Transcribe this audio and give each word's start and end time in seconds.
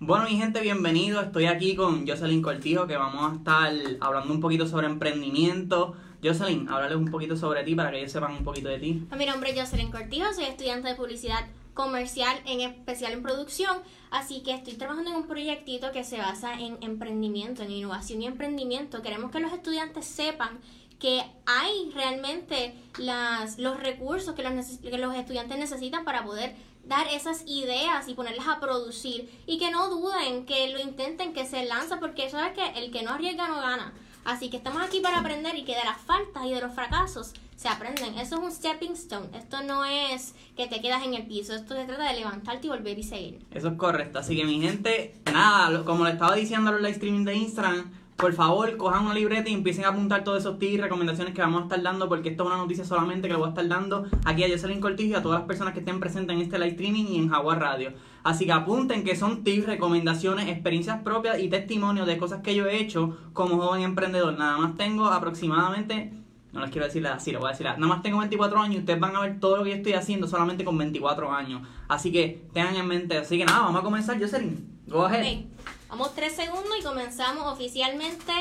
Bueno, 0.00 0.26
mi 0.26 0.36
gente, 0.36 0.60
bienvenido. 0.60 1.20
Estoy 1.20 1.46
aquí 1.46 1.74
con 1.74 2.06
Jocelyn 2.06 2.40
Cortijo, 2.40 2.86
que 2.86 2.96
vamos 2.96 3.32
a 3.32 3.34
estar 3.34 3.72
hablando 4.00 4.32
un 4.32 4.40
poquito 4.40 4.64
sobre 4.64 4.86
emprendimiento. 4.86 5.96
Jocelyn, 6.22 6.68
háblales 6.68 6.96
un 6.96 7.10
poquito 7.10 7.36
sobre 7.36 7.64
ti 7.64 7.74
para 7.74 7.90
que 7.90 7.98
ellos 7.98 8.12
sepan 8.12 8.30
un 8.30 8.44
poquito 8.44 8.68
de 8.68 8.78
ti. 8.78 9.08
Mi 9.16 9.26
nombre 9.26 9.50
es 9.50 9.60
Jocelyn 9.60 9.90
Cortijo, 9.90 10.32
soy 10.32 10.44
estudiante 10.44 10.86
de 10.86 10.94
publicidad 10.94 11.46
comercial, 11.74 12.40
en 12.46 12.60
especial 12.60 13.12
en 13.12 13.22
producción, 13.24 13.78
así 14.12 14.44
que 14.44 14.54
estoy 14.54 14.74
trabajando 14.74 15.10
en 15.10 15.16
un 15.16 15.26
proyectito 15.26 15.90
que 15.90 16.04
se 16.04 16.18
basa 16.18 16.54
en 16.54 16.78
emprendimiento, 16.80 17.64
en 17.64 17.72
innovación 17.72 18.22
y 18.22 18.26
emprendimiento. 18.26 19.02
Queremos 19.02 19.32
que 19.32 19.40
los 19.40 19.52
estudiantes 19.52 20.04
sepan 20.04 20.60
que 21.00 21.22
hay 21.46 21.90
realmente 21.92 22.74
las, 22.98 23.58
los 23.58 23.80
recursos 23.80 24.34
que 24.34 24.44
los, 24.44 24.78
que 24.78 24.98
los 24.98 25.14
estudiantes 25.16 25.58
necesitan 25.58 26.04
para 26.04 26.24
poder 26.24 26.54
dar 26.84 27.06
esas 27.08 27.42
ideas 27.46 28.08
y 28.08 28.14
ponerlas 28.14 28.48
a 28.48 28.60
producir 28.60 29.30
y 29.46 29.58
que 29.58 29.70
no 29.70 29.88
duden, 29.88 30.46
que 30.46 30.68
lo 30.68 30.78
intenten, 30.78 31.32
que 31.32 31.46
se 31.46 31.64
lanza, 31.64 32.00
porque 32.00 32.30
sabes 32.30 32.54
que 32.54 32.78
el 32.78 32.90
que 32.90 33.02
no 33.02 33.10
arriesga 33.10 33.48
no 33.48 33.56
gana. 33.56 33.92
Así 34.24 34.50
que 34.50 34.58
estamos 34.58 34.82
aquí 34.82 35.00
para 35.00 35.20
aprender 35.20 35.56
y 35.56 35.64
que 35.64 35.74
de 35.74 35.84
las 35.84 35.98
faltas 35.98 36.44
y 36.44 36.50
de 36.52 36.60
los 36.60 36.74
fracasos 36.74 37.32
se 37.56 37.68
aprenden. 37.68 38.18
Eso 38.18 38.36
es 38.36 38.42
un 38.42 38.52
stepping 38.52 38.92
stone. 38.92 39.28
Esto 39.36 39.62
no 39.62 39.84
es 39.84 40.34
que 40.56 40.66
te 40.66 40.80
quedas 40.80 41.04
en 41.04 41.14
el 41.14 41.26
piso. 41.26 41.54
Esto 41.54 41.74
se 41.74 41.84
trata 41.84 42.04
de 42.04 42.18
levantarte 42.18 42.66
y 42.66 42.70
volver 42.70 42.98
y 42.98 43.02
seguir. 43.02 43.44
Eso 43.50 43.68
es 43.68 43.74
correcto. 43.74 44.18
Así 44.18 44.36
que 44.36 44.44
mi 44.44 44.60
gente, 44.60 45.14
nada, 45.32 45.84
como 45.84 46.04
le 46.04 46.10
estaba 46.10 46.36
diciendo 46.36 46.70
en 46.70 46.76
los 46.76 46.82
live 46.82 46.94
streaming 46.94 47.24
de 47.24 47.34
Instagram, 47.34 47.90
por 48.18 48.32
favor, 48.32 48.76
cojan 48.76 49.04
una 49.04 49.14
libreta 49.14 49.48
y 49.48 49.54
empiecen 49.54 49.84
a 49.84 49.90
apuntar 49.90 50.24
todos 50.24 50.40
esos 50.40 50.58
tips 50.58 50.72
y 50.72 50.76
recomendaciones 50.78 51.34
que 51.34 51.40
vamos 51.40 51.60
a 51.60 51.64
estar 51.66 51.80
dando, 51.80 52.08
porque 52.08 52.30
esto 52.30 52.42
es 52.42 52.46
una 52.48 52.56
noticia 52.56 52.84
solamente 52.84 53.28
que 53.28 53.34
le 53.34 53.38
voy 53.38 53.46
a 53.46 53.50
estar 53.50 53.68
dando 53.68 54.06
aquí 54.24 54.42
a 54.42 54.48
Jocelyn 54.48 54.80
Cortijo 54.80 55.10
y 55.10 55.14
a 55.14 55.22
todas 55.22 55.38
las 55.38 55.46
personas 55.46 55.72
que 55.72 55.78
estén 55.78 56.00
presentes 56.00 56.34
en 56.34 56.42
este 56.42 56.58
live 56.58 56.72
streaming 56.72 57.04
y 57.04 57.18
en 57.18 57.28
Jaguar 57.28 57.60
Radio. 57.60 57.92
Así 58.24 58.44
que 58.44 58.50
apunten 58.50 59.04
que 59.04 59.14
son 59.14 59.44
tips, 59.44 59.66
recomendaciones, 59.66 60.48
experiencias 60.48 61.00
propias 61.02 61.38
y 61.38 61.48
testimonios 61.48 62.08
de 62.08 62.18
cosas 62.18 62.42
que 62.42 62.56
yo 62.56 62.66
he 62.66 62.80
hecho 62.80 63.16
como 63.32 63.56
joven 63.58 63.82
emprendedor. 63.82 64.36
Nada 64.36 64.58
más 64.58 64.76
tengo 64.76 65.06
aproximadamente 65.06 66.12
no 66.50 66.60
les 66.60 66.70
quiero 66.70 66.86
decir 66.86 67.06
así, 67.06 67.30
lo 67.30 67.38
voy 67.38 67.50
a 67.50 67.52
decir. 67.52 67.66
Nada 67.66 67.78
más 67.86 68.02
tengo 68.02 68.18
24 68.18 68.58
años 68.58 68.76
y 68.76 68.78
ustedes 68.80 68.98
van 68.98 69.14
a 69.14 69.20
ver 69.20 69.38
todo 69.38 69.58
lo 69.58 69.64
que 69.64 69.70
yo 69.70 69.76
estoy 69.76 69.92
haciendo 69.92 70.26
solamente 70.26 70.64
con 70.64 70.76
24 70.76 71.30
años. 71.30 71.62
Así 71.86 72.10
que 72.10 72.48
tengan 72.52 72.74
en 72.74 72.88
mente. 72.88 73.16
Así 73.16 73.38
que 73.38 73.44
nada, 73.44 73.60
vamos 73.60 73.80
a 73.80 73.84
comenzar. 73.84 74.18
Jocelyn, 74.18 74.66
go 74.88 75.04
ahead. 75.04 75.44
Vamos 75.88 76.14
tres 76.14 76.36
segundos 76.36 76.78
y 76.78 76.82
comenzamos 76.82 77.50
oficialmente 77.50 78.32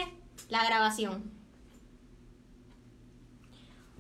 la 0.50 0.66
grabación. 0.66 1.32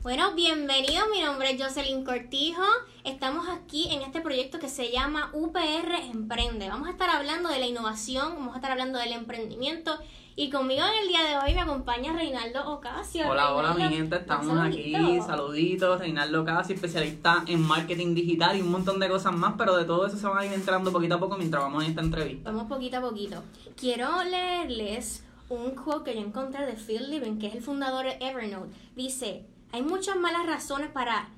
Bueno, 0.01 0.35
bienvenidos, 0.35 1.07
mi 1.09 1.21
nombre 1.21 1.51
es 1.51 1.61
Jocelyn 1.61 2.03
Cortijo. 2.03 2.65
Estamos 3.05 3.47
aquí 3.47 3.87
en 3.93 4.01
este 4.01 4.19
proyecto 4.19 4.59
que 4.59 4.67
se 4.67 4.91
llama 4.91 5.31
UPR 5.33 5.95
Emprende. 6.11 6.67
Vamos 6.67 6.89
a 6.89 6.91
estar 6.91 7.09
hablando 7.09 7.47
de 7.47 7.59
la 7.59 7.67
innovación, 7.67 8.35
vamos 8.35 8.53
a 8.53 8.57
estar 8.57 8.71
hablando 8.71 8.99
del 8.99 9.13
emprendimiento 9.13 9.97
y 10.39 10.51
conmigo 10.51 10.83
en 10.85 11.01
el 11.01 11.07
día 11.07 11.23
de 11.23 11.35
hoy 11.37 11.55
me 11.55 11.61
acompaña 11.61 12.13
Reinaldo 12.13 12.71
Ocasio. 12.71 13.27
Hola, 13.27 13.55
hola 13.55 13.73
mi 13.73 13.89
gente, 13.89 14.17
estamos 14.17 14.55
aquí, 14.59 14.93
saluditos, 15.25 15.99
Reinaldo 15.99 16.43
Ocasio, 16.43 16.75
especialista 16.75 17.43
en 17.47 17.59
marketing 17.59 18.13
digital 18.13 18.55
y 18.55 18.61
un 18.61 18.69
montón 18.69 18.99
de 18.99 19.09
cosas 19.09 19.35
más, 19.35 19.55
pero 19.57 19.75
de 19.75 19.85
todo 19.85 20.05
eso 20.05 20.15
se 20.15 20.27
van 20.27 20.37
a 20.37 20.45
ir 20.45 20.53
enterando 20.53 20.91
poquito 20.91 21.15
a 21.15 21.19
poco 21.19 21.39
mientras 21.39 21.63
vamos 21.63 21.83
en 21.83 21.89
esta 21.89 22.01
entrevista. 22.01 22.51
Vamos 22.51 22.67
poquito 22.67 22.97
a 22.97 23.01
poquito. 23.01 23.43
Quiero 23.75 24.23
leerles 24.23 25.25
un 25.49 25.71
quote 25.71 26.11
que 26.11 26.19
yo 26.19 26.27
encontré 26.27 26.67
de 26.67 26.73
Phil 26.73 27.09
Libin, 27.09 27.39
que 27.39 27.47
es 27.47 27.55
el 27.55 27.63
fundador 27.63 28.05
de 28.05 28.17
Evernote. 28.21 28.71
Dice, 28.95 29.43
hay 29.71 29.81
muchas 29.81 30.17
malas 30.17 30.45
razones 30.45 30.91
para 30.91 31.29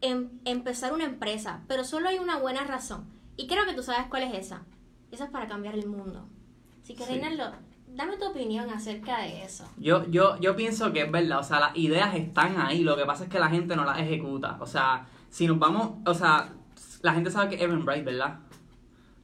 em-, 0.00 0.30
empezar 0.44 0.92
una 0.92 1.06
empresa, 1.06 1.64
pero 1.66 1.82
solo 1.82 2.08
hay 2.08 2.18
una 2.18 2.38
buena 2.38 2.62
razón. 2.62 3.04
Y 3.36 3.48
creo 3.48 3.66
que 3.66 3.74
tú 3.74 3.82
sabes 3.82 4.06
cuál 4.08 4.22
es 4.22 4.34
esa. 4.46 4.62
Esa 5.10 5.24
es 5.24 5.30
para 5.30 5.48
cambiar 5.48 5.74
el 5.74 5.88
mundo. 5.88 6.28
Así 6.84 6.94
que, 6.94 7.04
Reinaldo, 7.04 7.52
Dame 7.98 8.16
tu 8.16 8.26
opinión 8.26 8.70
acerca 8.70 9.22
de 9.22 9.42
eso. 9.42 9.64
Yo, 9.76 10.08
yo, 10.08 10.38
yo 10.38 10.54
pienso 10.54 10.92
que 10.92 11.02
es 11.02 11.10
verdad, 11.10 11.40
o 11.40 11.42
sea, 11.42 11.58
las 11.58 11.76
ideas 11.76 12.14
están 12.14 12.56
ahí, 12.60 12.84
lo 12.84 12.96
que 12.96 13.04
pasa 13.04 13.24
es 13.24 13.28
que 13.28 13.40
la 13.40 13.48
gente 13.48 13.74
no 13.74 13.84
las 13.84 13.98
ejecuta. 13.98 14.56
O 14.60 14.66
sea, 14.66 15.08
si 15.30 15.48
nos 15.48 15.58
vamos, 15.58 15.94
o 16.06 16.14
sea, 16.14 16.52
la 17.02 17.12
gente 17.12 17.32
sabe 17.32 17.48
que 17.48 17.56
es 17.56 17.62
Eventbrite, 17.62 18.02
¿verdad? 18.02 18.38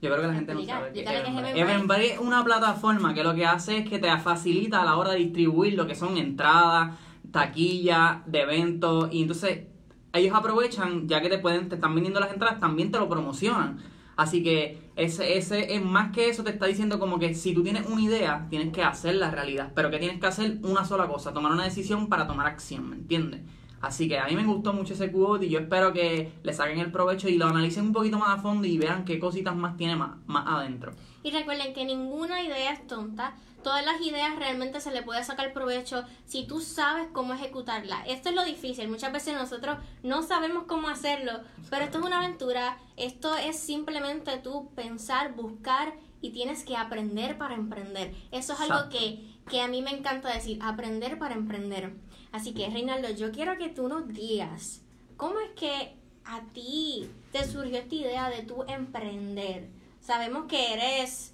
Yo 0.03 0.11
creo 0.11 0.23
que 0.23 0.27
la 0.27 0.35
gente 0.35 0.55
no 0.55 0.65
sabe 0.65 0.93
que. 0.93 1.61
Eventbrite 1.61 2.15
es 2.15 2.19
una 2.19 2.43
plataforma 2.43 3.15
que 3.15 3.23
lo 3.23 3.33
que 3.37 3.47
hace 3.47 3.79
es 3.79 3.89
que 3.89 4.01
te 4.01 4.09
facilita 4.19 4.83
a 4.83 4.85
la 4.85 4.97
hora 4.97 5.13
de 5.13 5.19
distribuir 5.19 5.75
lo 5.75 5.87
que 5.87 5.95
son 5.95 6.17
entradas, 6.17 6.99
taquillas 7.31 8.27
de 8.27 8.41
eventos, 8.41 9.09
y 9.13 9.23
entonces 9.23 9.69
ellos 10.13 10.35
aprovechan, 10.35 11.07
ya 11.07 11.21
que 11.21 11.29
te 11.29 11.39
pueden, 11.39 11.69
te 11.69 11.77
están 11.77 11.95
vendiendo 11.95 12.19
las 12.19 12.33
entradas, 12.33 12.59
también 12.59 12.91
te 12.91 12.99
lo 12.99 13.09
promocionan. 13.09 13.94
Así 14.17 14.43
que 14.43 14.91
ese, 14.97 15.37
ese 15.37 15.75
es 15.75 15.85
más 15.85 16.13
que 16.13 16.29
eso, 16.29 16.45
te 16.45 16.51
está 16.51 16.67
diciendo 16.67 16.99
como 16.99 17.19
que 17.19 17.35
si 17.35 17.53
tú 17.53 17.63
tienes 17.63 17.87
una 17.87 18.01
idea, 18.01 18.47
tienes 18.49 18.73
que 18.73 18.83
hacerla 18.83 19.31
realidad. 19.31 19.73
Pero 19.75 19.91
que 19.91 19.99
tienes 19.99 20.21
que 20.21 20.27
hacer 20.27 20.59
una 20.63 20.85
sola 20.85 21.07
cosa, 21.07 21.33
tomar 21.33 21.53
una 21.53 21.65
decisión 21.65 22.09
para 22.09 22.27
tomar 22.27 22.47
acción, 22.47 22.91
¿me 22.91 22.97
entiendes? 22.97 23.41
Así 23.81 24.09
que 24.09 24.19
a 24.19 24.27
mí 24.27 24.35
me 24.35 24.45
gustó 24.45 24.73
mucho 24.73 24.95
ese 24.95 25.13
quote 25.13 25.45
y 25.45 25.51
yo 25.51 25.59
espero 25.59 25.93
que 25.93 26.33
le 26.43 26.53
saquen 26.55 26.79
el 26.79 26.91
provecho 26.91 27.29
y 27.29 27.37
lo 27.37 27.47
analicen 27.47 27.85
un 27.85 27.93
poquito 27.93 28.19
más 28.19 28.39
a 28.39 28.41
fondo 28.41 28.67
y 28.67 28.79
vean 28.79 29.05
qué 29.05 29.19
cositas 29.19 29.55
más 29.55 29.77
tiene 29.77 29.95
más, 29.95 30.13
más 30.27 30.47
adentro. 30.47 30.93
Y 31.25 31.33
recuerden 31.33 31.75
que 31.75 31.85
ninguna 31.85 32.41
idea 32.43 32.73
es 32.73 32.87
tonta 32.87 33.35
todas 33.65 33.85
las 33.85 34.01
ideas 34.03 34.37
realmente 34.37 34.81
se 34.81 34.93
le 34.93 35.03
puede 35.03 35.25
sacar 35.25 35.53
provecho 35.53 36.05
si 36.27 36.47
tú 36.47 36.61
sabes 36.61 37.09
cómo 37.13 37.33
ejecutarla. 37.33 38.05
Esto 38.07 38.29
es 38.29 38.35
lo 38.37 38.45
difícil. 38.45 38.89
Muchas 38.89 39.13
veces 39.13 39.35
nosotros 39.35 39.79
no 40.05 40.23
sabemos 40.23 40.65
cómo 40.69 40.89
hacerlo, 40.89 41.41
pero 41.71 41.87
esto 41.87 41.99
es 41.99 42.05
una 42.05 42.19
aventura. 42.19 42.79
Esto 42.97 43.35
es 43.35 43.59
simplemente 43.59 44.37
tú 44.37 44.71
pensar, 44.77 45.35
buscar 45.35 45.95
y 46.21 46.31
tienes 46.31 46.63
que 46.63 46.77
aprender 46.77 47.37
para 47.37 47.55
emprender. 47.55 48.15
Eso 48.31 48.53
es 48.53 48.61
algo 48.61 48.89
que, 48.91 49.35
que 49.51 49.61
a 49.61 49.67
mí 49.67 49.83
me 49.83 49.91
encanta 49.91 50.33
decir, 50.33 50.59
aprender 50.63 51.19
para 51.19 51.35
emprender. 51.35 51.95
Así 52.31 52.53
que, 52.53 52.69
Reinaldo, 52.69 53.11
yo 53.11 53.33
quiero 53.33 53.59
que 53.59 53.71
tú 53.71 53.89
nos 53.89 54.07
digas 54.09 54.83
cómo 55.17 55.41
es 55.41 55.51
que 55.53 55.97
a 56.27 56.43
ti 56.53 57.09
te 57.33 57.47
surgió 57.47 57.79
esta 57.79 57.95
idea 57.95 58.29
de 58.29 58.43
tú 58.43 58.65
emprender. 58.69 59.71
Sabemos 60.05 60.45
que 60.49 60.75
eres 60.75 61.33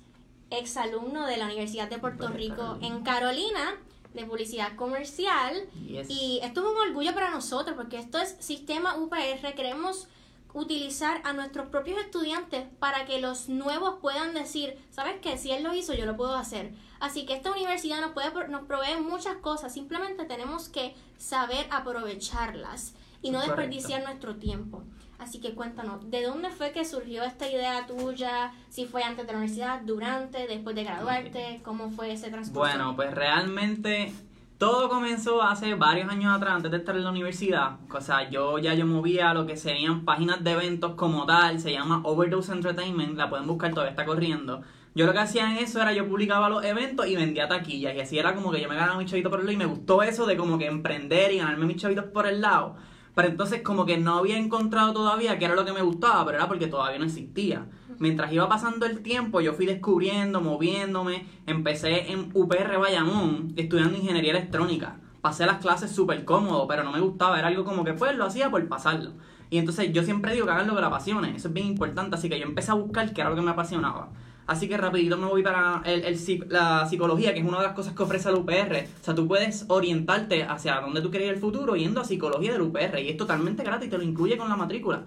exalumno 0.50 1.26
de 1.26 1.36
la 1.36 1.46
Universidad 1.46 1.90
de 1.90 1.98
Puerto 1.98 2.28
Rico 2.28 2.78
en 2.80 3.02
Carolina 3.02 3.76
de 4.14 4.24
publicidad 4.24 4.76
comercial 4.76 5.68
y 5.74 6.38
esto 6.40 6.60
es 6.60 6.66
un 6.66 6.88
orgullo 6.88 7.12
para 7.12 7.30
nosotros 7.30 7.74
porque 7.76 7.98
esto 7.98 8.18
es 8.18 8.36
sistema 8.38 8.96
UPR 8.96 9.54
queremos 9.56 10.06
utilizar 10.54 11.20
a 11.24 11.32
nuestros 11.32 11.66
propios 11.66 12.00
estudiantes 12.00 12.68
para 12.78 13.06
que 13.06 13.20
los 13.20 13.48
nuevos 13.48 13.96
puedan 14.00 14.34
decir, 14.34 14.78
¿sabes 14.92 15.16
qué? 15.20 15.36
Si 15.36 15.50
él 15.50 15.64
lo 15.64 15.74
hizo, 15.74 15.92
yo 15.94 16.06
lo 16.06 16.16
puedo 16.16 16.36
hacer. 16.36 16.72
Así 17.00 17.26
que 17.26 17.34
esta 17.34 17.50
universidad 17.50 18.00
nos, 18.00 18.12
puede, 18.12 18.48
nos 18.48 18.66
provee 18.66 19.00
muchas 19.00 19.36
cosas, 19.38 19.74
simplemente 19.74 20.26
tenemos 20.26 20.68
que 20.68 20.94
saber 21.18 21.66
aprovecharlas 21.70 22.94
y 23.20 23.30
no 23.30 23.40
desperdiciar 23.40 24.04
nuestro 24.04 24.36
tiempo. 24.36 24.84
Así 25.20 25.38
que 25.38 25.54
cuéntanos, 25.54 26.10
¿de 26.10 26.22
dónde 26.22 26.48
fue 26.48 26.72
que 26.72 26.84
surgió 26.86 27.22
esta 27.24 27.46
idea 27.46 27.86
tuya? 27.86 28.52
Si 28.70 28.86
fue 28.86 29.02
antes 29.02 29.26
de 29.26 29.32
la 29.32 29.38
universidad, 29.38 29.82
durante, 29.82 30.46
después 30.46 30.74
de 30.74 30.84
graduarte, 30.84 31.60
¿cómo 31.62 31.90
fue 31.90 32.12
ese 32.12 32.30
transcurso? 32.30 32.58
Bueno, 32.58 32.96
pues 32.96 33.14
realmente 33.14 34.14
todo 34.56 34.88
comenzó 34.88 35.42
hace 35.42 35.74
varios 35.74 36.10
años 36.10 36.34
atrás, 36.34 36.54
antes 36.54 36.70
de 36.70 36.78
estar 36.78 36.96
en 36.96 37.04
la 37.04 37.10
universidad. 37.10 37.76
O 37.94 38.00
sea, 38.00 38.30
yo 38.30 38.58
ya 38.58 38.72
yo 38.72 38.86
movía 38.86 39.34
lo 39.34 39.46
que 39.46 39.58
serían 39.58 40.06
páginas 40.06 40.42
de 40.42 40.52
eventos 40.52 40.94
como 40.94 41.26
tal, 41.26 41.60
se 41.60 41.72
llama 41.72 42.00
Overdose 42.04 42.52
Entertainment, 42.52 43.18
la 43.18 43.28
pueden 43.28 43.46
buscar, 43.46 43.72
todavía 43.72 43.90
está 43.90 44.06
corriendo. 44.06 44.62
Yo 44.94 45.04
lo 45.04 45.12
que 45.12 45.18
hacía 45.18 45.50
en 45.50 45.58
eso 45.58 45.82
era 45.82 45.92
yo 45.92 46.08
publicaba 46.08 46.48
los 46.48 46.64
eventos 46.64 47.06
y 47.06 47.14
vendía 47.14 47.46
taquillas 47.46 47.94
y 47.94 48.00
así 48.00 48.18
era 48.18 48.34
como 48.34 48.50
que 48.50 48.60
yo 48.60 48.68
me 48.70 48.74
ganaba 48.74 48.98
mi 48.98 49.04
chavito 49.04 49.28
por 49.28 49.40
el 49.40 49.46
lado 49.46 49.54
y 49.54 49.58
me 49.58 49.66
gustó 49.66 50.02
eso 50.02 50.24
de 50.24 50.38
como 50.38 50.58
que 50.58 50.66
emprender 50.66 51.30
y 51.32 51.38
ganarme 51.38 51.66
mis 51.66 51.76
chavitos 51.76 52.06
por 52.06 52.26
el 52.26 52.40
lado. 52.40 52.76
Pero 53.14 53.28
entonces 53.28 53.62
como 53.62 53.86
que 53.86 53.98
no 53.98 54.18
había 54.18 54.38
encontrado 54.38 54.92
todavía 54.92 55.38
qué 55.38 55.46
era 55.46 55.54
lo 55.54 55.64
que 55.64 55.72
me 55.72 55.82
gustaba, 55.82 56.24
pero 56.24 56.38
era 56.38 56.48
porque 56.48 56.66
todavía 56.66 56.98
no 56.98 57.04
existía. 57.04 57.66
Mientras 57.98 58.32
iba 58.32 58.48
pasando 58.48 58.86
el 58.86 59.02
tiempo, 59.02 59.40
yo 59.40 59.52
fui 59.52 59.66
descubriendo, 59.66 60.40
moviéndome. 60.40 61.26
Empecé 61.46 62.12
en 62.12 62.30
UPR 62.32 62.78
Bayamón, 62.78 63.52
estudiando 63.56 63.96
ingeniería 63.96 64.30
electrónica. 64.30 65.00
Pasé 65.20 65.44
las 65.44 65.58
clases 65.58 65.90
súper 65.90 66.24
cómodo, 66.24 66.66
pero 66.66 66.82
no 66.82 66.92
me 66.92 67.00
gustaba. 67.00 67.38
Era 67.38 67.48
algo 67.48 67.64
como 67.64 67.84
que 67.84 67.92
pues 67.92 68.16
lo 68.16 68.24
hacía 68.24 68.50
por 68.50 68.66
pasarlo. 68.68 69.12
Y 69.50 69.58
entonces 69.58 69.92
yo 69.92 70.02
siempre 70.02 70.32
digo 70.32 70.46
que 70.46 70.52
hagan 70.52 70.66
lo 70.66 70.74
que 70.74 70.80
la 70.80 70.86
apasione. 70.86 71.36
Eso 71.36 71.48
es 71.48 71.54
bien 71.54 71.66
importante. 71.66 72.16
Así 72.16 72.30
que 72.30 72.38
yo 72.38 72.46
empecé 72.46 72.70
a 72.70 72.74
buscar 72.74 73.12
qué 73.12 73.20
era 73.20 73.30
lo 73.30 73.36
que 73.36 73.42
me 73.42 73.50
apasionaba. 73.50 74.08
Así 74.50 74.66
que 74.66 74.76
rapidito 74.76 75.16
me 75.16 75.28
voy 75.28 75.44
para 75.44 75.80
el, 75.84 76.18
la 76.48 76.84
psicología, 76.84 77.32
que 77.32 77.38
es 77.38 77.46
una 77.46 77.58
de 77.58 77.68
las 77.68 77.72
cosas 77.72 77.94
que 77.94 78.02
ofrece 78.02 78.30
el 78.30 78.34
UPR. 78.34 78.88
O 79.00 79.04
sea, 79.04 79.14
tú 79.14 79.28
puedes 79.28 79.64
orientarte 79.68 80.42
hacia 80.42 80.80
dónde 80.80 81.00
tú 81.02 81.08
quieres 81.08 81.28
ir 81.28 81.34
el 81.34 81.40
futuro 81.40 81.76
yendo 81.76 82.00
a 82.00 82.04
psicología 82.04 82.54
del 82.54 82.62
UPR. 82.62 82.98
Y 82.98 83.10
es 83.10 83.16
totalmente 83.16 83.62
gratis, 83.62 83.88
te 83.88 83.96
lo 83.96 84.02
incluye 84.02 84.36
con 84.36 84.48
la 84.48 84.56
matrícula. 84.56 85.04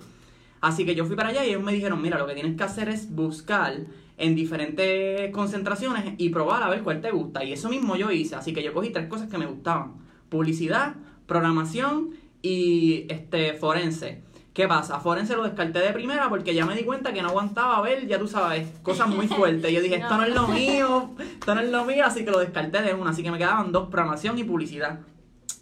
Así 0.62 0.86
que 0.86 0.96
yo 0.96 1.04
fui 1.04 1.18
para 1.18 1.28
allá 1.28 1.46
y 1.46 1.50
ellos 1.50 1.62
me 1.62 1.74
dijeron, 1.74 2.02
mira, 2.02 2.18
lo 2.18 2.26
que 2.26 2.36
tienes 2.36 2.56
que 2.56 2.64
hacer 2.64 2.88
es 2.88 3.14
buscar 3.14 3.82
en 4.18 4.34
diferentes 4.34 5.30
concentraciones 5.32 6.14
y 6.18 6.30
probar 6.30 6.64
a 6.64 6.70
ver 6.70 6.82
cuál 6.82 7.02
te 7.02 7.12
gusta. 7.12 7.44
Y 7.44 7.52
eso 7.52 7.68
mismo 7.68 7.98
yo 7.98 8.12
hice. 8.12 8.38
Así 8.38 8.54
que 8.54 8.64
yo 8.64 8.72
cogí 8.74 8.92
tres 8.92 9.10
cosas 9.10 9.28
que 9.28 9.38
me 9.38 9.46
gustaban. 9.46 9.96
Publicidad, 10.30 10.96
programación 11.28 12.12
y 12.42 13.08
este 13.10 13.56
forense. 13.56 14.24
¿Qué 14.54 14.68
pasa? 14.68 15.00
Forense 15.00 15.36
lo 15.36 15.44
descarté 15.44 15.80
de 15.80 15.92
primera 15.94 16.30
porque 16.30 16.54
ya 16.54 16.64
me 16.64 16.76
di 16.76 16.84
cuenta 16.84 17.12
que 17.12 17.24
no 17.24 17.30
aguantaba 17.30 17.82
ver, 17.82 18.06
ya 18.06 18.20
tú 18.20 18.28
sabes, 18.28 18.68
cosas 18.84 19.08
muy 19.08 19.28
fuertes. 19.28 19.72
Yo 19.72 19.82
dije, 19.82 19.96
esto 19.96 20.16
no 20.16 20.24
es 20.24 20.36
lo 20.36 20.48
mío, 20.50 21.10
esto 21.18 21.56
no 21.56 21.62
es 21.62 21.72
lo 21.72 21.86
mío, 21.86 22.06
así 22.06 22.24
que 22.24 22.30
lo 22.30 22.38
descarté 22.38 22.84
de 22.84 22.94
una. 22.94 23.10
Así 23.10 23.24
que 23.24 23.32
me 23.32 23.40
quedaban 23.40 23.72
dos, 23.72 23.90
programación 23.90 24.38
y 24.38 24.44
publicidad. 24.44 25.00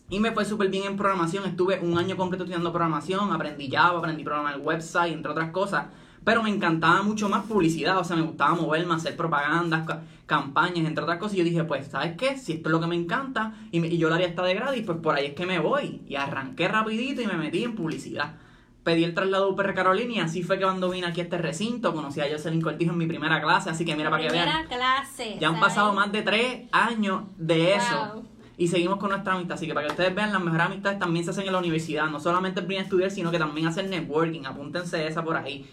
Y 0.09 0.19
me 0.19 0.33
fue 0.33 0.43
súper 0.43 0.67
bien 0.67 0.83
en 0.87 0.97
programación. 0.97 1.45
Estuve 1.45 1.79
un 1.79 1.97
año 1.97 2.17
completo 2.17 2.43
estudiando 2.43 2.73
programación, 2.73 3.31
aprendí 3.31 3.71
Java, 3.71 3.99
aprendí 3.99 4.25
programar 4.25 4.55
el 4.55 4.61
website, 4.61 5.13
entre 5.13 5.31
otras 5.31 5.51
cosas. 5.51 5.85
Pero 6.25 6.43
me 6.43 6.49
encantaba 6.49 7.01
mucho 7.01 7.29
más 7.29 7.45
publicidad, 7.45 7.97
o 7.97 8.03
sea, 8.03 8.17
me 8.17 8.23
gustaba 8.23 8.55
moverme, 8.55 8.93
hacer 8.93 9.15
propagandas, 9.15 9.87
campañas, 10.25 10.85
entre 10.85 11.05
otras 11.05 11.17
cosas. 11.17 11.35
Y 11.35 11.37
yo 11.37 11.43
dije, 11.45 11.63
pues, 11.63 11.87
¿sabes 11.87 12.17
qué? 12.17 12.37
Si 12.37 12.51
esto 12.51 12.67
es 12.67 12.73
lo 12.73 12.81
que 12.81 12.87
me 12.87 12.95
encanta 12.95 13.53
y, 13.71 13.97
yo 13.97 14.09
lo 14.09 14.15
haría 14.15 14.27
hasta 14.27 14.43
de 14.43 14.53
gratis, 14.53 14.83
pues 14.85 14.97
por 14.97 15.15
ahí 15.15 15.27
es 15.27 15.33
que 15.33 15.45
me 15.45 15.59
voy. 15.59 16.01
Y 16.09 16.15
arranqué 16.15 16.67
rapidito 16.67 17.21
y 17.21 17.27
me 17.27 17.37
metí 17.37 17.63
en 17.63 17.73
publicidad. 17.73 18.35
Pedí 18.83 19.03
el 19.03 19.13
traslado 19.13 19.49
UPR 19.49 19.73
Carolina 19.75 20.13
y 20.13 20.19
así 20.19 20.41
fue 20.41 20.57
que 20.57 20.63
cuando 20.63 20.89
vine 20.89 21.05
aquí 21.05 21.21
a 21.21 21.23
este 21.25 21.37
recinto 21.37 21.93
conocí 21.93 22.19
a 22.19 22.25
Jocelyn 22.31 22.61
Cortijo 22.61 22.91
en 22.91 22.97
mi 22.97 23.05
primera 23.05 23.39
clase, 23.39 23.69
así 23.69 23.85
que 23.85 23.95
mira 23.95 24.09
para 24.09 24.23
que 24.23 24.31
vean. 24.31 24.67
clase. 24.67 25.37
Ya 25.39 25.49
han 25.49 25.59
pasado 25.59 25.93
más 25.93 26.11
de 26.11 26.23
tres 26.23 26.61
años 26.71 27.23
de 27.37 27.75
eso 27.75 28.23
y 28.57 28.67
seguimos 28.67 28.97
con 28.97 29.09
nuestra 29.09 29.33
amistad. 29.33 29.55
Así 29.55 29.67
que 29.67 29.73
para 29.73 29.87
que 29.87 29.93
ustedes 29.93 30.15
vean, 30.15 30.33
las 30.33 30.41
mejores 30.41 30.65
amistades 30.65 30.99
también 30.99 31.25
se 31.25 31.31
hacen 31.31 31.45
en 31.45 31.53
la 31.53 31.59
universidad. 31.59 32.07
No 32.07 32.19
solamente 32.19 32.59
el 32.59 32.65
primer 32.65 32.83
estudiar, 32.83 33.11
sino 33.11 33.29
que 33.31 33.39
también 33.39 33.67
hacer 33.67 33.87
networking. 33.87 34.45
Apúntense 34.45 35.05
esa 35.07 35.23
por 35.23 35.37
ahí. 35.37 35.67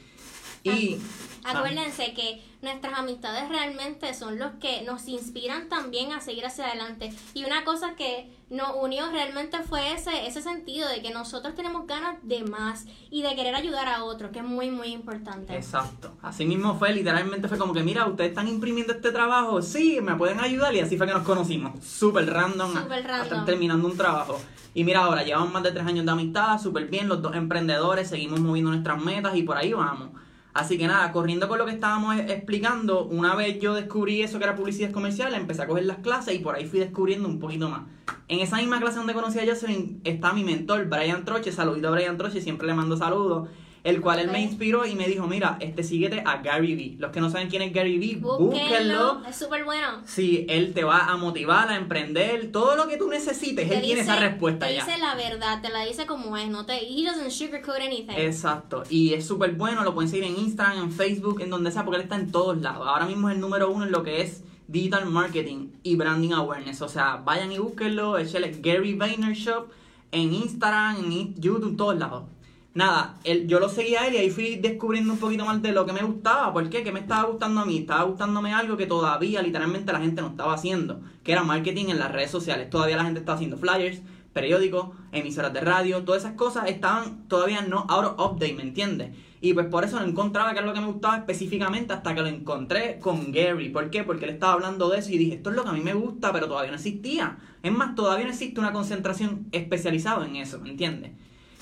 Y 0.75 1.01
acuérdense 1.45 2.15
que 2.15 2.43
nuestras 2.61 2.99
amistades 2.99 3.49
realmente 3.49 4.13
son 4.15 4.39
los 4.39 4.53
que 4.61 4.83
nos 4.83 5.07
inspiran 5.09 5.69
también 5.69 6.13
a 6.13 6.21
seguir 6.21 6.45
hacia 6.45 6.67
adelante. 6.67 7.13
Y 7.35 7.45
una 7.45 7.65
cosa 7.65 7.95
que 7.95 8.31
nos 8.51 8.71
unió 8.81 9.11
realmente 9.11 9.59
fue 9.63 9.93
ese, 9.93 10.27
ese 10.27 10.43
sentido 10.43 10.89
de 10.89 11.03
que 11.03 11.11
nosotros 11.11 11.55
tenemos 11.55 11.87
ganas 11.87 12.17
de 12.23 12.43
más 12.45 12.87
y 13.11 13.23
de 13.23 13.35
querer 13.37 13.55
ayudar 13.55 13.89
a 13.89 14.05
otros, 14.05 14.31
que 14.33 14.39
es 14.39 14.45
muy, 14.45 14.71
muy 14.71 14.89
importante. 14.89 15.55
Exacto. 15.55 16.13
Así 16.23 16.47
mismo 16.47 16.79
fue, 16.79 16.93
literalmente 16.93 17.47
fue 17.47 17.59
como 17.59 17.73
que, 17.73 17.83
mira, 17.83 18.07
ustedes 18.07 18.31
están 18.31 18.49
imprimiendo 18.49 18.93
este 18.93 19.13
trabajo, 19.13 19.63
sí, 19.63 20.01
me 20.03 20.17
pueden 20.17 20.41
ayudar. 20.41 20.75
Y 20.75 20.81
así 20.81 20.97
fue 20.97 21.07
que 21.07 21.13
nos 21.13 21.23
conocimos. 21.23 21.85
Súper 21.85 22.29
random. 22.29 22.73
Súper 22.73 23.07
random. 23.07 23.45
terminando 23.45 23.87
un 23.87 23.97
trabajo. 23.97 24.41
Y 24.75 24.85
mira 24.85 25.05
ahora, 25.05 25.23
llevamos 25.23 25.53
más 25.53 25.63
de 25.63 25.73
tres 25.73 25.87
años 25.87 26.05
de 26.05 26.13
amistad, 26.13 26.61
súper 26.61 26.87
bien, 26.87 27.09
los 27.09 27.23
dos 27.23 27.35
emprendedores, 27.35 28.09
seguimos 28.09 28.41
moviendo 28.41 28.71
nuestras 28.71 29.03
metas 29.03 29.37
y 29.37 29.43
por 29.43 29.57
ahí 29.57 29.73
vamos. 29.73 30.11
Así 30.59 30.77
que 30.77 30.89
nada, 30.89 31.13
corriendo 31.13 31.47
con 31.47 31.57
lo 31.57 31.67
que 31.67 31.71
estábamos 31.71 32.17
e- 32.17 32.33
explicando, 32.33 33.05
una 33.05 33.37
vez 33.37 33.61
yo 33.61 33.75
descubrí 33.75 34.23
eso 34.23 34.39
que 34.39 34.45
era 34.45 34.57
publicidad 34.57 34.91
comercial, 34.91 35.33
empecé 35.35 35.63
a 35.63 35.69
coger 35.69 35.85
las 35.85 35.99
clases 35.99 36.35
y 36.35 36.41
por 36.41 36.57
ahí 36.57 36.67
fui 36.67 36.81
descubriendo 36.81 37.29
un 37.29 37.39
poquito 37.39 37.69
más. 37.69 37.83
En 38.27 38.41
esa 38.41 38.57
misma 38.57 38.81
clase 38.81 38.97
donde 38.97 39.15
conocí 39.15 39.39
a 39.39 39.47
Jocelyn 39.47 40.01
está 40.03 40.33
mi 40.33 40.43
mentor, 40.43 40.87
Brian 40.87 41.25
Troche, 41.25 41.53
saludito 41.53 41.87
a 41.87 41.91
Brian 41.93 42.17
Troche, 42.17 42.41
siempre 42.41 42.67
le 42.67 42.75
mando 42.75 42.97
saludos 42.97 43.49
el 43.89 44.03
cual 44.03 44.19
él 44.19 44.31
me 44.31 44.43
inspiró 44.43 44.85
y 44.85 44.95
me 44.95 45.09
dijo, 45.09 45.27
mira, 45.27 45.57
este 45.61 45.83
síguete 45.83 46.23
a 46.27 46.43
Gary 46.43 46.75
Vee. 46.75 46.97
Los 46.99 47.11
que 47.11 47.21
no 47.21 47.31
saben 47.31 47.49
quién 47.49 47.63
es 47.63 47.73
Gary 47.73 47.99
Vee, 47.99 48.17
búsquenlo. 48.17 49.23
Es 49.27 49.37
súper 49.37 49.65
bueno. 49.65 50.03
Sí, 50.05 50.45
él 50.51 50.75
te 50.75 50.85
va 50.85 51.07
a 51.07 51.17
motivar 51.17 51.71
a 51.71 51.77
emprender 51.77 52.53
todo 52.53 52.77
lo 52.77 52.87
que 52.87 52.99
tú 52.99 53.09
necesites. 53.09 53.71
él 53.71 53.81
tiene 53.81 54.03
esa 54.03 54.17
respuesta 54.17 54.67
te 54.67 54.75
ya. 54.75 54.85
Te 54.85 54.91
dice 54.91 55.03
la 55.03 55.15
verdad, 55.15 55.63
te 55.63 55.71
la 55.71 55.87
dice 55.87 56.05
como 56.05 56.37
es, 56.37 56.51
no 56.51 56.67
te 56.67 56.75
he 56.85 57.03
doesn't 57.03 57.31
sugarcoat 57.31 57.81
anything. 57.81 58.15
Exacto, 58.15 58.83
y 58.91 59.15
es 59.15 59.27
súper 59.27 59.53
bueno, 59.53 59.83
lo 59.85 59.95
pueden 59.95 60.11
seguir 60.11 60.25
en 60.25 60.39
Instagram, 60.39 60.85
en 60.85 60.93
Facebook, 60.93 61.41
en 61.41 61.49
donde 61.49 61.71
sea, 61.71 61.85
porque 61.85 61.97
él 61.97 62.03
está 62.03 62.17
en 62.17 62.31
todos 62.31 62.61
lados. 62.61 62.87
Ahora 62.87 63.07
mismo 63.07 63.31
es 63.31 63.37
el 63.37 63.41
número 63.41 63.71
uno 63.71 63.85
en 63.87 63.93
lo 63.93 64.03
que 64.03 64.21
es 64.21 64.43
digital 64.67 65.07
marketing 65.07 65.69
y 65.83 65.97
branding 65.97 66.33
awareness. 66.33 66.83
O 66.83 66.89
sea, 66.89 67.17
vayan 67.17 67.51
y 67.53 67.59
búsquenlo, 67.59 68.19
échale 68.19 68.55
Gary 68.61 68.95
Vaynershop 68.95 69.71
en 70.13 70.35
Instagram, 70.35 70.97
en 70.99 71.35
YouTube, 71.37 71.69
en 71.69 71.77
todos 71.79 71.99
lados 71.99 72.25
nada, 72.75 73.17
él, 73.25 73.47
yo 73.49 73.61
lo 73.61 73.69
seguía 73.69 74.03
a 74.03 74.07
él 74.07 74.15
y 74.15 74.19
ahí 74.19 74.31
fui 74.31 74.57
descubriendo 74.57 75.13
un 75.13 75.19
poquito 75.19 75.45
más 75.45 75.61
de 75.63 75.73
lo 75.73 75.87
que 75.87 75.93
me 75.93 76.03
gustaba. 76.03 76.53
¿Por 76.53 76.69
qué? 76.71 76.83
¿Qué 76.83 76.93
me 76.93 77.01
estaba 77.01 77.25
gustando 77.25 77.61
a 77.61 77.67
mí? 77.67 77.79
Estaba 77.79 78.05
gustándome 78.05 78.55
algo 78.55 78.77
que 78.77 78.87
todavía 78.87 79.43
literalmente 79.43 79.93
la 79.93 80.01
gente 80.01 80.23
no 80.23 80.29
estaba 80.29 80.55
haciendo, 80.55 81.01
que 81.25 81.33
era 81.33 81.43
marketing 81.43 81.87
en 81.89 81.99
las 81.99 82.13
redes 82.13 82.31
sociales. 82.31 82.71
Todavía 82.71 82.97
la 82.97 83.05
gente 83.05 83.21
estaba 83.21 83.37
haciendo 83.37 83.57
flyers, 83.57 84.01
periódicos, 84.33 84.91
emisoras 85.13 85.53
de 85.53 85.61
radio, 85.61 86.05
todas 86.05 86.23
esas 86.23 86.35
cosas 86.35 86.69
estaban 86.69 87.27
todavía 87.29 87.63
no 87.63 87.87
out 87.89 88.15
of 88.17 88.33
update, 88.33 88.55
¿me 88.55 88.63
entiendes? 88.63 89.11
Y 89.41 89.55
pues 89.55 89.67
por 89.67 89.85
eso 89.85 89.99
no 90.01 90.07
encontraba 90.07 90.53
que 90.53 90.59
era 90.59 90.67
lo 90.67 90.75
que 90.75 90.81
me 90.81 90.87
gustaba 90.87 91.17
específicamente 91.17 91.93
hasta 91.93 92.15
que 92.15 92.23
lo 92.23 92.27
encontré 92.27 92.99
con 92.99 93.33
Gary. 93.33 93.69
¿Por 93.69 93.91
qué? 93.91 94.03
Porque 94.03 94.25
él 94.25 94.33
estaba 94.33 94.55
hablando 94.55 94.89
de 94.89 94.99
eso 94.99 95.11
y 95.11 95.19
dije, 95.19 95.37
esto 95.37 95.51
es 95.51 95.57
lo 95.57 95.63
que 95.63 95.71
a 95.71 95.73
mí 95.73 95.81
me 95.81 95.95
gusta, 95.95 96.33
pero 96.33 96.49
todavía 96.49 96.71
no 96.71 96.77
existía. 96.77 97.39
Es 97.63 97.73
más, 97.73 97.95
todavía 97.95 98.25
no 98.25 98.33
existe 98.33 98.59
una 98.59 98.73
concentración 98.73 99.47
especializada 99.53 100.27
en 100.27 100.37
eso, 100.37 100.59
¿me 100.61 100.71
entiendes? 100.71 101.13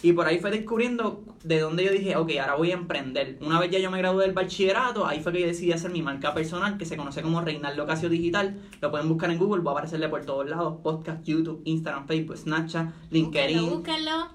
Y 0.02 0.12
por 0.12 0.26
ahí 0.26 0.38
fue 0.38 0.50
descubriendo 0.50 1.24
de 1.42 1.60
dónde 1.60 1.84
yo 1.84 1.90
dije, 1.90 2.16
ok, 2.16 2.32
ahora 2.40 2.54
voy 2.54 2.70
a 2.70 2.74
emprender. 2.74 3.38
Una 3.40 3.58
vez 3.58 3.70
ya 3.70 3.78
yo 3.78 3.90
me 3.90 3.98
gradué 3.98 4.24
del 4.24 4.34
bachillerato, 4.34 5.06
ahí 5.06 5.20
fue 5.20 5.32
que 5.32 5.40
yo 5.40 5.46
decidí 5.46 5.72
hacer 5.72 5.90
mi 5.90 6.02
marca 6.02 6.34
personal, 6.34 6.76
que 6.76 6.84
se 6.84 6.96
conoce 6.96 7.22
como 7.22 7.40
Reinaldo 7.40 7.86
Casio 7.86 8.08
Digital. 8.08 8.60
Lo 8.80 8.90
pueden 8.90 9.08
buscar 9.08 9.30
en 9.30 9.38
Google, 9.38 9.62
va 9.62 9.70
a 9.70 9.74
aparecerle 9.74 10.08
por 10.08 10.24
todos 10.24 10.48
lados: 10.48 10.78
podcast, 10.82 11.24
YouTube, 11.24 11.62
Instagram, 11.64 12.06
Facebook, 12.06 12.36
Snapchat, 12.36 12.90
LinkedIn. 13.10 13.70
Búsquenlo, 13.70 14.28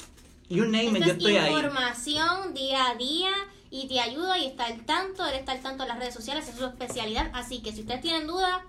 You 0.49 0.65
name 0.65 0.99
it, 0.99 1.05
yo 1.05 1.11
estoy 1.13 1.37
ahí. 1.37 1.53
información 1.53 2.53
día 2.53 2.89
a 2.89 2.95
día 2.95 3.29
y 3.69 3.87
te 3.87 4.01
ayuda 4.01 4.37
y 4.37 4.47
está 4.47 4.65
al 4.65 4.83
tanto, 4.83 5.25
él 5.25 5.35
está 5.35 5.53
al 5.53 5.61
tanto 5.61 5.83
de 5.83 5.89
las 5.89 5.99
redes 5.99 6.13
sociales, 6.13 6.49
es 6.49 6.55
su 6.55 6.65
especialidad. 6.65 7.31
Así 7.33 7.61
que 7.61 7.71
si 7.71 7.81
ustedes 7.81 8.01
tienen 8.01 8.27
dudas, 8.27 8.59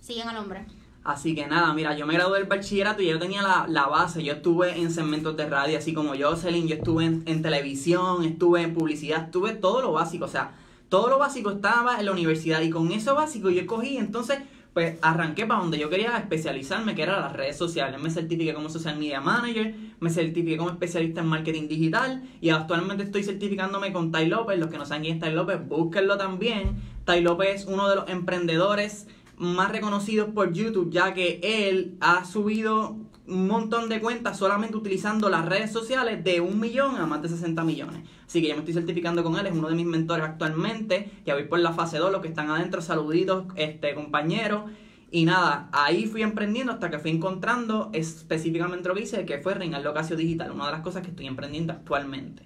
sigan 0.00 0.30
al 0.30 0.38
hombre. 0.38 0.64
Así 1.06 1.36
que 1.36 1.46
nada, 1.46 1.72
mira, 1.72 1.96
yo 1.96 2.04
me 2.04 2.14
gradué 2.14 2.40
del 2.40 2.48
bachillerato 2.48 3.00
y 3.00 3.06
yo 3.06 3.20
tenía 3.20 3.40
la, 3.68 3.86
base. 3.86 4.24
Yo 4.24 4.32
estuve 4.32 4.76
en 4.76 4.90
segmentos 4.90 5.36
de 5.36 5.48
radio, 5.48 5.78
así 5.78 5.94
como 5.94 6.14
Jocelyn, 6.18 6.66
yo 6.66 6.74
estuve 6.74 7.04
en, 7.04 7.42
televisión, 7.42 8.24
estuve 8.24 8.62
en 8.62 8.74
publicidad, 8.74 9.26
estuve 9.26 9.52
todo 9.52 9.82
lo 9.82 9.92
básico. 9.92 10.24
O 10.24 10.28
sea, 10.28 10.56
todo 10.88 11.08
lo 11.08 11.18
básico 11.18 11.52
estaba 11.52 12.00
en 12.00 12.06
la 12.06 12.12
universidad 12.12 12.60
y 12.60 12.70
con 12.70 12.90
eso 12.90 13.14
básico 13.14 13.50
yo 13.50 13.64
cogí, 13.68 13.98
entonces, 13.98 14.40
pues 14.74 14.98
arranqué 15.00 15.46
para 15.46 15.60
donde 15.60 15.78
yo 15.78 15.88
quería 15.88 16.18
especializarme, 16.18 16.96
que 16.96 17.04
era 17.04 17.20
las 17.20 17.32
redes 17.32 17.56
sociales. 17.56 18.00
Me 18.00 18.10
certifiqué 18.10 18.52
como 18.52 18.68
social 18.68 18.98
media 18.98 19.20
manager, 19.20 19.76
me 20.00 20.10
certifiqué 20.10 20.56
como 20.56 20.70
especialista 20.70 21.20
en 21.20 21.28
marketing 21.28 21.68
digital 21.68 22.24
y 22.40 22.50
actualmente 22.50 23.04
estoy 23.04 23.22
certificándome 23.22 23.92
con 23.92 24.10
Tai 24.10 24.26
López. 24.26 24.58
Los 24.58 24.70
que 24.70 24.78
no 24.78 24.84
saben 24.84 25.04
quién 25.04 25.14
es 25.14 25.20
Tai 25.20 25.32
López, 25.32 25.60
búsquenlo 25.68 26.18
también. 26.18 26.82
Tai 27.04 27.20
López 27.20 27.62
es 27.62 27.66
uno 27.66 27.88
de 27.88 27.94
los 27.94 28.08
emprendedores 28.08 29.06
más 29.36 29.70
reconocidos 29.70 30.30
por 30.30 30.52
YouTube, 30.52 30.90
ya 30.90 31.14
que 31.14 31.40
él 31.42 31.96
ha 32.00 32.24
subido 32.24 32.96
un 33.28 33.48
montón 33.48 33.88
de 33.88 34.00
cuentas 34.00 34.38
solamente 34.38 34.76
utilizando 34.76 35.28
las 35.28 35.44
redes 35.44 35.72
sociales 35.72 36.22
de 36.22 36.40
un 36.40 36.60
millón 36.60 36.96
a 36.96 37.06
más 37.06 37.22
de 37.22 37.28
60 37.28 37.64
millones. 37.64 38.02
Así 38.26 38.40
que 38.40 38.48
ya 38.48 38.54
me 38.54 38.60
estoy 38.60 38.74
certificando 38.74 39.22
con 39.24 39.36
él, 39.36 39.46
es 39.46 39.52
uno 39.52 39.68
de 39.68 39.74
mis 39.74 39.86
mentores 39.86 40.24
actualmente. 40.24 41.10
Ya 41.24 41.34
voy 41.34 41.44
por 41.44 41.58
la 41.58 41.72
fase 41.72 41.98
2, 41.98 42.12
los 42.12 42.22
que 42.22 42.28
están 42.28 42.50
adentro, 42.50 42.80
saluditos, 42.80 43.46
este 43.56 43.94
compañero. 43.94 44.66
Y 45.10 45.24
nada, 45.24 45.68
ahí 45.72 46.06
fui 46.06 46.22
emprendiendo 46.22 46.72
hasta 46.72 46.90
que 46.90 46.98
fui 46.98 47.10
encontrando 47.10 47.90
específicamente 47.92 48.88
lo 48.88 48.94
que 48.94 49.02
hice, 49.02 49.24
que 49.24 49.38
fue 49.38 49.54
Reinaldo 49.54 49.94
Casio 49.94 50.16
Digital, 50.16 50.50
una 50.50 50.66
de 50.66 50.72
las 50.72 50.80
cosas 50.82 51.02
que 51.02 51.10
estoy 51.10 51.26
emprendiendo 51.26 51.72
actualmente. 51.72 52.42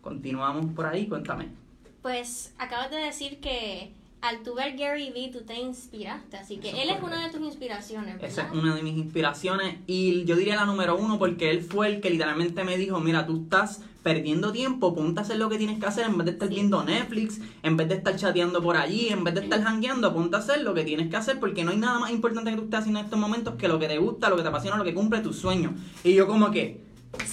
Continuamos 0.00 0.66
por 0.74 0.86
ahí, 0.86 1.06
cuéntame. 1.06 1.48
Pues 2.02 2.54
acabas 2.58 2.90
de 2.90 2.96
decir 2.96 3.40
que 3.40 3.92
al 4.22 4.42
tu 4.42 4.54
ver 4.54 4.76
Gary 4.76 5.10
Vee, 5.10 5.30
tú 5.32 5.40
te 5.42 5.54
inspiraste. 5.54 6.36
Así 6.36 6.58
que 6.58 6.82
él 6.82 6.90
es 6.90 7.02
una 7.02 7.24
de 7.24 7.30
tus 7.30 7.40
inspiraciones. 7.40 8.14
¿verdad? 8.14 8.30
Esa 8.30 8.46
es 8.46 8.52
una 8.52 8.74
de 8.74 8.82
mis 8.82 8.96
inspiraciones. 8.96 9.76
Y 9.86 10.24
yo 10.24 10.36
diría 10.36 10.56
la 10.56 10.66
número 10.66 10.96
uno 10.96 11.18
porque 11.18 11.50
él 11.50 11.62
fue 11.62 11.88
el 11.88 12.00
que 12.00 12.10
literalmente 12.10 12.64
me 12.64 12.76
dijo: 12.76 13.00
Mira, 13.00 13.26
tú 13.26 13.42
estás 13.42 13.82
perdiendo 14.02 14.52
tiempo, 14.52 14.94
ponte 14.94 15.20
a 15.20 15.22
hacer 15.22 15.36
lo 15.36 15.48
que 15.48 15.58
tienes 15.58 15.78
que 15.78 15.86
hacer 15.86 16.06
en 16.06 16.16
vez 16.16 16.24
de 16.24 16.32
estar 16.32 16.48
viendo 16.48 16.82
Netflix, 16.82 17.40
en 17.62 17.76
vez 17.76 17.88
de 17.88 17.96
estar 17.96 18.16
chateando 18.16 18.62
por 18.62 18.76
allí, 18.76 19.08
en 19.08 19.24
vez 19.24 19.34
de 19.34 19.42
estar 19.42 19.60
hangueando, 19.60 20.12
ponte 20.14 20.36
a 20.36 20.38
hacer 20.38 20.62
lo 20.62 20.72
que 20.74 20.84
tienes 20.84 21.10
que 21.10 21.16
hacer 21.16 21.38
porque 21.38 21.64
no 21.64 21.70
hay 21.70 21.76
nada 21.76 21.98
más 21.98 22.10
importante 22.10 22.50
que 22.50 22.56
tú 22.56 22.64
estés 22.64 22.80
haciendo 22.80 23.00
en 23.00 23.04
estos 23.06 23.18
momentos 23.18 23.54
que 23.56 23.68
lo 23.68 23.78
que 23.78 23.88
te 23.88 23.98
gusta, 23.98 24.30
lo 24.30 24.36
que 24.36 24.42
te 24.42 24.48
apasiona, 24.48 24.76
lo 24.76 24.84
que 24.84 24.94
cumple 24.94 25.20
tus 25.20 25.36
sueños. 25.36 25.72
Y 26.02 26.14
yo, 26.14 26.26
como 26.26 26.50
que. 26.50 26.82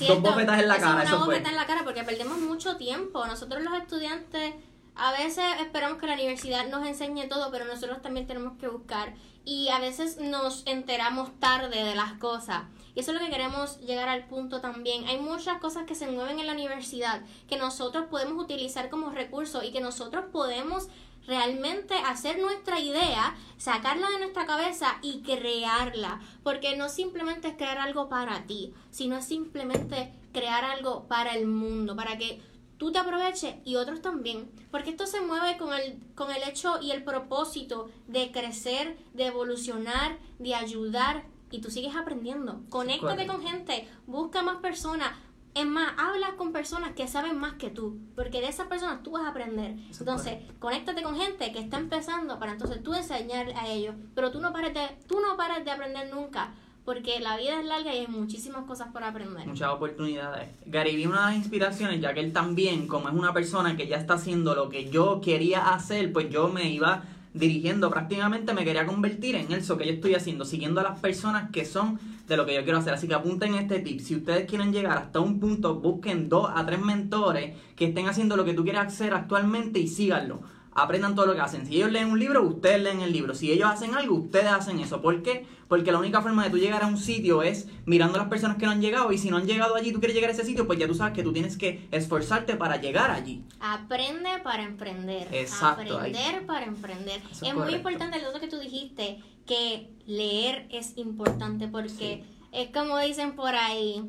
dos 0.07 0.21
bofetas 0.21 0.59
en 0.59 0.67
la 0.67 0.77
cara. 0.77 1.03
Una 1.03 1.25
bofeta 1.25 1.49
en 1.49 1.55
la 1.55 1.65
cara 1.65 1.83
porque 1.85 2.03
perdemos 2.03 2.39
mucho 2.39 2.75
tiempo. 2.75 3.25
Nosotros 3.25 3.63
los 3.63 3.73
estudiantes 3.73 4.53
a 4.97 5.11
veces 5.11 5.45
esperamos 5.59 5.99
que 5.99 6.07
la 6.07 6.13
universidad 6.13 6.67
nos 6.67 6.85
enseñe 6.85 7.27
todo, 7.27 7.51
pero 7.51 7.65
nosotros 7.65 8.01
también 8.01 8.27
tenemos 8.27 8.57
que 8.57 8.67
buscar. 8.67 9.13
Y 9.45 9.69
a 9.69 9.79
veces 9.79 10.17
nos 10.17 10.63
enteramos 10.65 11.29
tarde 11.39 11.83
de 11.83 11.95
las 11.95 12.13
cosas. 12.13 12.63
Y 12.95 12.99
eso 12.99 13.11
es 13.11 13.19
lo 13.19 13.25
que 13.25 13.31
queremos 13.31 13.79
llegar 13.79 14.09
al 14.09 14.25
punto 14.25 14.59
también. 14.59 15.07
Hay 15.07 15.19
muchas 15.19 15.59
cosas 15.59 15.85
que 15.85 15.95
se 15.95 16.07
mueven 16.07 16.39
en 16.39 16.47
la 16.47 16.53
universidad 16.53 17.21
que 17.47 17.57
nosotros 17.57 18.07
podemos 18.09 18.43
utilizar 18.43 18.89
como 18.89 19.11
recurso 19.11 19.63
y 19.63 19.71
que 19.71 19.81
nosotros 19.81 20.25
podemos 20.31 20.87
realmente 21.27 21.93
hacer 21.93 22.39
nuestra 22.39 22.79
idea, 22.79 23.35
sacarla 23.57 24.09
de 24.09 24.19
nuestra 24.19 24.45
cabeza 24.45 24.97
y 25.01 25.21
crearla. 25.21 26.21
Porque 26.43 26.75
no 26.75 26.89
simplemente 26.89 27.49
es 27.49 27.55
crear 27.55 27.77
algo 27.77 28.09
para 28.09 28.45
ti, 28.47 28.73
sino 28.89 29.17
es 29.17 29.25
simplemente 29.25 30.11
crear 30.33 30.65
algo 30.65 31.07
para 31.07 31.35
el 31.35 31.45
mundo, 31.45 31.95
para 31.95 32.17
que 32.17 32.41
tú 32.77 32.91
te 32.91 32.99
aproveches 32.99 33.55
y 33.65 33.75
otros 33.75 34.01
también. 34.01 34.49
Porque 34.71 34.89
esto 34.89 35.05
se 35.07 35.21
mueve 35.21 35.57
con 35.57 35.73
el, 35.73 35.99
con 36.15 36.31
el 36.31 36.43
hecho 36.43 36.79
y 36.81 36.91
el 36.91 37.03
propósito 37.03 37.89
de 38.07 38.31
crecer, 38.31 38.97
de 39.13 39.27
evolucionar, 39.27 40.17
de 40.39 40.55
ayudar 40.55 41.25
y 41.51 41.61
tú 41.61 41.69
sigues 41.69 41.95
aprendiendo. 41.95 42.61
Conéctate 42.69 43.27
con 43.27 43.41
gente, 43.41 43.87
busca 44.05 44.41
más 44.41 44.57
personas, 44.57 45.11
Es 45.53 45.65
más, 45.65 45.93
habla 45.97 46.35
con 46.37 46.51
personas 46.51 46.93
que 46.93 47.07
saben 47.07 47.39
más 47.39 47.53
que 47.53 47.71
tú, 47.71 47.97
porque 48.15 48.41
de 48.41 48.47
esas 48.47 48.67
personas 48.67 49.01
tú 49.01 49.11
vas 49.11 49.23
a 49.23 49.29
aprender. 49.29 49.75
Entonces, 49.99 50.35
conéctate 50.59 51.01
con 51.01 51.17
gente 51.17 51.51
que 51.51 51.57
está 51.57 51.77
empezando 51.77 52.37
para 52.37 52.51
entonces 52.51 52.83
tú 52.83 52.93
enseñar 52.93 53.51
a 53.55 53.67
ellos, 53.67 53.95
pero 54.13 54.29
tú 54.29 54.39
no 54.39 54.53
pares 54.53 54.75
de, 54.75 54.87
tú 55.07 55.19
no 55.19 55.35
pares 55.35 55.65
de 55.65 55.71
aprender 55.71 56.13
nunca, 56.13 56.53
porque 56.87 57.19
la 57.19 57.35
vida 57.35 57.59
es 57.59 57.65
larga 57.65 57.93
y 57.93 57.97
hay 57.97 58.07
muchísimas 58.07 58.63
cosas 58.63 58.87
por 58.93 59.03
aprender. 59.03 59.45
muchas 59.45 59.73
oportunidades. 59.73 60.47
Gary 60.67 61.05
una 61.05 61.19
de 61.19 61.25
las 61.25 61.35
inspiraciones, 61.35 61.99
ya 61.99 62.13
que 62.13 62.21
él 62.21 62.31
también, 62.31 62.87
como 62.87 63.09
es 63.09 63.13
una 63.13 63.33
persona 63.33 63.75
que 63.75 63.87
ya 63.87 63.97
está 63.97 64.13
haciendo 64.13 64.55
lo 64.55 64.69
que 64.69 64.89
yo 64.89 65.19
quería 65.19 65.73
hacer, 65.73 66.13
pues 66.13 66.29
yo 66.29 66.47
me 66.47 66.71
iba 66.71 67.03
dirigiendo, 67.33 67.89
prácticamente 67.89 68.53
me 68.53 68.63
quería 68.63 68.85
convertir 68.85 69.35
en 69.35 69.51
eso 69.51 69.77
que 69.77 69.85
yo 69.85 69.91
estoy 69.91 70.15
haciendo, 70.15 70.45
siguiendo 70.45 70.79
a 70.79 70.83
las 70.83 70.99
personas 70.99 71.51
que 71.51 71.65
son 71.65 71.99
de 72.25 72.37
lo 72.37 72.45
que 72.45 72.55
yo 72.55 72.63
quiero 72.63 72.77
hacer. 72.77 72.93
Así 72.93 73.05
que 73.05 73.15
apunten 73.15 73.55
este 73.55 73.79
tip. 73.79 73.99
Si 73.99 74.15
ustedes 74.15 74.49
quieren 74.49 74.71
llegar 74.71 74.97
hasta 74.97 75.19
un 75.19 75.41
punto, 75.41 75.75
busquen 75.75 76.29
dos 76.29 76.49
a 76.55 76.65
tres 76.65 76.79
mentores 76.79 77.53
que 77.75 77.87
estén 77.87 78.07
haciendo 78.07 78.37
lo 78.37 78.45
que 78.45 78.53
tú 78.53 78.63
quieres 78.63 78.83
hacer 78.83 79.13
actualmente 79.13 79.77
y 79.77 79.89
síganlo. 79.89 80.39
Aprendan 80.77 81.15
todo 81.15 81.25
lo 81.25 81.33
que 81.33 81.41
hacen. 81.41 81.65
Si 81.65 81.75
ellos 81.75 81.91
leen 81.91 82.11
un 82.11 82.19
libro, 82.19 82.43
ustedes 82.43 82.79
leen 82.83 83.01
el 83.01 83.11
libro. 83.11 83.33
Si 83.33 83.51
ellos 83.51 83.67
hacen 83.67 83.95
algo, 83.95 84.13
ustedes 84.13 84.45
hacen 84.45 84.79
eso. 84.79 85.01
¿Por 85.01 85.23
qué? 85.23 85.47
Porque 85.67 85.91
la 85.91 85.97
única 85.97 86.21
forma 86.21 86.43
de 86.43 86.51
tú 86.51 86.59
llegar 86.59 86.83
a 86.83 86.87
un 86.87 86.99
sitio 86.99 87.41
es 87.41 87.67
mirando 87.85 88.19
a 88.19 88.21
las 88.21 88.29
personas 88.29 88.57
que 88.57 88.67
no 88.67 88.73
han 88.73 88.79
llegado. 88.79 89.11
Y 89.11 89.17
si 89.17 89.31
no 89.31 89.37
han 89.37 89.47
llegado 89.47 89.75
allí, 89.75 89.91
tú 89.91 89.99
quieres 89.99 90.13
llegar 90.13 90.29
a 90.29 90.33
ese 90.33 90.45
sitio, 90.45 90.67
pues 90.67 90.77
ya 90.77 90.87
tú 90.87 90.93
sabes 90.93 91.15
que 91.15 91.23
tú 91.23 91.33
tienes 91.33 91.57
que 91.57 91.87
esforzarte 91.89 92.57
para 92.57 92.77
llegar 92.77 93.09
allí. 93.09 93.43
Aprende 93.59 94.29
para 94.43 94.61
emprender. 94.61 95.27
Exacto, 95.31 95.99
ahí. 95.99 96.11
Aprender 96.11 96.45
para 96.45 96.65
emprender. 96.67 97.21
Eso 97.31 97.43
es 97.43 97.51
es 97.51 97.55
muy 97.55 97.73
importante 97.73 98.21
lo 98.21 98.29
otro 98.29 98.39
que 98.39 98.47
tú 98.47 98.59
dijiste, 98.59 99.19
que 99.47 99.89
leer 100.05 100.67
es 100.69 100.95
importante 100.95 101.67
porque 101.67 102.23
es 102.51 102.69
como 102.69 102.99
dicen 102.99 103.35
por 103.35 103.55
ahí, 103.55 104.03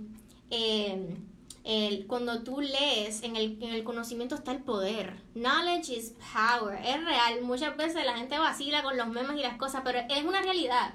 eh, 0.51 1.17
el, 1.69 2.07
cuando 2.07 2.43
tú 2.43 2.63
lees, 2.63 3.23
en 3.23 3.37
el, 3.37 3.63
en 3.63 3.75
el 3.75 3.85
conocimiento 3.85 4.35
está 4.35 4.53
el 4.53 4.63
poder. 4.63 5.21
Knowledge 5.35 5.93
is 5.93 6.15
power. 6.33 6.79
Es 6.83 7.05
real. 7.05 7.43
Muchas 7.43 7.77
veces 7.77 8.07
la 8.07 8.17
gente 8.17 8.39
vacila 8.39 8.83
con 8.83 8.97
los 8.97 9.07
memes 9.09 9.37
y 9.37 9.43
las 9.43 9.59
cosas, 9.59 9.83
pero 9.85 9.99
es 10.09 10.25
una 10.25 10.41
realidad. 10.41 10.95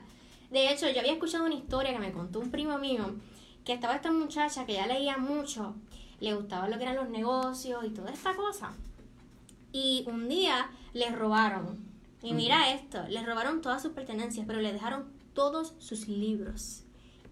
De 0.49 0.71
hecho, 0.71 0.89
yo 0.89 1.01
había 1.01 1.13
escuchado 1.13 1.45
una 1.45 1.53
historia 1.53 1.93
que 1.93 1.99
me 1.99 2.11
contó 2.11 2.39
un 2.39 2.49
primo 2.49 2.79
mío, 2.79 3.05
que 3.63 3.73
estaba 3.73 3.93
esta 3.93 4.11
muchacha 4.11 4.65
que 4.65 4.73
ya 4.73 4.87
leía 4.87 5.19
mucho, 5.19 5.75
le 6.19 6.33
gustaba 6.33 6.67
lo 6.67 6.77
que 6.77 6.83
eran 6.85 6.95
los 6.95 7.09
negocios 7.09 7.85
y 7.85 7.91
toda 7.91 8.11
esta 8.11 8.35
cosa. 8.35 8.73
Y 9.71 10.03
un 10.07 10.27
día 10.27 10.71
le 10.93 11.11
robaron. 11.11 11.85
Y 12.23 12.33
mira 12.33 12.73
esto, 12.73 13.03
le 13.09 13.23
robaron 13.23 13.61
todas 13.61 13.83
sus 13.83 13.91
pertenencias, 13.91 14.47
pero 14.47 14.59
le 14.59 14.73
dejaron 14.73 15.05
todos 15.35 15.75
sus 15.77 16.07
libros. 16.07 16.81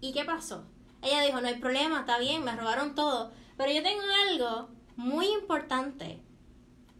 ¿Y 0.00 0.12
qué 0.12 0.24
pasó? 0.24 0.64
Ella 1.02 1.22
dijo, 1.22 1.40
no 1.40 1.48
hay 1.48 1.56
problema, 1.56 2.00
está 2.00 2.18
bien, 2.18 2.44
me 2.44 2.54
robaron 2.54 2.94
todo. 2.94 3.32
Pero 3.56 3.72
yo 3.72 3.82
tengo 3.82 4.02
algo 4.30 4.68
muy 4.96 5.26
importante 5.26 6.20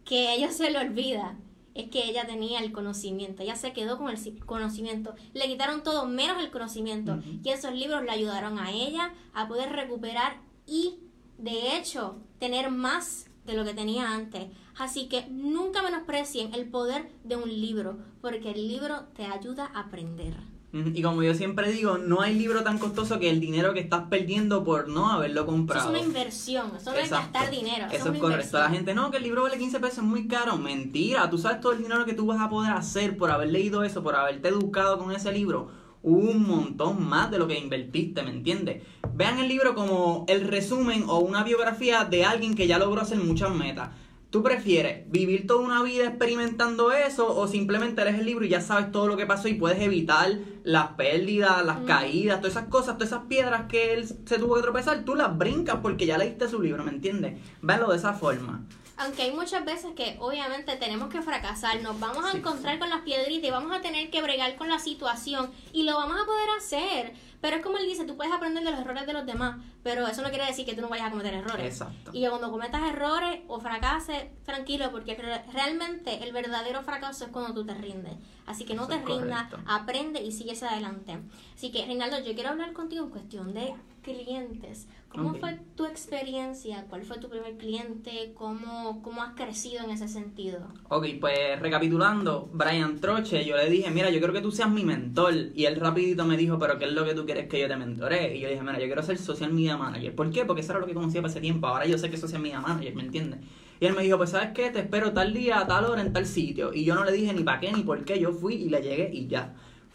que 0.05 0.27
a 0.27 0.33
ella 0.35 0.51
se 0.51 0.69
le 0.69 0.79
olvida. 0.79 1.37
Es 1.73 1.89
que 1.89 2.07
ella 2.07 2.27
tenía 2.27 2.59
el 2.59 2.71
conocimiento, 2.71 3.41
ella 3.41 3.55
se 3.55 3.73
quedó 3.73 3.97
con 3.97 4.09
el 4.09 4.45
conocimiento. 4.45 5.15
Le 5.33 5.47
quitaron 5.47 5.81
todo 5.81 6.05
menos 6.05 6.39
el 6.39 6.51
conocimiento. 6.51 7.19
Y 7.43 7.49
esos 7.49 7.73
libros 7.73 8.03
le 8.03 8.11
ayudaron 8.11 8.59
a 8.59 8.71
ella 8.71 9.11
a 9.33 9.47
poder 9.47 9.71
recuperar 9.71 10.37
y, 10.67 10.99
de 11.39 11.75
hecho, 11.75 12.21
tener 12.37 12.69
más 12.69 13.25
de 13.45 13.53
lo 13.53 13.65
que 13.65 13.73
tenía 13.73 14.13
antes. 14.13 14.49
Así 14.77 15.07
que 15.07 15.25
nunca 15.31 15.81
menosprecien 15.81 16.53
el 16.53 16.69
poder 16.69 17.09
de 17.23 17.37
un 17.37 17.49
libro, 17.49 17.97
porque 18.21 18.51
el 18.51 18.67
libro 18.67 19.05
te 19.15 19.25
ayuda 19.25 19.71
a 19.73 19.81
aprender. 19.81 20.35
Y 20.73 21.03
como 21.03 21.21
yo 21.21 21.35
siempre 21.35 21.71
digo, 21.71 21.99
no 21.99 22.21
hay 22.21 22.33
libro 22.33 22.63
tan 22.63 22.79
costoso 22.79 23.19
que 23.19 23.29
el 23.29 23.39
dinero 23.39 23.75
que 23.75 23.79
estás 23.79 24.05
perdiendo 24.09 24.63
por 24.63 24.87
no 24.87 25.11
haberlo 25.11 25.41
Eso 25.41 25.49
es 25.51 25.55
comprado. 25.55 25.89
una 25.91 25.99
inversión, 25.99 26.71
eso 26.75 26.91
no 26.91 26.97
es 26.97 27.11
gastar 27.11 27.51
dinero. 27.51 27.85
Eso, 27.85 27.95
Eso 27.95 28.09
es 28.09 28.15
es 28.15 28.19
correcto. 28.19 28.57
La 28.57 28.69
gente, 28.71 28.95
no, 28.95 29.11
que 29.11 29.17
el 29.17 29.23
libro 29.23 29.43
vale 29.43 29.59
15 29.59 29.79
pesos, 29.79 29.99
es 29.99 30.03
muy 30.03 30.27
caro. 30.27 30.57
Mentira, 30.57 31.29
tú 31.29 31.37
sabes 31.37 31.61
todo 31.61 31.73
el 31.73 31.77
dinero 31.83 32.05
que 32.05 32.13
tú 32.13 32.25
vas 32.25 32.41
a 32.41 32.49
poder 32.49 32.73
hacer 32.73 33.17
por 33.17 33.29
haber 33.29 33.49
leído 33.49 33.83
eso, 33.83 34.01
por 34.01 34.15
haberte 34.15 34.47
educado 34.47 34.97
con 34.97 35.11
ese 35.11 35.31
libro. 35.31 35.69
Un 36.01 36.41
montón 36.41 37.07
más 37.07 37.29
de 37.29 37.37
lo 37.37 37.47
que 37.47 37.59
invertiste, 37.59 38.23
¿me 38.23 38.31
entiendes? 38.31 38.81
Vean 39.13 39.37
el 39.37 39.47
libro 39.47 39.75
como 39.75 40.25
el 40.27 40.47
resumen 40.47 41.05
o 41.07 41.19
una 41.19 41.43
biografía 41.43 42.03
de 42.03 42.25
alguien 42.25 42.55
que 42.55 42.65
ya 42.65 42.79
logró 42.79 42.99
hacer 42.99 43.19
muchas 43.19 43.51
metas. 43.51 43.91
¿Tú 44.33 44.41
prefieres 44.41 45.03
vivir 45.11 45.45
toda 45.45 45.59
una 45.63 45.83
vida 45.83 46.07
experimentando 46.07 46.91
eso 46.91 47.37
o 47.37 47.47
simplemente 47.47 48.03
lees 48.03 48.17
el 48.17 48.25
libro 48.25 48.43
y 48.43 48.49
ya 48.49 48.61
sabes 48.61 48.91
todo 48.91 49.07
lo 49.07 49.15
que 49.15 49.27
pasó 49.27 49.47
y 49.47 49.53
puedes 49.53 49.79
evitar 49.79 50.27
las 50.63 50.87
pérdidas, 50.93 51.63
las 51.63 51.81
Mm. 51.81 51.85
caídas, 51.85 52.41
todas 52.41 52.53
esas 52.57 52.67
cosas, 52.67 52.95
todas 52.97 53.09
esas 53.09 53.25
piedras 53.27 53.65
que 53.69 53.93
él 53.93 54.07
se 54.07 54.39
tuvo 54.39 54.55
que 54.55 54.63
tropezar, 54.63 55.05
tú 55.05 55.13
las 55.13 55.37
brincas 55.37 55.77
porque 55.83 56.07
ya 56.07 56.17
leíste 56.17 56.47
su 56.47 56.59
libro, 56.63 56.83
¿me 56.83 56.89
entiendes? 56.89 57.37
Véanlo 57.61 57.91
de 57.91 57.97
esa 57.97 58.13
forma. 58.13 58.65
Aunque 58.97 59.23
hay 59.23 59.31
muchas 59.31 59.65
veces 59.65 59.91
que 59.95 60.17
obviamente 60.19 60.75
tenemos 60.77 61.09
que 61.09 61.21
fracasar, 61.21 61.81
nos 61.81 61.99
vamos 61.99 62.23
a 62.25 62.31
Sí. 62.31 62.37
encontrar 62.37 62.77
con 62.77 62.89
las 62.89 63.01
piedritas 63.01 63.47
y 63.47 63.51
vamos 63.51 63.71
a 63.71 63.81
tener 63.81 64.11
que 64.11 64.21
bregar 64.21 64.55
con 64.55 64.69
la 64.69 64.77
situación 64.79 65.51
y 65.71 65.83
lo 65.83 65.95
vamos 65.97 66.15
a 66.21 66.25
poder 66.25 66.47
hacer. 66.57 67.13
Pero 67.41 67.57
es 67.57 67.63
como 67.63 67.77
él 67.77 67.85
dice, 67.87 68.05
tú 68.05 68.15
puedes 68.15 68.31
aprender 68.31 68.63
de 68.63 68.71
los 68.71 68.79
errores 68.79 69.05
de 69.05 69.11
los 69.13 69.25
demás, 69.25 69.57
pero 69.83 70.07
eso 70.07 70.21
no 70.21 70.29
quiere 70.29 70.45
decir 70.45 70.65
que 70.65 70.75
tú 70.75 70.81
no 70.81 70.87
vayas 70.89 71.07
a 71.07 71.11
cometer 71.11 71.33
errores. 71.33 71.65
Exacto. 71.73 72.11
Y 72.13 72.25
cuando 72.27 72.49
cometas 72.51 72.81
errores 72.89 73.41
o 73.49 73.59
fracases, 73.59 74.25
tranquilo, 74.45 74.91
porque 74.91 75.15
re- 75.15 75.43
realmente 75.51 76.23
el 76.23 76.31
verdadero 76.31 76.83
fracaso 76.83 77.25
es 77.25 77.31
cuando 77.31 77.53
tú 77.53 77.65
te 77.65 77.73
rindes. 77.73 78.13
Así 78.45 78.63
que 78.63 78.75
no 78.75 78.83
Eso 78.83 78.91
te 78.91 79.05
rindas, 79.05 79.47
aprende 79.65 80.21
y 80.21 80.31
sigue 80.31 80.51
hacia 80.53 80.69
adelante. 80.69 81.17
Así 81.55 81.71
que, 81.71 81.85
Reinaldo, 81.85 82.19
yo 82.19 82.33
quiero 82.33 82.49
hablar 82.51 82.71
contigo 82.73 83.05
en 83.05 83.09
cuestión 83.11 83.53
de 83.53 83.73
clientes. 84.03 84.87
¿Cómo 85.13 85.35
fue 85.35 85.59
tu 85.75 85.85
experiencia? 85.85 86.85
¿Cuál 86.89 87.03
fue 87.03 87.19
tu 87.19 87.29
primer 87.29 87.55
cliente? 87.57 88.33
¿Cómo, 88.33 89.01
¿Cómo 89.03 89.21
has 89.21 89.35
crecido 89.35 89.83
en 89.83 89.91
ese 89.91 90.07
sentido? 90.07 90.67
Ok, 90.89 91.05
pues 91.21 91.59
recapitulando, 91.59 92.49
Brian 92.51 92.99
Troche, 92.99 93.45
yo 93.45 93.55
le 93.55 93.69
dije, 93.69 93.91
mira, 93.91 94.09
yo 94.09 94.17
quiero 94.17 94.33
que 94.33 94.41
tú 94.41 94.51
seas 94.51 94.71
mi 94.71 94.83
mentor. 94.83 95.33
Y 95.53 95.65
él 95.65 95.75
rapidito 95.75 96.25
me 96.25 96.35
dijo, 96.35 96.57
pero 96.57 96.79
¿qué 96.79 96.85
es 96.85 96.93
lo 96.93 97.05
que 97.05 97.13
tú 97.13 97.25
quieres 97.25 97.47
que 97.47 97.59
yo 97.59 97.67
te 97.67 97.75
mentore? 97.75 98.35
Y 98.35 98.39
yo 98.39 98.49
dije, 98.49 98.61
mira, 98.61 98.79
yo 98.79 98.85
quiero 98.85 99.03
ser 99.03 99.19
social 99.19 99.53
media 99.53 99.77
manager. 99.77 100.15
¿Por 100.15 100.31
qué? 100.31 100.45
Porque 100.45 100.61
eso 100.61 100.71
era 100.71 100.79
lo 100.79 100.87
que 100.87 100.95
conocía 100.95 101.21
para 101.21 101.31
ese 101.31 101.41
tiempo. 101.41 101.67
Ahora 101.67 101.85
yo 101.85 101.97
sé 101.99 102.09
que 102.09 102.15
es 102.15 102.21
social 102.21 102.41
media 102.41 102.59
manager, 102.59 102.95
¿me 102.95 103.03
entiendes? 103.03 103.39
Y 103.79 103.85
él 103.85 103.93
me 103.93 104.01
dijo, 104.01 104.17
pues 104.17 104.31
¿sabes 104.31 104.49
qué? 104.55 104.71
Te 104.71 104.79
espero 104.79 105.13
tal 105.13 105.31
día, 105.33 105.59
a 105.59 105.67
tal 105.67 105.85
hora, 105.85 106.01
en 106.01 106.11
tal 106.11 106.25
sitio. 106.25 106.73
Y 106.73 106.85
yo 106.85 106.95
no 106.95 107.05
le 107.05 107.11
dije 107.11 107.33
ni 107.33 107.43
para 107.43 107.59
qué 107.59 107.71
ni 107.71 107.83
por 107.83 108.03
qué, 108.03 108.19
yo 108.19 108.31
fui 108.31 108.55
y 108.55 108.69
le 108.69 108.81
llegué 108.81 109.11
y 109.13 109.27
ya. 109.27 109.53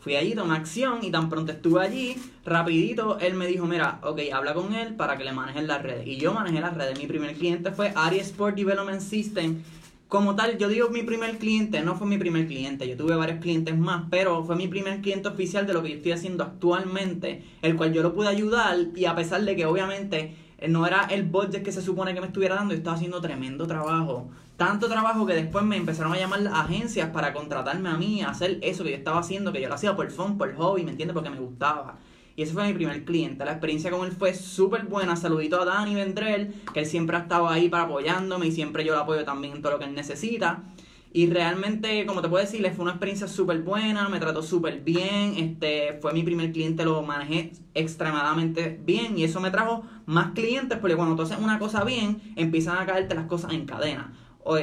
Fui 0.08 0.16
allí, 0.16 0.34
tomé 0.34 0.56
acción 0.56 1.00
y 1.02 1.10
tan 1.10 1.28
pronto 1.28 1.52
estuve 1.52 1.82
allí, 1.82 2.16
rapidito, 2.46 3.18
él 3.18 3.34
me 3.34 3.46
dijo, 3.46 3.66
mira, 3.66 3.98
ok, 4.02 4.20
habla 4.32 4.54
con 4.54 4.72
él 4.72 4.94
para 4.94 5.18
que 5.18 5.24
le 5.24 5.32
manejen 5.32 5.66
las 5.66 5.82
redes. 5.82 6.06
Y 6.06 6.16
yo 6.16 6.32
manejé 6.32 6.62
las 6.62 6.74
redes. 6.74 6.98
Mi 6.98 7.06
primer 7.06 7.34
cliente 7.34 7.72
fue 7.72 7.92
Ari 7.94 8.20
Sport 8.20 8.56
Development 8.56 9.02
System. 9.02 9.62
Como 10.08 10.34
tal, 10.34 10.56
yo 10.56 10.68
digo 10.68 10.88
mi 10.88 11.02
primer 11.02 11.36
cliente, 11.36 11.82
no 11.82 11.94
fue 11.94 12.06
mi 12.06 12.16
primer 12.16 12.46
cliente, 12.46 12.88
yo 12.88 12.96
tuve 12.96 13.16
varios 13.16 13.40
clientes 13.40 13.76
más, 13.76 14.06
pero 14.08 14.42
fue 14.44 14.56
mi 14.56 14.66
primer 14.66 15.02
cliente 15.02 15.28
oficial 15.28 15.66
de 15.66 15.74
lo 15.74 15.82
que 15.82 15.90
yo 15.90 15.96
estoy 15.96 16.12
haciendo 16.12 16.42
actualmente, 16.42 17.44
el 17.60 17.76
cual 17.76 17.92
yo 17.92 18.02
lo 18.02 18.14
pude 18.14 18.28
ayudar 18.28 18.78
y 18.96 19.04
a 19.04 19.14
pesar 19.14 19.42
de 19.42 19.56
que 19.56 19.66
obviamente 19.66 20.34
eh, 20.56 20.68
no 20.68 20.86
era 20.86 21.02
el 21.10 21.24
budget 21.24 21.62
que 21.62 21.70
se 21.70 21.82
supone 21.82 22.14
que 22.14 22.22
me 22.22 22.28
estuviera 22.28 22.54
dando, 22.54 22.72
estaba 22.72 22.96
haciendo 22.96 23.20
tremendo 23.20 23.66
trabajo. 23.66 24.30
Tanto 24.58 24.88
trabajo 24.88 25.24
que 25.24 25.34
después 25.34 25.64
me 25.64 25.76
empezaron 25.76 26.12
a 26.12 26.18
llamar 26.18 26.40
agencias 26.52 27.10
para 27.10 27.32
contratarme 27.32 27.90
a 27.90 27.96
mí 27.96 28.22
a 28.22 28.30
hacer 28.30 28.58
eso 28.60 28.82
que 28.82 28.90
yo 28.90 28.96
estaba 28.96 29.20
haciendo, 29.20 29.52
que 29.52 29.62
yo 29.62 29.68
lo 29.68 29.76
hacía 29.76 29.94
por 29.94 30.10
fun, 30.10 30.36
por 30.36 30.52
hobby, 30.56 30.82
¿me 30.82 30.90
entiendes? 30.90 31.14
Porque 31.14 31.30
me 31.30 31.38
gustaba. 31.38 31.98
Y 32.34 32.42
ese 32.42 32.54
fue 32.54 32.66
mi 32.66 32.72
primer 32.72 33.04
cliente. 33.04 33.44
La 33.44 33.52
experiencia 33.52 33.88
con 33.92 34.04
él 34.04 34.10
fue 34.10 34.34
súper 34.34 34.86
buena. 34.86 35.14
Saludito 35.14 35.62
a 35.62 35.64
Dani 35.64 35.94
Vendrell, 35.94 36.52
que 36.74 36.80
él 36.80 36.86
siempre 36.86 37.16
ha 37.16 37.20
estado 37.20 37.48
ahí 37.48 37.68
para 37.68 37.84
apoyándome 37.84 38.48
y 38.48 38.50
siempre 38.50 38.84
yo 38.84 38.94
lo 38.94 39.02
apoyo 39.02 39.24
también 39.24 39.54
en 39.54 39.62
todo 39.62 39.74
lo 39.74 39.78
que 39.78 39.84
él 39.84 39.94
necesita. 39.94 40.64
Y 41.12 41.30
realmente, 41.30 42.04
como 42.04 42.20
te 42.20 42.28
puedo 42.28 42.44
decir, 42.44 42.68
fue 42.74 42.82
una 42.82 42.90
experiencia 42.90 43.28
súper 43.28 43.62
buena, 43.62 44.08
me 44.08 44.18
trató 44.18 44.42
súper 44.42 44.80
bien, 44.80 45.34
este, 45.36 46.00
fue 46.02 46.12
mi 46.12 46.24
primer 46.24 46.50
cliente, 46.50 46.84
lo 46.84 47.00
manejé 47.02 47.52
extremadamente 47.74 48.76
bien 48.84 49.16
y 49.16 49.22
eso 49.22 49.40
me 49.40 49.52
trajo 49.52 49.84
más 50.04 50.32
clientes 50.32 50.78
porque 50.78 50.96
cuando 50.96 51.14
tú 51.14 51.22
haces 51.22 51.38
una 51.38 51.60
cosa 51.60 51.84
bien, 51.84 52.20
empiezan 52.34 52.78
a 52.78 52.86
caerte 52.86 53.14
las 53.14 53.26
cosas 53.26 53.52
en 53.52 53.64
cadena. 53.64 54.12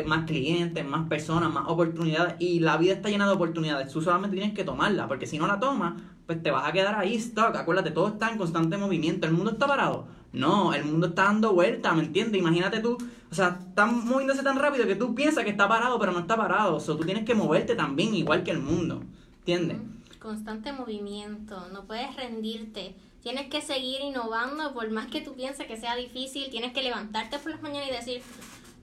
Más 0.05 0.25
clientes, 0.25 0.85
más 0.85 1.07
personas, 1.07 1.53
más 1.53 1.65
oportunidades 1.67 2.35
y 2.39 2.59
la 2.59 2.77
vida 2.77 2.93
está 2.93 3.09
llena 3.09 3.27
de 3.27 3.33
oportunidades. 3.33 3.91
Tú 3.91 4.01
solamente 4.01 4.35
tienes 4.35 4.55
que 4.55 4.63
tomarla 4.63 5.07
porque 5.07 5.27
si 5.27 5.37
no 5.37 5.45
la 5.45 5.59
tomas, 5.59 6.01
pues 6.25 6.41
te 6.41 6.49
vas 6.49 6.67
a 6.67 6.71
quedar 6.71 6.95
ahí 6.95 7.19
stuck. 7.19 7.55
Acuérdate, 7.55 7.91
todo 7.91 8.07
está 8.07 8.29
en 8.29 8.37
constante 8.37 8.77
movimiento. 8.77 9.27
¿El 9.27 9.33
mundo 9.33 9.51
está 9.51 9.67
parado? 9.67 10.07
No, 10.33 10.73
el 10.73 10.83
mundo 10.83 11.07
está 11.07 11.25
dando 11.25 11.53
vuelta, 11.53 11.93
¿me 11.93 12.03
entiendes? 12.03 12.41
Imagínate 12.41 12.81
tú, 12.81 12.97
o 13.31 13.35
sea, 13.35 13.59
está 13.69 13.85
moviéndose 13.85 14.43
tan 14.43 14.59
rápido 14.59 14.85
que 14.85 14.95
tú 14.95 15.15
piensas 15.15 15.45
que 15.45 15.51
está 15.51 15.67
parado, 15.67 15.97
pero 15.97 16.11
no 16.11 16.19
está 16.19 16.35
parado. 16.35 16.75
O 16.75 16.79
sea, 16.79 16.97
tú 16.97 17.05
tienes 17.05 17.23
que 17.23 17.35
moverte 17.35 17.75
también, 17.75 18.13
igual 18.15 18.43
que 18.43 18.51
el 18.51 18.59
mundo, 18.59 19.01
¿entiendes? 19.39 19.77
Constante 20.19 20.73
movimiento, 20.73 21.67
no 21.71 21.85
puedes 21.85 22.15
rendirte. 22.15 22.95
Tienes 23.21 23.47
que 23.47 23.61
seguir 23.61 24.01
innovando, 24.01 24.73
por 24.73 24.89
más 24.91 25.07
que 25.07 25.21
tú 25.21 25.35
pienses 25.35 25.67
que 25.67 25.77
sea 25.77 25.95
difícil, 25.95 26.49
tienes 26.49 26.73
que 26.73 26.83
levantarte 26.83 27.39
por 27.39 27.51
las 27.51 27.61
mañanas 27.61 27.89
y 27.89 27.93
decir, 27.93 28.21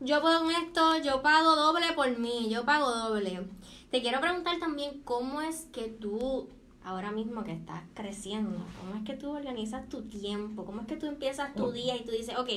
yo 0.05 0.21
puedo 0.21 0.41
con 0.41 0.51
esto, 0.51 0.99
yo 0.99 1.23
pago 1.23 1.55
doble 1.55 1.93
por 1.95 2.19
mí, 2.19 2.49
yo 2.51 2.65
pago 2.65 2.91
doble. 2.91 3.47
Te 3.91 4.03
quiero 4.03 4.21
preguntar 4.21 4.59
también 4.59 5.01
cómo 5.05 5.41
es 5.41 5.67
que 5.73 5.89
tú 5.89 6.49
ahora 6.85 7.13
mismo 7.13 7.45
que 7.45 7.53
estás 7.53 7.83
creciendo, 7.95 8.59
cómo 8.81 8.97
es 8.97 9.05
que 9.05 9.15
tú 9.15 9.31
organizas 9.31 9.89
tu 9.89 10.03
tiempo, 10.03 10.65
cómo 10.65 10.81
es 10.81 10.87
que 10.87 10.97
tú 10.97 11.07
empiezas 11.07 11.55
tu 11.55 11.71
día 11.71 11.97
y 11.97 12.05
tú 12.05 12.11
dices, 12.11 12.37
ok, 12.37 12.49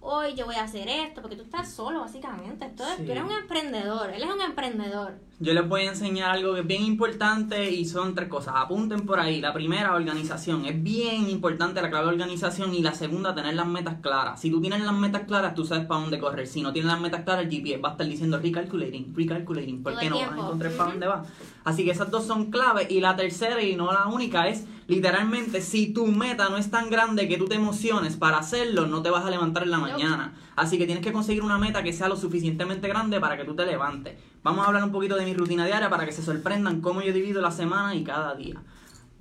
hoy 0.00 0.34
yo 0.34 0.46
voy 0.46 0.54
a 0.56 0.64
hacer 0.64 0.88
esto, 0.88 1.20
porque 1.20 1.36
tú 1.36 1.42
estás 1.42 1.70
solo 1.72 2.00
básicamente, 2.00 2.66
es- 2.66 2.72
Sí. 2.96 3.04
tú 3.04 3.10
eres 3.12 3.24
un 3.24 3.32
emprendedor, 3.32 4.10
él 4.10 4.22
es 4.22 4.30
un 4.30 4.40
emprendedor. 4.40 5.14
Yo 5.38 5.52
les 5.52 5.68
voy 5.68 5.82
a 5.82 5.90
enseñar 5.90 6.30
algo 6.30 6.54
que 6.54 6.60
es 6.60 6.66
bien 6.66 6.82
importante 6.82 7.70
y 7.70 7.84
son 7.84 8.14
tres 8.14 8.26
cosas. 8.28 8.54
Apunten 8.56 9.00
por 9.00 9.20
ahí. 9.20 9.40
La 9.42 9.52
primera, 9.52 9.94
organización. 9.94 10.64
Es 10.64 10.82
bien 10.82 11.28
importante 11.28 11.82
la 11.82 11.90
clave 11.90 12.06
de 12.06 12.12
organización. 12.12 12.72
Y 12.72 12.80
la 12.82 12.94
segunda, 12.94 13.34
tener 13.34 13.52
las 13.54 13.66
metas 13.66 13.96
claras. 14.00 14.40
Si 14.40 14.50
tú 14.50 14.62
tienes 14.62 14.80
las 14.80 14.94
metas 14.94 15.24
claras, 15.26 15.54
tú 15.54 15.66
sabes 15.66 15.84
para 15.86 16.00
dónde 16.00 16.18
correr. 16.18 16.46
Si 16.46 16.62
no 16.62 16.72
tienes 16.72 16.90
las 16.90 17.00
metas 17.00 17.22
claras, 17.24 17.44
el 17.44 17.50
GPS 17.50 17.82
va 17.82 17.90
a 17.90 17.92
estar 17.92 18.06
diciendo 18.06 18.38
recalculating, 18.38 19.14
recalculating. 19.14 19.82
Porque 19.82 20.08
no 20.08 20.18
vas 20.18 20.30
a 20.30 20.34
encontrar 20.36 20.72
para 20.72 20.90
dónde 20.90 21.06
va. 21.06 21.24
Así 21.64 21.84
que 21.84 21.90
esas 21.90 22.10
dos 22.10 22.24
son 22.26 22.50
claves. 22.50 22.90
Y 22.90 23.00
la 23.00 23.14
tercera, 23.14 23.60
y 23.62 23.76
no 23.76 23.92
la 23.92 24.06
única, 24.06 24.48
es 24.48 24.64
literalmente 24.86 25.60
si 25.60 25.92
tu 25.92 26.06
meta 26.06 26.48
no 26.48 26.56
es 26.56 26.70
tan 26.70 26.90
grande 26.90 27.28
que 27.28 27.36
tú 27.36 27.46
te 27.46 27.56
emociones 27.56 28.16
para 28.16 28.38
hacerlo, 28.38 28.86
no 28.86 29.02
te 29.02 29.10
vas 29.10 29.24
a 29.24 29.30
levantar 29.30 29.64
en 29.64 29.70
la 29.70 29.78
mañana. 29.78 30.34
Así 30.54 30.78
que 30.78 30.86
tienes 30.86 31.04
que 31.04 31.12
conseguir 31.12 31.42
una 31.42 31.58
meta 31.58 31.82
que 31.82 31.92
sea 31.92 32.08
lo 32.08 32.16
suficientemente 32.16 32.88
grande 32.88 33.20
para 33.20 33.36
que 33.36 33.44
tú 33.44 33.54
te 33.54 33.66
levantes. 33.66 34.14
Vamos 34.42 34.64
a 34.64 34.68
hablar 34.68 34.84
un 34.84 34.92
poquito 34.92 35.16
de 35.16 35.24
mi 35.24 35.34
rutina 35.34 35.66
diaria 35.66 35.90
para 35.90 36.06
que 36.06 36.12
se 36.12 36.22
sorprendan 36.22 36.80
cómo 36.80 37.02
yo 37.02 37.12
divido 37.12 37.40
la 37.40 37.50
semana 37.50 37.94
y 37.94 38.04
cada 38.04 38.34
día. 38.34 38.62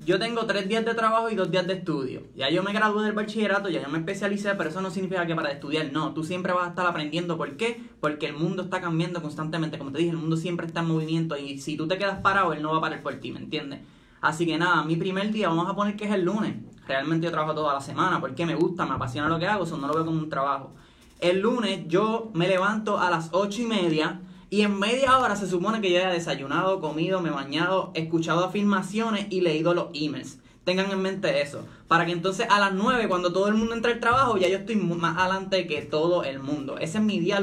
Yo 0.03 0.19
tengo 0.19 0.45
tres 0.45 0.67
días 0.67 0.83
de 0.83 0.93
trabajo 0.93 1.29
y 1.29 1.35
dos 1.35 1.49
días 1.49 1.65
de 1.65 1.73
estudio. 1.73 2.23
Ya 2.35 2.49
yo 2.49 2.63
me 2.63 2.73
gradué 2.73 3.05
del 3.05 3.13
bachillerato, 3.13 3.69
ya 3.69 3.81
yo 3.81 3.87
me 3.87 3.99
especialicé, 3.99 4.53
pero 4.55 4.69
eso 4.69 4.81
no 4.81 4.91
significa 4.91 5.25
que 5.25 5.35
para 5.35 5.51
estudiar 5.51 5.91
no. 5.93 6.13
Tú 6.13 6.23
siempre 6.25 6.51
vas 6.51 6.67
a 6.67 6.69
estar 6.71 6.85
aprendiendo. 6.85 7.37
¿Por 7.37 7.55
qué? 7.55 7.81
Porque 8.01 8.27
el 8.27 8.33
mundo 8.33 8.63
está 8.63 8.81
cambiando 8.81 9.21
constantemente. 9.21 9.77
Como 9.77 9.93
te 9.93 9.99
dije, 9.99 10.11
el 10.11 10.17
mundo 10.17 10.35
siempre 10.35 10.67
está 10.67 10.81
en 10.81 10.87
movimiento 10.87 11.37
y 11.37 11.59
si 11.59 11.77
tú 11.77 11.87
te 11.87 11.97
quedas 11.97 12.19
parado, 12.19 12.51
él 12.51 12.61
no 12.61 12.71
va 12.71 12.79
a 12.79 12.81
parar 12.81 13.01
por 13.01 13.15
ti, 13.15 13.31
¿me 13.31 13.39
entiendes? 13.39 13.79
Así 14.21 14.45
que 14.45 14.57
nada, 14.57 14.83
mi 14.83 14.95
primer 14.95 15.31
día, 15.31 15.49
vamos 15.49 15.69
a 15.69 15.75
poner 15.75 15.95
que 15.95 16.05
es 16.05 16.11
el 16.11 16.23
lunes. 16.23 16.55
Realmente 16.87 17.25
yo 17.25 17.31
trabajo 17.31 17.55
toda 17.55 17.73
la 17.73 17.81
semana 17.81 18.19
porque 18.19 18.45
me 18.45 18.55
gusta, 18.55 18.85
me 18.85 18.95
apasiona 18.95 19.27
lo 19.27 19.39
que 19.39 19.47
hago, 19.47 19.63
eso 19.63 19.77
no 19.77 19.87
lo 19.87 19.93
veo 19.93 20.05
como 20.05 20.19
un 20.19 20.29
trabajo. 20.29 20.71
El 21.19 21.39
lunes 21.39 21.87
yo 21.87 22.31
me 22.33 22.47
levanto 22.47 22.99
a 22.99 23.09
las 23.09 23.29
ocho 23.31 23.61
y 23.61 23.65
media 23.65 24.21
y 24.49 24.61
en 24.61 24.77
media 24.77 25.17
hora 25.17 25.35
se 25.35 25.47
supone 25.47 25.81
que 25.81 25.91
yo 25.91 25.97
haya 25.97 26.09
desayunado, 26.09 26.79
comido, 26.79 27.21
me 27.21 27.31
bañado, 27.31 27.91
escuchado 27.95 28.45
afirmaciones 28.45 29.27
y 29.29 29.41
leído 29.41 29.73
los 29.73 29.87
emails. 29.93 30.39
Tengan 30.63 30.91
en 30.91 31.01
mente 31.01 31.41
eso. 31.41 31.65
Para 31.87 32.05
que 32.05 32.11
entonces 32.11 32.47
a 32.49 32.59
las 32.59 32.73
9, 32.73 33.07
cuando 33.07 33.31
todo 33.31 33.47
el 33.47 33.53
mundo 33.53 33.75
entre 33.75 33.93
al 33.93 33.99
trabajo, 33.99 34.37
ya 34.37 34.47
yo 34.47 34.57
estoy 34.57 34.75
más 34.75 35.17
adelante 35.17 35.67
que 35.67 35.81
todo 35.81 36.23
el 36.23 36.39
mundo. 36.39 36.77
Ese 36.79 36.97
es 36.97 37.03
mi 37.03 37.19
día. 37.19 37.39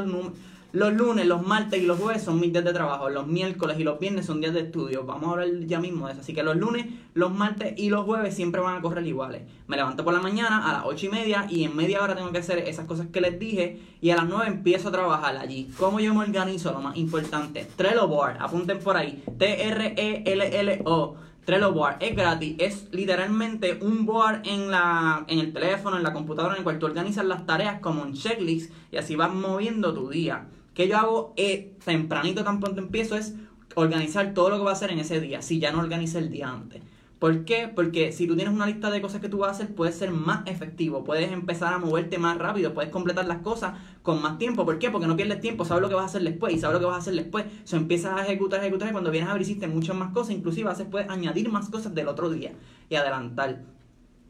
Los 0.72 0.94
lunes, 0.94 1.26
los 1.26 1.46
martes 1.46 1.82
y 1.82 1.86
los 1.86 1.98
jueves 1.98 2.22
son 2.22 2.40
mis 2.40 2.50
días 2.50 2.64
de 2.64 2.72
trabajo. 2.72 3.10
Los 3.10 3.26
miércoles 3.26 3.78
y 3.78 3.84
los 3.84 4.00
viernes 4.00 4.24
son 4.24 4.40
días 4.40 4.54
de 4.54 4.60
estudio. 4.60 5.04
Vamos 5.04 5.28
a 5.28 5.32
hablar 5.32 5.48
ya 5.66 5.78
mismo 5.80 6.06
de 6.06 6.12
eso. 6.12 6.22
Así 6.22 6.32
que 6.32 6.42
los 6.42 6.56
lunes, 6.56 6.86
los 7.12 7.30
martes 7.30 7.74
y 7.76 7.90
los 7.90 8.06
jueves 8.06 8.34
siempre 8.34 8.62
van 8.62 8.78
a 8.78 8.80
correr 8.80 9.06
iguales. 9.06 9.42
Me 9.66 9.76
levanto 9.76 10.02
por 10.02 10.14
la 10.14 10.20
mañana 10.20 10.66
a 10.66 10.72
las 10.72 10.84
8 10.86 11.06
y 11.06 11.08
media 11.10 11.46
y 11.50 11.64
en 11.64 11.76
media 11.76 12.02
hora 12.02 12.16
tengo 12.16 12.32
que 12.32 12.38
hacer 12.38 12.56
esas 12.60 12.86
cosas 12.86 13.08
que 13.12 13.20
les 13.20 13.38
dije. 13.38 13.82
Y 14.00 14.08
a 14.10 14.16
las 14.16 14.26
9 14.26 14.46
empiezo 14.46 14.88
a 14.88 14.92
trabajar 14.92 15.36
allí. 15.36 15.70
¿Cómo 15.78 16.00
yo 16.00 16.14
me 16.14 16.20
organizo? 16.20 16.72
Lo 16.72 16.80
más 16.80 16.96
importante. 16.96 17.68
Trello 17.76 18.08
Board. 18.08 18.38
Apunten 18.40 18.78
por 18.78 18.96
ahí. 18.96 19.22
T-R-E-L-L-O. 19.38 21.16
Trello 21.44 21.72
Board 21.72 21.96
es 21.98 22.14
gratis, 22.14 22.54
es 22.58 22.88
literalmente 22.92 23.76
un 23.82 24.06
board 24.06 24.42
en 24.44 24.70
la 24.70 25.24
en 25.26 25.40
el 25.40 25.52
teléfono, 25.52 25.96
en 25.96 26.04
la 26.04 26.12
computadora, 26.12 26.54
en 26.54 26.58
el 26.58 26.64
cual 26.64 26.78
tú 26.78 26.86
organizas 26.86 27.24
las 27.24 27.46
tareas 27.46 27.80
como 27.80 28.02
un 28.02 28.12
checklist 28.12 28.72
y 28.92 28.96
así 28.96 29.16
vas 29.16 29.34
moviendo 29.34 29.92
tu 29.92 30.08
día. 30.08 30.46
Que 30.74 30.88
yo 30.88 30.96
hago 30.96 31.34
eh, 31.36 31.76
tempranito, 31.84 32.44
tan 32.44 32.60
pronto 32.60 32.80
empiezo, 32.80 33.16
es 33.16 33.34
organizar 33.74 34.34
todo 34.34 34.50
lo 34.50 34.56
que 34.56 34.62
voy 34.62 34.70
a 34.70 34.74
hacer 34.74 34.90
en 34.90 34.98
ese 34.98 35.20
día, 35.20 35.42
si 35.42 35.58
ya 35.58 35.72
no 35.72 35.80
organicé 35.80 36.18
el 36.18 36.30
día 36.30 36.50
antes. 36.50 36.82
¿Por 37.22 37.44
qué? 37.44 37.68
Porque 37.72 38.10
si 38.10 38.26
tú 38.26 38.34
tienes 38.34 38.52
una 38.52 38.66
lista 38.66 38.90
de 38.90 39.00
cosas 39.00 39.20
que 39.20 39.28
tú 39.28 39.38
vas 39.38 39.50
a 39.50 39.52
hacer, 39.52 39.76
puedes 39.76 39.94
ser 39.94 40.10
más 40.10 40.44
efectivo, 40.46 41.04
puedes 41.04 41.30
empezar 41.30 41.72
a 41.72 41.78
moverte 41.78 42.18
más 42.18 42.36
rápido, 42.36 42.74
puedes 42.74 42.90
completar 42.90 43.28
las 43.28 43.38
cosas 43.42 43.74
con 44.02 44.20
más 44.20 44.38
tiempo. 44.38 44.64
¿Por 44.64 44.80
qué? 44.80 44.90
Porque 44.90 45.06
no 45.06 45.14
pierdes 45.14 45.40
tiempo, 45.40 45.64
sabes 45.64 45.82
lo 45.82 45.88
que 45.88 45.94
vas 45.94 46.02
a 46.02 46.06
hacer 46.06 46.22
después 46.22 46.52
y 46.52 46.58
sabes 46.58 46.74
lo 46.74 46.80
que 46.80 46.86
vas 46.86 46.96
a 46.96 46.98
hacer 46.98 47.14
después. 47.14 47.44
O 47.44 47.66
sea, 47.66 47.78
empiezas 47.78 48.18
a 48.18 48.24
ejecutar, 48.24 48.58
ejecutar 48.58 48.88
y 48.88 48.90
cuando 48.90 49.12
vienes 49.12 49.30
a 49.30 49.34
ver 49.34 49.42
hiciste 49.42 49.68
muchas 49.68 49.94
más 49.94 50.12
cosas, 50.12 50.34
inclusive 50.34 50.66
a 50.66 50.72
veces 50.72 50.88
puedes 50.90 51.08
añadir 51.08 51.48
más 51.48 51.68
cosas 51.68 51.94
del 51.94 52.08
otro 52.08 52.28
día 52.28 52.54
y 52.90 52.96
adelantar. 52.96 53.62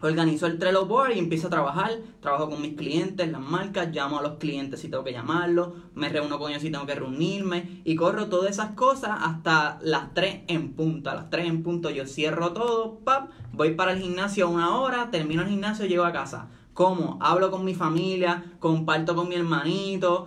Organizo 0.02 0.48
el 0.48 0.58
Trello 0.58 0.86
Board 0.86 1.12
y 1.12 1.20
empiezo 1.20 1.46
a 1.46 1.50
trabajar. 1.50 1.92
Trabajo 2.20 2.50
con 2.50 2.60
mis 2.60 2.74
clientes, 2.74 3.30
las 3.30 3.40
marcas, 3.40 3.94
llamo 3.94 4.18
a 4.18 4.22
los 4.22 4.32
clientes 4.38 4.80
si 4.80 4.88
tengo 4.88 5.04
que 5.04 5.12
llamarlos, 5.12 5.68
me 5.94 6.08
reúno 6.08 6.40
con 6.40 6.50
ellos 6.50 6.62
si 6.62 6.70
tengo 6.70 6.86
que 6.86 6.96
reunirme 6.96 7.80
y 7.84 7.94
corro 7.94 8.26
todas 8.26 8.50
esas 8.50 8.72
cosas 8.72 9.18
hasta 9.22 9.78
las 9.80 10.12
3 10.12 10.42
en 10.48 10.72
punto. 10.72 11.10
A 11.10 11.14
las 11.14 11.30
3 11.30 11.46
en 11.46 11.62
punto 11.62 11.88
yo 11.90 12.06
cierro 12.06 12.52
todo, 12.52 12.98
pap, 13.04 13.30
voy 13.52 13.74
para 13.74 13.92
el 13.92 14.00
gimnasio 14.00 14.50
una 14.50 14.76
hora, 14.76 15.10
termino 15.12 15.42
el 15.42 15.48
gimnasio, 15.48 15.86
llego 15.86 16.04
a 16.04 16.12
casa. 16.12 16.48
¿Cómo? 16.74 17.18
Hablo 17.20 17.52
con 17.52 17.64
mi 17.64 17.74
familia, 17.74 18.42
comparto 18.58 19.14
con 19.14 19.28
mi 19.28 19.36
hermanito, 19.36 20.26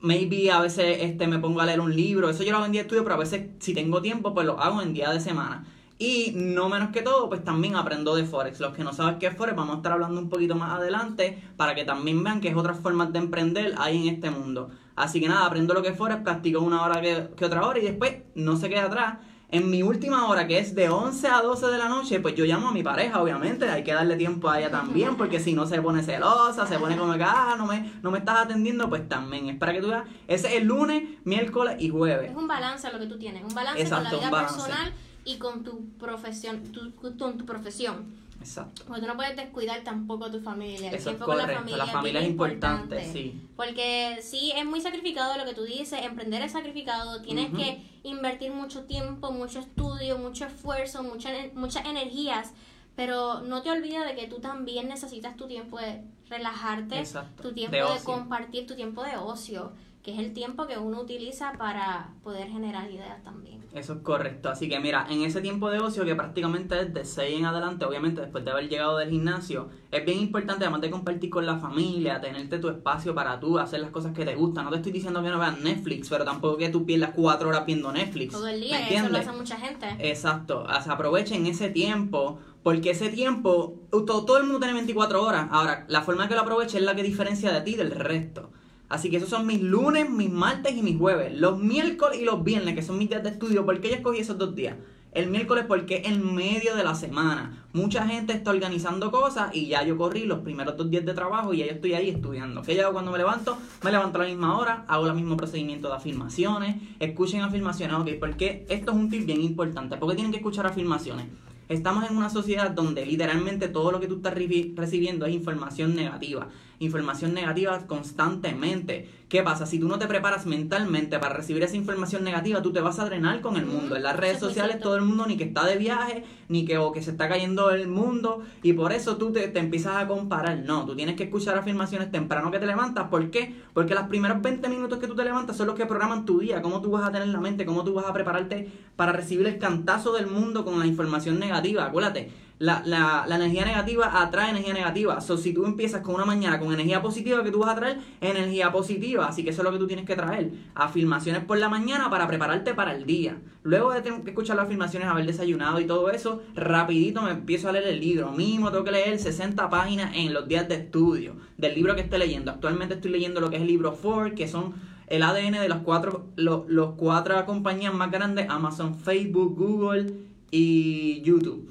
maybe 0.00 0.50
a 0.50 0.60
veces 0.60 0.98
este, 1.00 1.26
me 1.26 1.38
pongo 1.38 1.60
a 1.60 1.66
leer 1.66 1.80
un 1.80 1.94
libro, 1.94 2.30
eso 2.30 2.42
yo 2.42 2.52
lo 2.52 2.56
hago 2.56 2.66
en 2.66 2.72
día 2.72 2.82
de 2.82 2.86
estudio, 2.86 3.02
pero 3.02 3.16
a 3.16 3.18
veces 3.18 3.50
si 3.58 3.74
tengo 3.74 4.00
tiempo 4.00 4.32
pues 4.32 4.46
lo 4.46 4.58
hago 4.58 4.80
en 4.80 4.94
día 4.94 5.10
de 5.10 5.20
semana. 5.20 5.66
Y 6.00 6.32
no 6.34 6.70
menos 6.70 6.92
que 6.92 7.02
todo, 7.02 7.28
pues 7.28 7.44
también 7.44 7.76
aprendo 7.76 8.14
de 8.14 8.24
Forex. 8.24 8.58
Los 8.58 8.72
que 8.72 8.82
no 8.82 8.94
saben 8.94 9.18
qué 9.18 9.26
es 9.26 9.36
Forex, 9.36 9.54
vamos 9.54 9.74
a 9.74 9.76
estar 9.76 9.92
hablando 9.92 10.18
un 10.18 10.30
poquito 10.30 10.54
más 10.54 10.72
adelante 10.72 11.44
para 11.58 11.74
que 11.74 11.84
también 11.84 12.24
vean 12.24 12.40
que 12.40 12.48
es 12.48 12.56
otras 12.56 12.80
formas 12.80 13.12
de 13.12 13.18
emprender 13.18 13.74
hay 13.76 14.08
en 14.08 14.14
este 14.14 14.30
mundo. 14.30 14.70
Así 14.96 15.20
que 15.20 15.28
nada, 15.28 15.44
aprendo 15.44 15.74
lo 15.74 15.82
que 15.82 15.88
es 15.88 15.98
Forex, 15.98 16.22
practico 16.22 16.60
una 16.60 16.82
hora 16.84 17.02
que, 17.02 17.28
que 17.36 17.44
otra 17.44 17.66
hora 17.66 17.78
y 17.80 17.82
después 17.82 18.14
no 18.34 18.56
se 18.56 18.70
queda 18.70 18.84
atrás. 18.84 19.18
En 19.50 19.68
mi 19.68 19.82
última 19.82 20.26
hora, 20.26 20.46
que 20.46 20.58
es 20.58 20.74
de 20.74 20.88
11 20.88 21.28
a 21.28 21.42
12 21.42 21.66
de 21.66 21.76
la 21.76 21.90
noche, 21.90 22.18
pues 22.20 22.34
yo 22.34 22.46
llamo 22.46 22.68
a 22.68 22.72
mi 22.72 22.82
pareja, 22.82 23.20
obviamente. 23.20 23.68
Hay 23.68 23.84
que 23.84 23.92
darle 23.92 24.16
tiempo 24.16 24.48
a 24.48 24.58
ella 24.58 24.70
también, 24.70 25.16
porque 25.16 25.38
si 25.38 25.52
no 25.52 25.66
se 25.66 25.82
pone 25.82 26.02
celosa, 26.02 26.66
se 26.66 26.78
pone 26.78 26.96
como 26.96 27.12
que, 27.12 27.24
ah, 27.24 27.56
no 27.58 27.66
me, 27.66 27.92
no 28.00 28.10
me 28.10 28.20
estás 28.20 28.38
atendiendo, 28.46 28.88
pues 28.88 29.06
también. 29.06 29.50
Es 29.50 29.58
para 29.58 29.74
que 29.74 29.82
tú 29.82 29.88
veas. 29.88 30.04
Ese 30.28 30.48
es 30.48 30.62
el 30.62 30.68
lunes, 30.68 31.02
miércoles 31.24 31.76
y 31.78 31.90
jueves. 31.90 32.30
Es 32.30 32.36
un 32.36 32.48
balance 32.48 32.90
lo 32.90 32.98
que 32.98 33.06
tú 33.06 33.18
tienes, 33.18 33.44
un 33.44 33.54
balance 33.54 33.82
Exacto, 33.82 34.18
con 34.18 34.20
la 34.20 34.28
vida 34.28 34.40
personal 34.46 34.94
y 35.24 35.36
con 35.38 35.62
tu 35.64 35.88
profesión, 35.98 36.62
tu, 36.72 36.94
con 36.94 37.36
tu 37.38 37.44
profesión. 37.44 38.18
Exacto. 38.40 38.84
Porque 38.86 39.02
tú 39.02 39.06
no 39.06 39.16
puedes 39.16 39.36
descuidar 39.36 39.82
tampoco 39.84 40.24
a 40.24 40.30
tu 40.30 40.40
familia. 40.40 40.88
El 40.88 40.94
Eso 40.94 40.96
es 40.96 41.04
tiempo 41.04 41.26
con 41.26 41.36
la 41.36 41.42
correcto. 41.42 41.60
familia, 41.60 41.84
La 41.84 41.92
familia 41.92 42.20
es 42.22 42.28
importante, 42.28 43.12
sí. 43.12 43.40
Porque 43.54 44.18
sí, 44.22 44.52
es 44.56 44.64
muy 44.64 44.80
sacrificado 44.80 45.36
lo 45.36 45.44
que 45.44 45.52
tú 45.54 45.64
dices. 45.64 46.00
Emprender 46.02 46.40
es 46.42 46.52
sacrificado. 46.52 47.20
Tienes 47.20 47.50
que 47.54 47.82
invertir 48.02 48.52
mucho 48.52 48.84
tiempo, 48.84 49.30
mucho 49.30 49.58
estudio, 49.58 50.16
mucho 50.16 50.46
esfuerzo, 50.46 51.02
mucha, 51.02 51.30
muchas 51.54 51.84
energías. 51.84 52.52
Pero 52.96 53.40
no 53.40 53.62
te 53.62 53.70
olvides 53.70 54.06
de 54.06 54.14
que 54.14 54.26
tú 54.26 54.40
también 54.40 54.88
necesitas 54.88 55.36
tu 55.36 55.46
tiempo 55.46 55.78
de 55.78 56.02
relajarte, 56.28 56.98
Exacto. 56.98 57.42
tu 57.42 57.52
tiempo 57.52 57.76
De 57.76 58.00
compartir, 58.04 58.66
tu 58.66 58.74
tiempo 58.74 59.02
de 59.02 59.16
ocio, 59.16 59.72
que 60.02 60.12
es 60.14 60.18
el 60.18 60.32
tiempo 60.32 60.66
que 60.66 60.78
uno 60.78 61.00
utiliza 61.00 61.52
para 61.58 62.14
poder 62.22 62.48
generar 62.48 62.90
ideas 62.90 63.22
también. 63.22 63.60
Eso 63.74 63.92
es 63.92 63.98
correcto. 64.00 64.48
Así 64.48 64.68
que 64.68 64.80
mira, 64.80 65.06
en 65.10 65.22
ese 65.22 65.40
tiempo 65.40 65.70
de 65.70 65.78
ocio 65.78 66.04
que 66.04 66.14
prácticamente 66.14 66.80
es 66.80 66.92
de 66.92 67.04
6 67.04 67.38
en 67.38 67.44
adelante, 67.44 67.84
obviamente 67.84 68.20
después 68.20 68.44
de 68.44 68.50
haber 68.50 68.68
llegado 68.68 68.96
del 68.96 69.10
gimnasio, 69.10 69.68
es 69.92 70.04
bien 70.04 70.18
importante 70.18 70.64
además 70.64 70.80
de 70.80 70.90
compartir 70.90 71.30
con 71.30 71.46
la 71.46 71.58
familia, 71.58 72.20
tenerte 72.20 72.58
tu 72.58 72.68
espacio 72.68 73.14
para 73.14 73.38
tú 73.38 73.58
hacer 73.58 73.80
las 73.80 73.90
cosas 73.90 74.12
que 74.12 74.24
te 74.24 74.34
gustan. 74.34 74.64
No 74.64 74.70
te 74.70 74.78
estoy 74.78 74.92
diciendo 74.92 75.22
que 75.22 75.28
no 75.28 75.38
veas 75.38 75.60
Netflix, 75.60 76.08
pero 76.08 76.24
tampoco 76.24 76.56
que 76.56 76.70
tú 76.70 76.84
pierdas 76.86 77.10
4 77.14 77.48
horas 77.48 77.66
viendo 77.66 77.92
Netflix. 77.92 78.32
Todo 78.32 78.48
el 78.48 78.60
¿Me 78.60 78.66
día, 78.66 78.88
eso 78.88 79.08
lo 79.08 79.18
hace 79.18 79.32
mucha 79.32 79.56
gente. 79.56 79.86
Exacto, 79.98 80.64
o 80.64 80.82
sea, 80.82 80.94
aprovechen 80.94 81.46
ese 81.46 81.68
tiempo, 81.68 82.40
porque 82.62 82.90
ese 82.90 83.10
tiempo, 83.10 83.78
todo, 83.90 84.24
todo 84.24 84.38
el 84.38 84.44
mundo 84.44 84.58
tiene 84.60 84.74
24 84.74 85.22
horas. 85.22 85.48
Ahora, 85.50 85.84
la 85.88 86.02
forma 86.02 86.26
que 86.26 86.34
lo 86.34 86.40
aproveche 86.40 86.78
es 86.78 86.84
la 86.84 86.96
que 86.96 87.02
diferencia 87.02 87.52
de 87.52 87.60
ti 87.60 87.74
del 87.76 87.92
resto. 87.92 88.50
Así 88.90 89.08
que 89.08 89.18
esos 89.18 89.28
son 89.28 89.46
mis 89.46 89.62
lunes, 89.62 90.10
mis 90.10 90.30
martes 90.30 90.76
y 90.76 90.82
mis 90.82 90.98
jueves. 90.98 91.32
Los 91.38 91.60
miércoles 91.60 92.18
y 92.20 92.24
los 92.24 92.42
viernes, 92.42 92.74
que 92.74 92.82
son 92.82 92.98
mis 92.98 93.08
días 93.08 93.22
de 93.22 93.30
estudio. 93.30 93.64
¿Por 93.64 93.80
qué 93.80 93.88
yo 93.88 93.94
escogí 93.94 94.18
esos 94.18 94.36
dos 94.36 94.54
días? 94.56 94.76
El 95.12 95.30
miércoles 95.30 95.64
porque 95.68 95.98
es 95.98 96.08
el 96.08 96.18
medio 96.18 96.74
de 96.74 96.82
la 96.82 96.96
semana. 96.96 97.66
Mucha 97.72 98.04
gente 98.08 98.32
está 98.32 98.50
organizando 98.50 99.12
cosas 99.12 99.54
y 99.54 99.68
ya 99.68 99.84
yo 99.84 99.96
corrí 99.96 100.24
los 100.24 100.40
primeros 100.40 100.76
dos 100.76 100.90
días 100.90 101.06
de 101.06 101.14
trabajo 101.14 101.54
y 101.54 101.58
ya 101.58 101.66
yo 101.66 101.72
estoy 101.72 101.94
ahí 101.94 102.10
estudiando. 102.10 102.62
¿Qué 102.62 102.80
hago 102.82 102.92
cuando 102.92 103.12
me 103.12 103.18
levanto? 103.18 103.56
Me 103.84 103.92
levanto 103.92 104.18
a 104.18 104.22
la 104.24 104.28
misma 104.28 104.58
hora, 104.58 104.84
hago 104.88 105.06
el 105.06 105.14
mismo 105.14 105.36
procedimiento 105.36 105.88
de 105.88 105.94
afirmaciones. 105.94 106.76
Escuchen 106.98 107.42
afirmaciones, 107.42 107.96
ok, 107.96 108.08
porque 108.18 108.66
esto 108.68 108.90
es 108.90 108.96
un 108.96 109.08
tip 109.08 109.24
bien 109.24 109.40
importante. 109.40 109.98
¿Por 109.98 110.08
qué 110.08 110.16
tienen 110.16 110.32
que 110.32 110.38
escuchar 110.38 110.66
afirmaciones? 110.66 111.26
Estamos 111.68 112.10
en 112.10 112.16
una 112.16 112.30
sociedad 112.30 112.72
donde 112.72 113.06
literalmente 113.06 113.68
todo 113.68 113.92
lo 113.92 114.00
que 114.00 114.08
tú 114.08 114.16
estás 114.16 114.34
recibiendo 114.34 115.26
es 115.26 115.32
información 115.32 115.94
negativa. 115.94 116.48
Información 116.80 117.34
negativa 117.34 117.86
constantemente. 117.86 119.08
¿Qué 119.28 119.42
pasa? 119.44 119.66
Si 119.66 119.78
tú 119.78 119.86
no 119.86 119.98
te 119.98 120.08
preparas 120.08 120.46
mentalmente 120.46 121.18
para 121.18 121.34
recibir 121.34 121.62
esa 121.62 121.76
información 121.76 122.24
negativa, 122.24 122.62
tú 122.62 122.72
te 122.72 122.80
vas 122.80 122.98
a 122.98 123.04
drenar 123.04 123.42
con 123.42 123.56
el 123.56 123.66
mundo. 123.66 123.94
En 123.94 124.02
las 124.02 124.16
redes 124.16 124.40
sociales 124.40 124.80
todo 124.80 124.96
el 124.96 125.02
mundo 125.02 125.26
ni 125.26 125.36
que 125.36 125.44
está 125.44 125.64
de 125.66 125.76
viaje, 125.76 126.24
ni 126.48 126.64
que, 126.64 126.78
o 126.78 126.90
que 126.90 127.02
se 127.02 127.12
está 127.12 127.28
cayendo 127.28 127.70
el 127.70 127.86
mundo, 127.86 128.42
y 128.62 128.72
por 128.72 128.92
eso 128.92 129.18
tú 129.18 129.30
te, 129.30 129.46
te 129.48 129.60
empiezas 129.60 129.96
a 129.96 130.08
comparar. 130.08 130.58
No, 130.64 130.86
tú 130.86 130.96
tienes 130.96 131.16
que 131.16 131.24
escuchar 131.24 131.56
afirmaciones 131.56 132.10
temprano 132.10 132.50
que 132.50 132.58
te 132.58 132.66
levantas. 132.66 133.08
¿Por 133.08 133.30
qué? 133.30 133.54
Porque 133.74 133.94
los 133.94 134.04
primeros 134.04 134.40
20 134.42 134.68
minutos 134.68 134.98
que 134.98 135.06
tú 135.06 135.14
te 135.14 135.22
levantas 135.22 135.56
son 135.56 135.66
los 135.66 135.76
que 135.76 135.86
programan 135.86 136.24
tu 136.24 136.40
día, 136.40 136.62
cómo 136.62 136.80
tú 136.80 136.90
vas 136.90 137.06
a 137.06 137.12
tener 137.12 137.28
la 137.28 137.40
mente, 137.40 137.66
cómo 137.66 137.84
tú 137.84 137.92
vas 137.92 138.06
a 138.06 138.12
prepararte 138.14 138.72
para 138.96 139.12
recibir 139.12 139.46
el 139.46 139.58
cantazo 139.58 140.12
del 140.14 140.26
mundo 140.26 140.64
con 140.64 140.78
la 140.78 140.86
información 140.86 141.38
negativa. 141.38 141.84
Acuérdate, 141.84 142.32
la, 142.60 142.82
la, 142.84 143.24
la 143.26 143.34
energía 143.36 143.64
negativa 143.64 144.22
atrae 144.22 144.50
energía 144.50 144.74
negativa. 144.74 145.20
So, 145.20 145.36
si 145.38 145.52
tú 145.52 145.64
empiezas 145.64 146.02
con 146.02 146.14
una 146.14 146.24
mañana 146.26 146.60
con 146.60 146.72
energía 146.72 147.00
positiva, 147.02 147.42
que 147.42 147.50
tú 147.50 147.58
vas 147.60 147.70
a 147.70 147.74
traer 147.74 147.98
energía 148.20 148.70
positiva. 148.70 149.26
Así 149.26 149.42
que 149.42 149.50
eso 149.50 149.62
es 149.62 149.64
lo 149.64 149.72
que 149.72 149.78
tú 149.78 149.86
tienes 149.86 150.04
que 150.04 150.14
traer. 150.14 150.52
Afirmaciones 150.74 151.42
por 151.42 151.58
la 151.58 151.68
mañana 151.68 152.08
para 152.10 152.28
prepararte 152.28 152.74
para 152.74 152.94
el 152.94 153.06
día. 153.06 153.38
Luego 153.62 153.92
de 153.92 154.02
tener 154.02 154.22
que 154.22 154.30
escuchar 154.30 154.56
las 154.56 154.66
afirmaciones, 154.66 155.08
haber 155.08 155.24
desayunado 155.26 155.80
y 155.80 155.86
todo 155.86 156.10
eso, 156.10 156.42
rapidito 156.54 157.22
me 157.22 157.30
empiezo 157.30 157.68
a 157.68 157.72
leer 157.72 157.88
el 157.88 157.98
libro. 158.00 158.30
Mínimo 158.32 158.70
tengo 158.70 158.84
que 158.84 158.92
leer 158.92 159.18
60 159.18 159.68
páginas 159.70 160.12
en 160.14 160.32
los 160.34 160.46
días 160.46 160.68
de 160.68 160.76
estudio 160.76 161.36
del 161.58 161.74
libro 161.74 161.94
que 161.94 162.02
esté 162.02 162.18
leyendo. 162.18 162.50
Actualmente 162.50 162.94
estoy 162.94 163.10
leyendo 163.10 163.40
lo 163.40 163.48
que 163.50 163.56
es 163.56 163.62
el 163.62 163.68
libro 163.68 163.96
4, 164.00 164.34
que 164.34 164.46
son 164.48 164.74
el 165.06 165.22
ADN 165.22 165.58
de 165.60 165.68
las 165.68 165.78
cuatro, 165.80 166.26
lo- 166.36 166.64
los 166.68 166.90
cuatro 166.94 167.44
compañías 167.46 167.92
más 167.92 168.10
grandes, 168.12 168.46
Amazon, 168.48 168.94
Facebook, 168.96 169.56
Google 169.58 170.12
y 170.50 171.20
YouTube. 171.22 171.68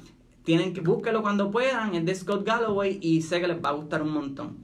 Tienen 0.49 0.73
que 0.73 0.81
búsquelo 0.81 1.21
cuando 1.21 1.51
puedan, 1.51 1.93
es 1.93 2.03
de 2.05 2.15
Scott 2.15 2.43
Galloway 2.43 2.97
y 3.03 3.21
sé 3.21 3.39
que 3.39 3.47
les 3.47 3.63
va 3.63 3.69
a 3.69 3.73
gustar 3.73 4.01
un 4.01 4.11
montón. 4.11 4.57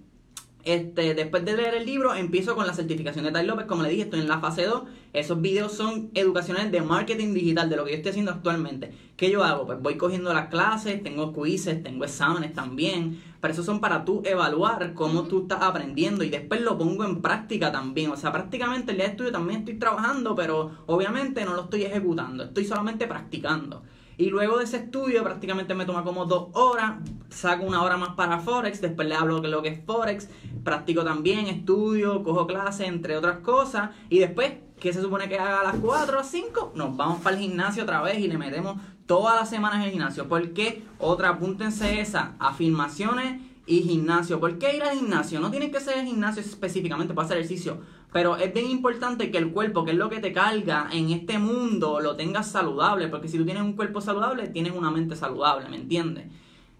Este, 0.63 1.13
después 1.13 1.45
de 1.45 1.55
leer 1.55 1.75
el 1.75 1.85
libro, 1.85 2.15
empiezo 2.15 2.55
con 2.55 2.65
la 2.65 2.73
certificación 2.73 3.23
de 3.23 3.31
Tai 3.31 3.45
López. 3.45 3.67
Como 3.67 3.83
le 3.83 3.89
dije, 3.89 4.01
estoy 4.01 4.21
en 4.21 4.27
la 4.27 4.39
fase 4.39 4.63
2. 4.63 4.81
Esos 5.13 5.39
videos 5.39 5.73
son 5.73 6.09
educacionales 6.15 6.71
de 6.71 6.81
marketing 6.81 7.35
digital, 7.35 7.69
de 7.69 7.75
lo 7.75 7.85
que 7.85 7.91
yo 7.91 7.97
estoy 7.97 8.09
haciendo 8.09 8.31
actualmente. 8.31 8.95
¿Qué 9.15 9.29
yo 9.29 9.43
hago? 9.43 9.67
Pues 9.67 9.79
voy 9.79 9.95
cogiendo 9.95 10.33
las 10.33 10.47
clases, 10.47 11.03
tengo 11.03 11.31
quizzes, 11.31 11.83
tengo 11.83 12.03
exámenes 12.03 12.53
también. 12.53 13.21
Pero 13.39 13.53
esos 13.53 13.67
son 13.67 13.79
para 13.79 14.05
tú 14.05 14.23
evaluar 14.25 14.95
cómo 14.95 15.25
tú 15.25 15.43
estás 15.43 15.61
aprendiendo 15.61 16.23
y 16.23 16.31
después 16.31 16.61
lo 16.61 16.79
pongo 16.79 17.05
en 17.05 17.21
práctica 17.21 17.71
también. 17.71 18.09
O 18.09 18.17
sea, 18.17 18.31
prácticamente 18.31 18.93
el 18.93 18.97
día 18.97 19.05
de 19.05 19.11
estudio 19.11 19.31
también 19.31 19.59
estoy 19.59 19.75
trabajando, 19.75 20.33
pero 20.33 20.71
obviamente 20.87 21.45
no 21.45 21.53
lo 21.53 21.65
estoy 21.65 21.83
ejecutando, 21.83 22.45
estoy 22.45 22.65
solamente 22.65 23.05
practicando. 23.05 23.83
Y 24.17 24.29
luego 24.29 24.57
de 24.57 24.63
ese 24.63 24.77
estudio 24.77 25.23
prácticamente 25.23 25.73
me 25.75 25.85
toma 25.85 26.03
como 26.03 26.25
dos 26.25 26.49
horas, 26.53 26.95
saco 27.29 27.65
una 27.65 27.83
hora 27.83 27.97
más 27.97 28.15
para 28.15 28.39
Forex, 28.39 28.81
después 28.81 29.07
le 29.07 29.15
hablo 29.15 29.41
de 29.41 29.49
lo 29.49 29.61
que 29.61 29.69
es 29.69 29.85
Forex, 29.85 30.29
practico 30.63 31.03
también, 31.03 31.47
estudio, 31.47 32.23
cojo 32.23 32.47
clases, 32.47 32.87
entre 32.87 33.17
otras 33.17 33.39
cosas, 33.39 33.91
y 34.09 34.19
después, 34.19 34.53
¿qué 34.79 34.93
se 34.93 35.01
supone 35.01 35.27
que 35.27 35.37
haga 35.37 35.61
a 35.61 35.63
las 35.63 35.75
4 35.75 36.19
o 36.19 36.23
5? 36.23 36.73
Nos 36.75 36.95
vamos 36.95 37.21
para 37.21 37.35
el 37.35 37.41
gimnasio 37.41 37.83
otra 37.83 38.01
vez 38.01 38.19
y 38.19 38.27
le 38.27 38.37
metemos 38.37 38.77
todas 39.05 39.35
las 39.35 39.49
semanas 39.49 39.79
en 39.79 39.83
el 39.83 39.91
gimnasio. 39.91 40.27
¿Por 40.27 40.53
qué? 40.53 40.83
Otra, 40.99 41.29
apúntense 41.29 41.99
esa, 41.99 42.35
afirmaciones 42.39 43.41
y 43.65 43.81
gimnasio. 43.81 44.39
¿Por 44.39 44.57
qué 44.57 44.75
ir 44.75 44.83
al 44.83 44.97
gimnasio? 44.97 45.39
No 45.39 45.51
tiene 45.51 45.71
que 45.71 45.79
ser 45.79 45.97
el 45.97 46.05
gimnasio 46.05 46.41
específicamente 46.41 47.13
para 47.13 47.25
hacer 47.25 47.37
ejercicio, 47.37 47.79
pero 48.11 48.37
es 48.37 48.53
bien 48.53 48.69
importante 48.69 49.31
que 49.31 49.37
el 49.37 49.51
cuerpo, 49.51 49.83
que 49.83 49.91
es 49.91 49.97
lo 49.97 50.09
que 50.09 50.19
te 50.19 50.31
carga 50.31 50.87
en 50.91 51.09
este 51.09 51.39
mundo, 51.39 51.99
lo 51.99 52.15
tengas 52.15 52.49
saludable, 52.49 53.07
porque 53.07 53.27
si 53.27 53.37
tú 53.37 53.45
tienes 53.45 53.63
un 53.63 53.73
cuerpo 53.73 54.01
saludable, 54.01 54.47
tienes 54.47 54.73
una 54.73 54.91
mente 54.91 55.15
saludable, 55.15 55.67
¿me 55.69 55.77
entiendes? 55.77 56.27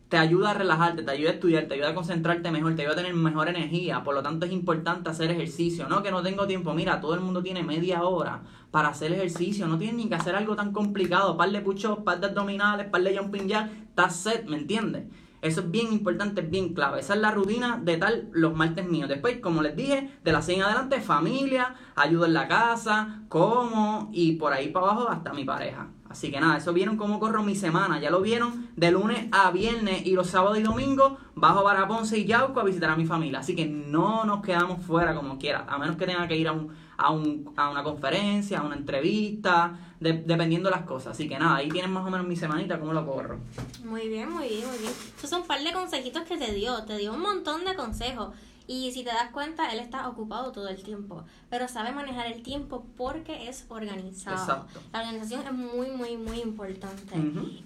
Te 0.08 0.18
ayuda 0.18 0.52
a 0.52 0.54
relajarte, 0.54 1.02
te 1.02 1.12
ayuda 1.12 1.32
a 1.32 1.34
estudiar, 1.34 1.66
te 1.68 1.74
ayuda 1.74 1.90
a 1.90 1.96
concentrarte 1.96 2.52
mejor, 2.52 2.76
te 2.76 2.84
ayuda 2.84 2.94
a 2.94 2.98
tener 2.98 3.16
mejor 3.16 3.50
energía, 3.50 4.04
por 4.04 4.14
lo 4.14 4.22
tanto 4.22 4.46
es 4.46 4.52
importante 4.52 5.10
hacer 5.10 5.32
ejercicio, 5.32 5.90
no 5.90 6.04
que 6.04 6.12
no 6.12 6.22
tengo 6.22 6.46
tiempo, 6.46 6.76
mira, 6.76 7.02
todo 7.02 7.16
el 7.16 7.22
mundo 7.22 7.42
tiene 7.42 7.64
media 7.64 8.04
hora 8.04 8.44
para 8.70 8.90
hacer 8.90 9.12
ejercicio, 9.12 9.68
no 9.68 9.80
tienes 9.80 9.96
ni 9.96 10.08
que 10.08 10.16
hacer 10.16 10.36
algo 10.36 10.56
tan 10.56 10.72
complicado, 10.72 11.36
par 11.36 11.50
de 11.50 11.60
push-ups, 11.60 12.04
par 12.04 12.20
de 12.20 12.28
abdominales, 12.28 12.88
par 12.88 13.02
de 13.02 13.18
jumping 13.18 13.48
jack, 13.48 13.72
estás 13.90 14.16
set, 14.18 14.46
¿me 14.46 14.58
entiendes? 14.58 15.06
Eso 15.46 15.62
es 15.62 15.70
bien 15.70 15.94
importante, 15.94 16.42
es 16.42 16.50
bien 16.50 16.74
clave. 16.74 17.02
Esa 17.02 17.14
es 17.14 17.20
la 17.20 17.30
rutina 17.30 17.80
de 17.80 17.98
tal 17.98 18.30
los 18.32 18.56
martes 18.56 18.84
míos. 18.88 19.08
Después, 19.08 19.38
como 19.38 19.62
les 19.62 19.76
dije, 19.76 20.10
de 20.24 20.32
las 20.32 20.48
6 20.48 20.58
en 20.58 20.64
adelante, 20.64 21.00
familia, 21.02 21.76
ayudo 21.96 22.26
en 22.26 22.34
la 22.34 22.48
casa, 22.48 23.22
como 23.30 24.10
y 24.12 24.38
por 24.38 24.54
ahí 24.54 24.70
para 24.70 24.88
abajo 24.88 25.08
hasta 25.08 25.34
mi 25.34 25.46
pareja. 25.46 25.90
Así 26.10 26.32
que 26.32 26.40
nada, 26.40 26.58
eso 26.58 26.74
vieron 26.74 26.98
cómo 26.98 27.20
corro 27.20 27.44
mi 27.44 27.56
semana. 27.56 28.00
Ya 28.00 28.10
lo 28.10 28.22
vieron 28.22 28.70
de 28.76 28.90
lunes 28.90 29.28
a 29.32 29.52
viernes 29.52 30.04
y 30.08 30.14
los 30.14 30.32
sábados 30.32 30.58
y 30.58 30.64
domingos 30.64 31.14
bajo 31.36 31.64
para 31.64 31.88
Ponce 31.88 32.18
y 32.18 32.26
Yauco 32.26 32.60
a 32.60 32.64
visitar 32.64 32.90
a 32.90 32.96
mi 32.96 33.06
familia. 33.06 33.40
Así 33.40 33.56
que 33.56 33.68
no 33.68 34.26
nos 34.26 34.42
quedamos 34.42 34.84
fuera 34.84 35.14
como 35.14 35.38
quiera, 35.38 35.66
a 35.70 35.78
menos 35.78 35.96
que 35.96 36.08
tenga 36.08 36.28
que 36.28 36.38
ir 36.38 36.48
a, 36.48 36.54
un, 36.54 36.72
a, 36.98 37.12
un, 37.12 37.54
a 37.58 37.70
una 37.70 37.84
conferencia, 37.84 38.60
a 38.60 38.64
una 38.64 38.76
entrevista, 38.76 39.78
de- 40.00 40.14
dependiendo 40.26 40.70
de 40.70 40.76
las 40.76 40.86
cosas. 40.86 41.14
Así 41.14 41.28
que 41.28 41.38
nada, 41.38 41.58
ahí 41.58 41.70
tienen 41.70 41.92
más 41.92 42.06
o 42.06 42.10
menos 42.10 42.28
mi 42.28 42.36
semanita, 42.36 42.80
cómo 42.80 42.94
lo 42.94 43.06
corro. 43.06 43.40
Muy 43.84 44.08
bien, 44.08 44.32
muy 44.32 44.48
bien, 44.48 44.68
muy 44.68 44.78
bien. 44.78 44.92
Esos 45.18 45.30
son 45.30 45.42
un 45.42 45.48
par 45.48 45.62
de 45.62 45.72
consejitos 45.74 46.24
que 46.24 46.38
te 46.38 46.54
dio. 46.54 46.84
Te 46.84 46.98
dio 46.98 47.14
un 47.14 47.22
montón 47.22 47.66
de 47.66 47.76
consejos. 47.76 48.34
Y 48.68 48.92
si 48.94 49.04
te 49.04 49.12
das 49.12 49.30
cuenta, 49.32 49.72
él 49.72 49.78
está 49.80 50.10
ocupado 50.10 50.52
todo 50.52 50.70
el 50.70 50.82
tiempo. 50.82 51.24
Pero 51.52 51.68
sabe 51.68 51.92
manejar 51.92 52.26
el 52.26 52.42
tiempo 52.42 52.84
porque 52.98 53.48
es 53.48 53.66
organizado. 53.70 54.38
Exacto. 54.38 54.80
La 54.92 55.02
organización 55.02 55.44
es 55.46 55.52
muy, 55.54 55.92
muy, 55.92 56.18
muy 56.18 56.40
importante. 56.42 57.14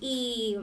Y 0.01 0.57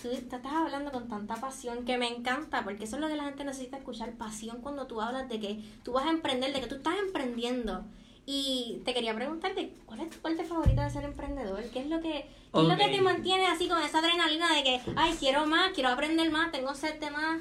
tú 0.00 0.08
te 0.10 0.14
estás 0.36 0.52
hablando 0.52 0.92
con 0.92 1.08
tanta 1.08 1.34
pasión 1.36 1.84
que 1.84 1.98
me 1.98 2.06
encanta, 2.06 2.62
porque 2.62 2.84
eso 2.84 2.96
es 2.96 3.02
lo 3.02 3.08
que 3.08 3.16
la 3.16 3.24
gente 3.24 3.44
necesita 3.44 3.78
escuchar, 3.78 4.12
pasión 4.12 4.58
cuando 4.60 4.86
tú 4.86 5.00
hablas 5.00 5.28
de 5.28 5.40
que 5.40 5.60
tú 5.82 5.90
vas 5.92 6.06
a 6.06 6.10
emprender, 6.10 6.52
de 6.52 6.60
que 6.60 6.68
tú 6.68 6.76
estás 6.76 6.94
emprendiendo. 7.04 7.82
Y 8.26 8.80
te 8.84 8.94
quería 8.94 9.14
preguntarte, 9.14 9.72
¿cuál 9.86 10.00
es 10.00 10.10
tu 10.10 10.18
parte 10.18 10.44
favorita 10.44 10.84
de 10.84 10.90
ser 10.90 11.04
emprendedor? 11.04 11.62
¿Qué 11.72 11.80
es 11.80 11.86
lo 11.86 12.00
que, 12.00 12.26
qué 12.52 12.60
es 12.60 12.68
lo 12.68 12.76
que 12.76 12.88
te 12.88 13.00
mantiene 13.00 13.46
así 13.46 13.68
con 13.68 13.82
esa 13.82 13.98
adrenalina 13.98 14.54
de 14.54 14.62
que, 14.62 14.80
ay, 14.96 15.16
quiero 15.18 15.46
más, 15.46 15.72
quiero 15.74 15.90
aprender 15.90 16.30
más, 16.30 16.52
tengo 16.52 16.74
sed 16.74 17.00
de 17.00 17.10
más? 17.10 17.40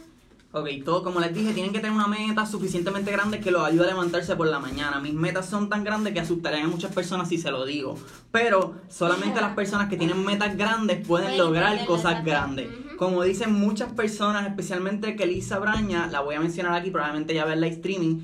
Ok, 0.52 0.68
todo 0.84 1.04
como 1.04 1.20
les 1.20 1.32
dije, 1.32 1.54
tienen 1.54 1.72
que 1.72 1.78
tener 1.78 1.92
una 1.92 2.08
meta 2.08 2.44
suficientemente 2.44 3.12
grande 3.12 3.39
que 3.39 3.52
los 3.52 3.62
ayude 3.62 3.84
a 3.84 3.89
levantarse 3.89 4.36
por 4.36 4.48
la 4.48 4.58
mañana. 4.58 5.00
Mis 5.00 5.13
metas 5.13 5.48
son 5.48 5.70
tan 5.70 5.84
grandes 5.84 6.12
que 6.12 6.22
asustarían 6.22 6.65
a 6.65 6.68
muchas 6.70 6.92
personas 6.92 7.30
si 7.30 7.38
se 7.38 7.52
lo 7.52 7.65
digo. 7.65 7.96
Pero 8.32 8.74
solamente 8.89 9.42
las 9.42 9.54
personas 9.54 9.89
que 9.89 9.98
tienen 9.98 10.26
metas 10.26 10.58
grandes 10.58 11.06
pueden 11.06 11.38
lograr 11.38 11.86
cosas 11.86 12.26
grandes. 12.26 12.68
Como 12.98 13.22
dicen 13.22 13.54
muchas 13.54 13.94
personas, 13.94 14.48
especialmente 14.48 15.15
que 15.15 15.26
Elisa 15.26 15.60
Braña, 15.60 16.08
la 16.08 16.22
voy 16.22 16.34
a 16.34 16.39
mencionar 16.39 16.74
aquí, 16.74 16.89
probablemente 16.89 17.36
ya 17.36 17.46
ve 17.46 17.54
el 17.54 17.62
live 17.62 17.76
streaming. 17.76 18.22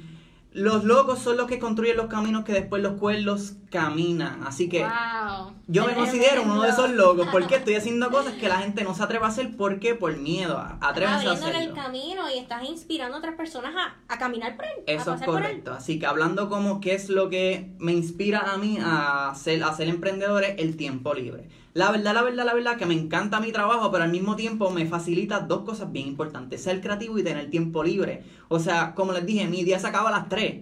Los 0.56 0.86
locos 0.86 1.20
son 1.20 1.36
los 1.36 1.48
que 1.48 1.60
construyen 1.60 1.98
los 1.98 2.08
caminos 2.08 2.46
que 2.46 2.54
después 2.54 2.82
los 2.82 2.94
cuerdos 2.94 3.56
caminan. 3.70 4.42
Así 4.46 4.70
que 4.70 4.84
wow. 4.84 5.54
yo 5.68 5.86
me 5.86 5.94
considero 5.94 6.44
uno 6.44 6.62
de 6.62 6.70
esos 6.70 6.92
locos 6.92 7.28
porque 7.30 7.56
estoy 7.58 7.76
haciendo 7.76 8.10
cosas 8.10 8.36
que 8.36 8.48
la 8.48 8.60
gente 8.60 8.86
no 8.86 8.96
se 8.96 9.04
atreve 9.04 9.26
a 9.26 9.28
hacer. 9.28 9.58
¿Por 9.58 9.82
qué? 9.82 9.96
Por 9.96 10.16
miedo. 10.16 10.58
Atrévanse 10.80 11.28
a 11.28 11.32
abriéndole 11.32 11.58
el 11.58 11.72
hacerlo. 11.72 11.84
camino 11.84 12.32
y 12.34 12.38
estás 12.38 12.64
inspirando 12.64 13.16
a 13.16 13.20
otras 13.20 13.36
personas 13.36 13.76
a, 13.76 14.14
a 14.14 14.18
caminar 14.18 14.56
por 14.56 14.64
él. 14.64 14.84
a 14.88 14.92
Eso 14.94 15.14
es 15.14 15.20
pasar 15.20 15.26
por 15.26 15.38
él. 15.40 15.44
correcto. 15.44 15.74
Así 15.74 16.00
que 16.00 16.06
hablando 16.06 16.48
como 16.48 16.80
qué 16.80 16.94
es 16.96 17.10
lo 17.10 17.30
que 17.30 17.76
me 17.80 17.92
inspira 17.92 18.54
a 18.54 18.58
mí 18.58 18.78
a 18.82 19.34
ser, 19.36 19.62
a 19.62 19.74
ser 19.74 19.90
emprendedor 19.90 20.46
es 20.46 20.58
el 20.60 20.78
tiempo 20.78 21.14
libre. 21.14 21.50
La 21.76 21.92
verdad, 21.92 22.14
la 22.14 22.24
verdad, 22.24 22.46
la 22.46 22.54
verdad 22.54 22.78
que 22.78 22.86
me 22.86 22.94
encanta 22.94 23.42
mi 23.42 23.52
trabajo, 23.52 23.92
pero 23.92 24.06
al 24.06 24.10
mismo 24.10 24.38
tiempo 24.38 24.72
me 24.72 24.86
facilita 24.86 25.42
dos 25.42 25.64
cosas 25.64 25.92
bien 25.92 26.08
importantes. 26.08 26.64
Ser 26.64 26.80
creativo 26.80 27.20
y 27.20 27.24
tener 27.24 27.50
tiempo 27.50 27.84
libre. 27.84 28.24
O 28.48 28.60
sea, 28.60 28.96
como 28.96 29.12
les 29.12 29.26
dije, 29.26 29.46
mi 29.48 29.66
día 29.66 29.78
se 29.78 29.88
acaba 29.88 30.08
a 30.08 30.14
las 30.14 30.30
3. 30.30 30.62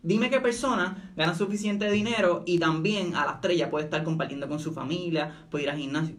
Dime 0.00 0.30
qué 0.30 0.38
persona 0.38 1.12
gana 1.16 1.34
suficiente 1.34 1.90
dinero 1.90 2.44
y 2.46 2.60
también 2.60 3.16
a 3.16 3.26
las 3.26 3.40
3 3.40 3.58
ya 3.58 3.68
puede 3.68 3.86
estar 3.86 4.04
compartiendo 4.04 4.48
con 4.48 4.60
su 4.60 4.72
familia, 4.72 5.46
puede 5.50 5.64
ir 5.64 5.70
al 5.70 5.78
gimnasio. 5.78 6.14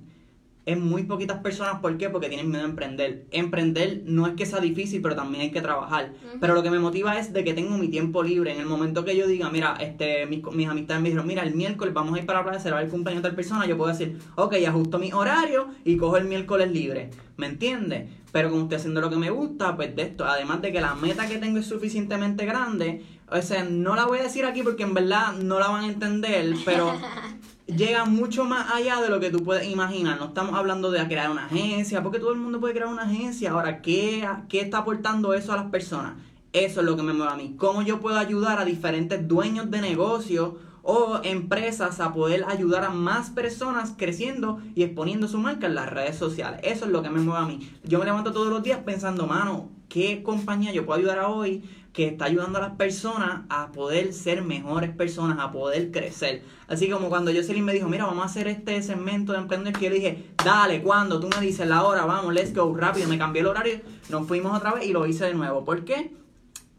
Es 0.66 0.78
muy 0.78 1.04
poquitas 1.04 1.40
personas, 1.40 1.80
¿por 1.80 1.98
qué? 1.98 2.10
Porque 2.10 2.30
tienen 2.30 2.50
miedo 2.50 2.64
a 2.64 2.68
emprender. 2.68 3.26
Emprender 3.32 4.04
no 4.06 4.28
es 4.28 4.34
que 4.34 4.46
sea 4.46 4.60
difícil, 4.60 5.02
pero 5.02 5.16
también 5.16 5.42
hay 5.42 5.52
que 5.52 5.62
trabajar. 5.62 6.14
Pero 6.40 6.54
lo 6.54 6.62
que 6.62 6.70
me 6.70 6.78
motiva 6.78 7.18
es 7.18 7.34
de 7.34 7.44
que 7.44 7.54
tengo 7.54 7.78
mi 7.78 7.88
tiempo 7.88 8.22
libre. 8.22 8.54
En 8.54 8.60
el 8.60 8.68
momento 8.68 9.04
que 9.04 9.16
yo 9.16 9.26
diga, 9.26 9.50
mira, 9.50 9.78
este, 9.80 10.26
mis, 10.28 10.44
mis 10.54 10.68
amistades 10.68 11.02
me 11.02 11.10
dijeron, 11.10 11.26
mira, 11.26 11.44
el 11.44 11.56
miércoles 11.56 11.94
vamos 11.94 12.16
a 12.16 12.20
ir 12.20 12.26
para 12.26 12.40
la 12.40 12.46
playa, 12.46 12.60
será 12.60 12.82
el 12.82 12.90
cumpleaños 12.90 13.24
de 13.24 13.30
tal 13.30 13.36
persona, 13.36 13.66
yo 13.66 13.78
puedo 13.78 13.92
decir, 13.92 14.20
ok, 14.36 14.56
ajusto 14.68 15.00
mi 15.00 15.12
horario 15.12 15.70
y 15.86 15.98
cojo 15.98 16.18
el 16.18 16.26
miércoles 16.26 16.72
libre. 16.72 17.10
¿Me 17.38 17.48
entiendes? 17.48 18.10
Pero 18.32 18.50
como 18.52 18.64
estoy 18.64 18.78
haciendo 18.78 19.02
lo 19.02 19.10
que 19.10 19.16
me 19.16 19.32
gusta, 19.32 19.76
pues 19.76 19.96
de 19.96 20.04
esto, 20.04 20.26
además 20.26 20.62
de 20.62 20.72
que 20.72 20.82
la 20.82 20.94
meta 20.94 21.28
que 21.28 21.38
tengo 21.38 21.60
es 21.60 21.66
suficientemente 21.66 22.46
grande, 22.46 23.04
o 23.32 23.42
sea, 23.42 23.64
no 23.64 23.96
la 23.96 24.06
voy 24.06 24.20
a 24.20 24.24
decir 24.24 24.46
aquí 24.46 24.62
porque 24.62 24.84
en 24.84 24.94
verdad 24.94 25.34
no 25.34 25.60
la 25.60 25.70
van 25.70 25.86
a 25.86 25.88
entender, 25.88 26.54
pero 26.66 26.94
llega 27.76 28.06
mucho 28.06 28.46
más 28.46 28.72
allá 28.72 29.02
de 29.02 29.10
lo 29.10 29.20
que 29.20 29.30
tú 29.30 29.44
puedes 29.44 29.68
imaginar. 29.70 30.20
No 30.20 30.26
estamos 30.28 30.56
hablando 30.56 30.92
de 30.92 31.06
crear 31.08 31.30
una 31.30 31.46
agencia, 31.46 32.04
porque 32.04 32.20
todo 32.20 32.32
el 32.32 32.40
mundo 32.40 32.60
puede 32.60 32.74
crear 32.74 32.90
una 32.90 33.04
agencia. 33.04 33.52
Ahora, 33.52 33.82
¿qué, 33.82 34.28
qué 34.48 34.62
está 34.62 34.80
aportando 34.80 35.34
eso 35.34 35.54
a 35.54 35.58
las 35.58 35.66
personas? 35.66 36.14
Eso 36.54 36.80
es 36.80 36.86
lo 36.86 36.96
que 36.96 37.04
me 37.04 37.14
mueve 37.14 37.32
a 37.32 37.36
mí. 37.36 37.56
¿Cómo 37.58 37.82
yo 37.82 38.00
puedo 38.00 38.18
ayudar 38.18 38.60
a 38.60 38.66
diferentes 38.66 39.28
dueños 39.28 39.70
de 39.70 39.82
negocios 39.82 40.54
o 40.82 41.20
empresas 41.24 42.00
a 42.00 42.14
poder 42.14 42.46
ayudar 42.48 42.84
a 42.84 42.90
más 42.90 43.30
personas 43.30 43.94
creciendo 43.96 44.60
y 44.74 44.84
exponiendo 44.84 45.28
su 45.28 45.38
marca 45.38 45.68
en 45.68 45.76
las 45.76 45.90
redes 45.90 46.18
sociales? 46.18 46.60
Eso 46.64 46.86
es 46.86 46.92
lo 46.92 47.04
que 47.04 47.10
me 47.10 47.22
mueve 47.22 47.44
a 47.44 47.48
mí. 47.48 47.72
Yo 47.84 48.00
me 48.00 48.06
levanto 48.06 48.32
todos 48.32 48.48
los 48.48 48.64
días 48.64 48.80
pensando, 48.84 49.28
mano, 49.28 49.70
qué 49.90 50.24
compañía 50.24 50.72
yo 50.72 50.86
puedo 50.86 51.00
ayudar 51.00 51.20
a 51.20 51.28
hoy 51.28 51.64
que 51.94 52.08
está 52.08 52.26
ayudando 52.26 52.60
a 52.60 52.62
las 52.62 52.72
personas 52.76 53.42
a 53.50 53.72
poder 53.72 54.14
ser 54.14 54.44
mejores 54.44 54.92
personas, 54.92 55.40
a 55.40 55.52
poder 55.52 55.92
crecer. 55.92 56.44
Así 56.68 56.90
como 56.90 57.10
cuando 57.10 57.32
Jocelyn 57.34 57.66
me 57.66 57.74
dijo, 57.74 57.88
mira, 57.88 58.06
vamos 58.06 58.24
a 58.24 58.28
hacer 58.28 58.48
este 58.48 58.82
segmento 58.84 59.34
de 59.34 59.40
emprendedores, 59.40 59.80
que 59.80 59.86
yo 59.86 59.92
le 59.92 59.96
dije, 59.96 60.32
dale, 60.44 60.82
cuando 60.82 61.20
tú 61.20 61.28
me 61.28 61.46
dices 61.46 61.68
la 61.68 61.84
hora, 61.84 62.06
vamos, 62.06 62.34
let's 62.34 62.54
go, 62.54 62.76
rápido, 62.76 63.08
me 63.08 63.18
cambié 63.18 63.42
el 63.42 63.48
horario, 63.48 63.82
nos 64.10 64.28
fuimos 64.28 64.56
otra 64.56 64.74
vez 64.74 64.86
y 64.86 64.94
lo 64.94 65.06
hice 65.08 65.26
de 65.26 65.34
nuevo. 65.34 65.66
¿Por 65.66 65.84
qué? 65.84 66.14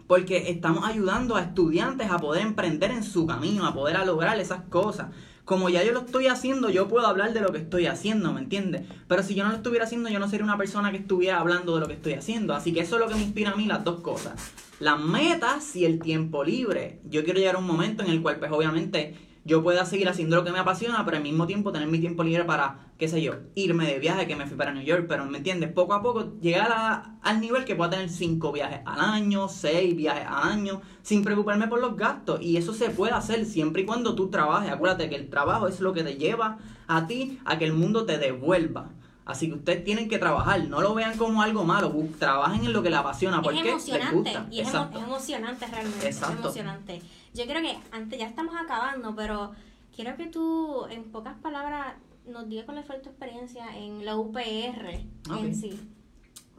Porque 0.06 0.50
estamos 0.50 0.84
ayudando 0.84 1.36
a 1.36 1.42
estudiantes 1.42 2.10
a 2.10 2.18
poder 2.18 2.42
emprender 2.42 2.90
en 2.90 3.02
su 3.02 3.26
camino, 3.26 3.66
a 3.66 3.74
poder 3.74 3.98
lograr 4.06 4.38
esas 4.38 4.62
cosas. 4.68 5.08
Como 5.50 5.68
ya 5.68 5.82
yo 5.82 5.90
lo 5.90 6.02
estoy 6.02 6.28
haciendo, 6.28 6.70
yo 6.70 6.86
puedo 6.86 7.08
hablar 7.08 7.32
de 7.32 7.40
lo 7.40 7.50
que 7.50 7.58
estoy 7.58 7.86
haciendo, 7.86 8.32
¿me 8.32 8.40
entiendes? 8.40 8.82
Pero 9.08 9.24
si 9.24 9.34
yo 9.34 9.42
no 9.42 9.50
lo 9.50 9.56
estuviera 9.56 9.84
haciendo, 9.84 10.08
yo 10.08 10.20
no 10.20 10.28
sería 10.28 10.44
una 10.44 10.56
persona 10.56 10.92
que 10.92 10.98
estuviera 10.98 11.40
hablando 11.40 11.74
de 11.74 11.80
lo 11.80 11.88
que 11.88 11.94
estoy 11.94 12.12
haciendo. 12.12 12.54
Así 12.54 12.72
que 12.72 12.78
eso 12.78 12.94
es 12.94 13.00
lo 13.00 13.08
que 13.08 13.16
me 13.16 13.22
inspira 13.22 13.50
a 13.50 13.56
mí, 13.56 13.66
las 13.66 13.82
dos 13.82 13.98
cosas. 13.98 14.52
Las 14.78 15.00
metas 15.00 15.74
y 15.74 15.86
el 15.86 15.98
tiempo 15.98 16.44
libre. 16.44 17.00
Yo 17.10 17.24
quiero 17.24 17.40
llegar 17.40 17.56
a 17.56 17.58
un 17.58 17.66
momento 17.66 18.04
en 18.04 18.10
el 18.10 18.22
cual, 18.22 18.36
pues 18.38 18.52
obviamente, 18.52 19.16
yo 19.44 19.62
pueda 19.62 19.84
seguir 19.86 20.08
haciendo 20.08 20.36
lo 20.36 20.44
que 20.44 20.52
me 20.52 20.58
apasiona, 20.58 21.04
pero 21.04 21.16
al 21.16 21.22
mismo 21.22 21.46
tiempo 21.46 21.72
tener 21.72 21.88
mi 21.88 21.98
tiempo 21.98 22.22
libre 22.22 22.44
para, 22.44 22.90
qué 22.98 23.08
sé 23.08 23.22
yo, 23.22 23.34
irme 23.54 23.86
de 23.86 23.98
viaje, 23.98 24.26
que 24.26 24.36
me 24.36 24.46
fui 24.46 24.56
para 24.56 24.72
New 24.72 24.82
York, 24.82 25.06
pero 25.08 25.24
¿me 25.24 25.38
entiendes? 25.38 25.72
Poco 25.72 25.94
a 25.94 26.02
poco 26.02 26.38
llegar 26.40 26.70
a, 26.72 27.16
al 27.22 27.40
nivel 27.40 27.64
que 27.64 27.74
pueda 27.74 27.90
tener 27.90 28.10
cinco 28.10 28.52
viajes 28.52 28.80
al 28.84 29.00
año, 29.00 29.48
seis 29.48 29.96
viajes 29.96 30.26
al 30.26 30.50
año, 30.50 30.82
sin 31.02 31.24
preocuparme 31.24 31.68
por 31.68 31.80
los 31.80 31.96
gastos. 31.96 32.42
Y 32.42 32.58
eso 32.58 32.74
se 32.74 32.90
puede 32.90 33.12
hacer 33.12 33.46
siempre 33.46 33.82
y 33.82 33.86
cuando 33.86 34.14
tú 34.14 34.28
trabajes. 34.28 34.70
Acuérdate 34.70 35.08
que 35.08 35.16
el 35.16 35.30
trabajo 35.30 35.68
es 35.68 35.80
lo 35.80 35.92
que 35.94 36.04
te 36.04 36.16
lleva 36.16 36.58
a 36.86 37.06
ti 37.06 37.40
a 37.44 37.58
que 37.58 37.64
el 37.64 37.72
mundo 37.72 38.04
te 38.04 38.18
devuelva. 38.18 38.90
Así 39.30 39.48
que 39.48 39.54
ustedes 39.54 39.84
tienen 39.84 40.08
que 40.08 40.18
trabajar, 40.18 40.64
no 40.64 40.80
lo 40.80 40.92
vean 40.92 41.16
como 41.16 41.40
algo 41.40 41.64
malo, 41.64 41.94
trabajen 42.18 42.64
en 42.64 42.72
lo 42.72 42.82
que 42.82 42.90
les 42.90 42.98
apasiona, 42.98 43.40
porque 43.40 43.60
es 43.60 43.66
emocionante, 43.66 44.04
les 44.04 44.12
gusta. 44.12 44.46
Y 44.50 44.60
es, 44.60 44.74
emocionante 44.74 45.66
realmente, 45.66 46.06
Exacto. 46.06 46.34
es 46.34 46.40
emocionante. 46.40 47.02
Yo 47.34 47.46
creo 47.46 47.62
que 47.62 47.78
antes 47.92 48.18
ya 48.18 48.26
estamos 48.26 48.54
acabando, 48.56 49.14
pero 49.14 49.52
quiero 49.94 50.16
que 50.16 50.26
tú, 50.26 50.86
en 50.90 51.04
pocas 51.12 51.36
palabras, 51.38 51.94
nos 52.26 52.48
digas 52.48 52.64
cuál 52.64 52.82
fue 52.84 52.98
tu 52.98 53.08
experiencia 53.08 53.76
en 53.76 54.04
la 54.04 54.16
UPR 54.16 55.00
en 55.38 55.54
sí. 55.54 55.78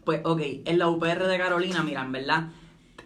Pues, 0.04 0.22
ok, 0.24 0.42
en 0.66 0.80
la 0.80 0.90
UPR 0.90 1.28
de 1.28 1.38
Carolina, 1.38 1.84
mira, 1.84 2.02
en 2.02 2.12
verdad, 2.12 2.50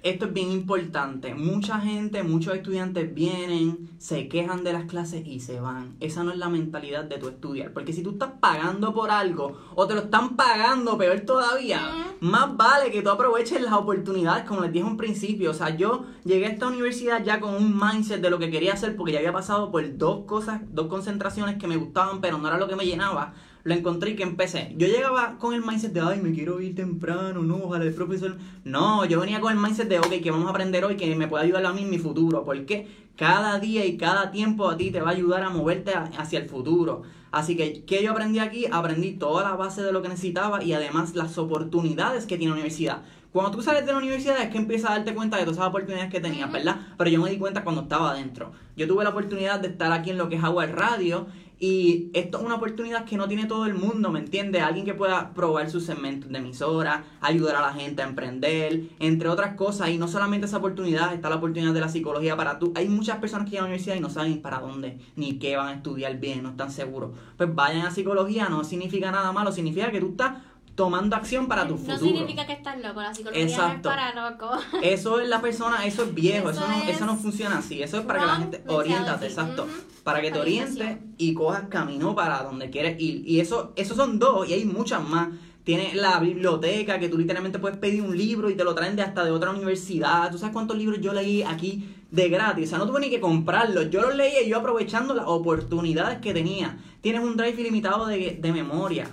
esto 0.05 0.25
es 0.25 0.33
bien 0.33 0.51
importante. 0.51 1.33
Mucha 1.33 1.79
gente, 1.79 2.21
muchos 2.21 2.53
estudiantes 2.53 3.11
vienen, 3.11 3.89
se 3.97 4.27
quejan 4.27 4.63
de 4.63 4.71
las 4.71 4.85
clases 4.85 5.25
y 5.25 5.39
se 5.39 5.59
van. 5.59 5.95
Esa 5.99 6.23
no 6.23 6.31
es 6.31 6.37
la 6.37 6.47
mentalidad 6.47 7.05
de 7.05 7.17
tu 7.17 7.27
estudiar. 7.27 7.73
Porque 7.73 7.91
si 7.91 8.03
tú 8.03 8.11
estás 8.11 8.29
pagando 8.39 8.93
por 8.93 9.09
algo 9.09 9.57
o 9.73 9.87
te 9.87 9.95
lo 9.95 10.01
están 10.01 10.35
pagando, 10.35 10.95
peor 10.95 11.21
todavía, 11.21 11.81
más 12.19 12.55
vale 12.55 12.91
que 12.91 13.01
tú 13.01 13.09
aproveches 13.09 13.59
las 13.59 13.73
oportunidades, 13.73 14.45
como 14.45 14.61
les 14.61 14.71
dije 14.71 14.87
en 14.87 14.95
principio. 14.95 15.49
O 15.49 15.55
sea, 15.55 15.75
yo 15.75 16.05
llegué 16.23 16.45
a 16.45 16.49
esta 16.49 16.67
universidad 16.67 17.23
ya 17.23 17.39
con 17.39 17.55
un 17.55 17.75
mindset 17.75 18.21
de 18.21 18.29
lo 18.29 18.37
que 18.37 18.51
quería 18.51 18.73
hacer 18.73 18.95
porque 18.95 19.13
ya 19.13 19.17
había 19.17 19.33
pasado 19.33 19.71
por 19.71 19.97
dos 19.97 20.25
cosas, 20.25 20.61
dos 20.69 20.85
concentraciones 20.85 21.55
que 21.55 21.65
me 21.67 21.77
gustaban, 21.77 22.21
pero 22.21 22.37
no 22.37 22.47
era 22.47 22.59
lo 22.59 22.67
que 22.67 22.75
me 22.75 22.85
llenaba 22.85 23.33
lo 23.65 23.73
encontré 23.73 24.11
y 24.11 24.15
que 24.15 24.21
empecé. 24.21 24.75
Yo 24.77 24.87
llegaba 24.87 25.39
con 25.39 25.55
el 25.55 25.63
mindset 25.65 25.91
de, 25.91 25.99
ay, 25.99 26.21
me 26.21 26.31
quiero 26.33 26.61
ir 26.61 26.75
temprano, 26.75 27.41
no, 27.41 27.63
ojalá 27.63 27.83
el 27.83 27.95
profesor. 27.95 28.37
No, 28.63 29.05
yo 29.05 29.19
venía 29.19 29.41
con 29.41 29.51
el 29.51 29.59
mindset 29.59 29.89
de, 29.89 29.97
ok, 29.97 30.21
que 30.21 30.29
vamos 30.29 30.45
a 30.45 30.51
aprender 30.51 30.85
hoy, 30.85 30.95
que 30.95 31.15
me 31.15 31.27
puede 31.27 31.45
ayudar 31.45 31.65
a 31.65 31.73
mí 31.73 31.81
en 31.81 31.89
mi 31.89 31.97
futuro. 31.97 32.45
Porque 32.45 32.87
cada 33.15 33.59
día 33.59 33.83
y 33.83 33.97
cada 33.97 34.29
tiempo 34.29 34.69
a 34.69 34.77
ti 34.77 34.91
te 34.91 35.01
va 35.01 35.09
a 35.09 35.13
ayudar 35.13 35.41
a 35.41 35.49
moverte 35.49 35.93
hacia 35.95 36.37
el 36.37 36.47
futuro. 36.47 37.01
Así 37.31 37.57
que, 37.57 37.83
¿qué 37.85 38.03
yo 38.03 38.11
aprendí 38.11 38.37
aquí? 38.37 38.67
Aprendí 38.71 39.13
toda 39.13 39.43
la 39.43 39.55
base 39.55 39.81
de 39.81 39.91
lo 39.91 40.03
que 40.03 40.09
necesitaba 40.09 40.63
y 40.63 40.73
además 40.73 41.15
las 41.15 41.35
oportunidades 41.39 42.27
que 42.27 42.37
tiene 42.37 42.51
la 42.51 42.57
universidad. 42.57 43.01
Cuando 43.33 43.51
tú 43.51 43.61
sales 43.61 43.85
de 43.85 43.91
la 43.91 43.97
universidad 43.97 44.41
es 44.41 44.49
que 44.49 44.57
empiezas 44.57 44.91
a 44.91 44.93
darte 44.93 45.13
cuenta 45.13 45.35
de 45.35 45.43
todas 45.43 45.57
esas 45.57 45.67
oportunidades 45.67 46.09
que 46.09 46.21
tenías, 46.21 46.49
¿verdad? 46.49 46.77
Pero 46.97 47.09
yo 47.09 47.21
me 47.21 47.29
di 47.29 47.37
cuenta 47.37 47.65
cuando 47.65 47.81
estaba 47.81 48.11
adentro. 48.11 48.53
Yo 48.77 48.87
tuve 48.87 49.03
la 49.03 49.09
oportunidad 49.09 49.59
de 49.59 49.67
estar 49.67 49.91
aquí 49.91 50.11
en 50.11 50.17
lo 50.17 50.29
que 50.29 50.37
es 50.37 50.43
Agua 50.45 50.67
Radio 50.67 51.27
y 51.65 52.11
esto 52.13 52.37
es 52.37 52.43
una 52.43 52.55
oportunidad 52.55 53.05
que 53.05 53.17
no 53.17 53.27
tiene 53.27 53.45
todo 53.45 53.65
el 53.65 53.73
mundo, 53.73 54.11
¿me 54.11 54.19
entiendes? 54.19 54.61
Alguien 54.61 54.85
que 54.85 54.93
pueda 54.93 55.33
probar 55.33 55.71
sus 55.71 55.83
segmentos 55.83 56.29
de 56.29 56.37
emisora, 56.37 57.05
ayudar 57.21 57.55
a 57.55 57.61
la 57.61 57.73
gente 57.73 58.03
a 58.03 58.05
emprender, 58.05 58.83
entre 58.99 59.29
otras 59.29 59.55
cosas. 59.55 59.89
Y 59.89 59.97
no 59.97 60.07
solamente 60.07 60.45
esa 60.45 60.57
oportunidad, 60.57 61.11
está 61.11 61.27
la 61.27 61.37
oportunidad 61.37 61.73
de 61.73 61.79
la 61.79 61.89
psicología 61.89 62.37
para 62.37 62.59
tú. 62.59 62.71
Hay 62.75 62.87
muchas 62.87 63.17
personas 63.17 63.45
que 63.45 63.51
llegan 63.51 63.65
a 63.65 63.67
la 63.67 63.73
universidad 63.73 63.95
y 63.95 63.99
no 63.99 64.11
saben 64.11 64.43
para 64.43 64.59
dónde, 64.59 64.99
ni 65.15 65.39
qué 65.39 65.57
van 65.57 65.69
a 65.69 65.73
estudiar 65.73 66.19
bien, 66.19 66.43
no 66.43 66.49
están 66.49 66.69
seguros. 66.69 67.17
Pues 67.35 67.53
vayan 67.55 67.87
a 67.87 67.89
psicología, 67.89 68.47
no 68.47 68.63
significa 68.63 69.09
nada 69.09 69.31
malo, 69.31 69.51
significa 69.51 69.89
que 69.89 69.99
tú 69.99 70.09
estás 70.11 70.43
tomando 70.75 71.15
acción 71.15 71.47
para 71.47 71.67
tu 71.67 71.77
futuro. 71.77 71.97
No 71.97 71.99
significa 71.99 72.45
que 72.45 72.53
estás 72.53 72.79
loco, 72.81 73.01
la 73.01 73.13
psicología 73.13 73.43
Exacto. 73.43 73.89
no 73.89 73.95
es 73.95 73.97
para 73.97 74.29
loco. 74.29 74.51
Eso 74.83 75.19
es 75.21 75.29
la 75.29 75.41
persona, 75.41 75.85
eso 75.85 76.03
es 76.03 76.13
viejo, 76.13 76.49
eso, 76.49 76.67
no, 76.67 76.83
eso 76.83 77.05
no 77.05 77.15
funciona 77.15 77.59
así, 77.59 77.81
eso 77.81 77.99
es 77.99 78.05
para 78.05 78.19
que 78.19 78.25
la 78.25 78.35
gente 78.35 78.63
orientate, 78.67 79.25
exacto, 79.27 79.67
para 80.03 80.21
que 80.21 80.31
te 80.31 80.39
orientes 80.39 80.97
y 81.17 81.33
cojas 81.33 81.63
camino 81.69 82.13
para 82.13 82.43
donde 82.43 82.69
quieres 82.69 82.99
ir. 82.99 83.23
Y 83.25 83.39
eso, 83.39 83.71
esos 83.77 83.95
son 83.95 84.19
dos 84.19 84.47
y 84.49 84.53
hay 84.53 84.65
muchas 84.65 85.01
más. 85.01 85.29
Tienes 85.63 85.95
la 85.95 86.19
biblioteca 86.19 86.99
que 86.99 87.09
tú 87.09 87.17
literalmente 87.17 87.57
puedes 87.57 87.77
pedir 87.79 88.03
un 88.03 88.15
libro 88.15 88.51
y 88.51 88.55
te 88.55 88.63
lo 88.63 88.75
traen 88.75 88.95
de 88.95 89.01
hasta 89.01 89.25
de 89.25 89.31
otra 89.31 89.49
universidad. 89.49 90.29
¿Tú 90.29 90.37
sabes 90.37 90.53
cuántos 90.53 90.77
libros 90.77 91.01
yo 91.01 91.11
leí 91.11 91.41
aquí 91.41 91.89
de 92.11 92.29
gratis? 92.29 92.67
O 92.67 92.69
sea, 92.69 92.77
no 92.77 92.85
tuve 92.85 92.99
ni 92.99 93.09
que 93.09 93.19
comprarlos. 93.19 93.89
Yo 93.89 94.01
los 94.01 94.13
leía 94.13 94.43
y 94.43 94.49
yo 94.49 94.59
aprovechando 94.59 95.15
las 95.15 95.25
oportunidades 95.25 96.19
que 96.19 96.35
tenía. 96.35 96.77
Tienes 97.01 97.23
un 97.23 97.35
drive 97.35 97.59
ilimitado 97.59 98.05
de, 98.05 98.37
de 98.39 98.51
memoria. 98.51 99.07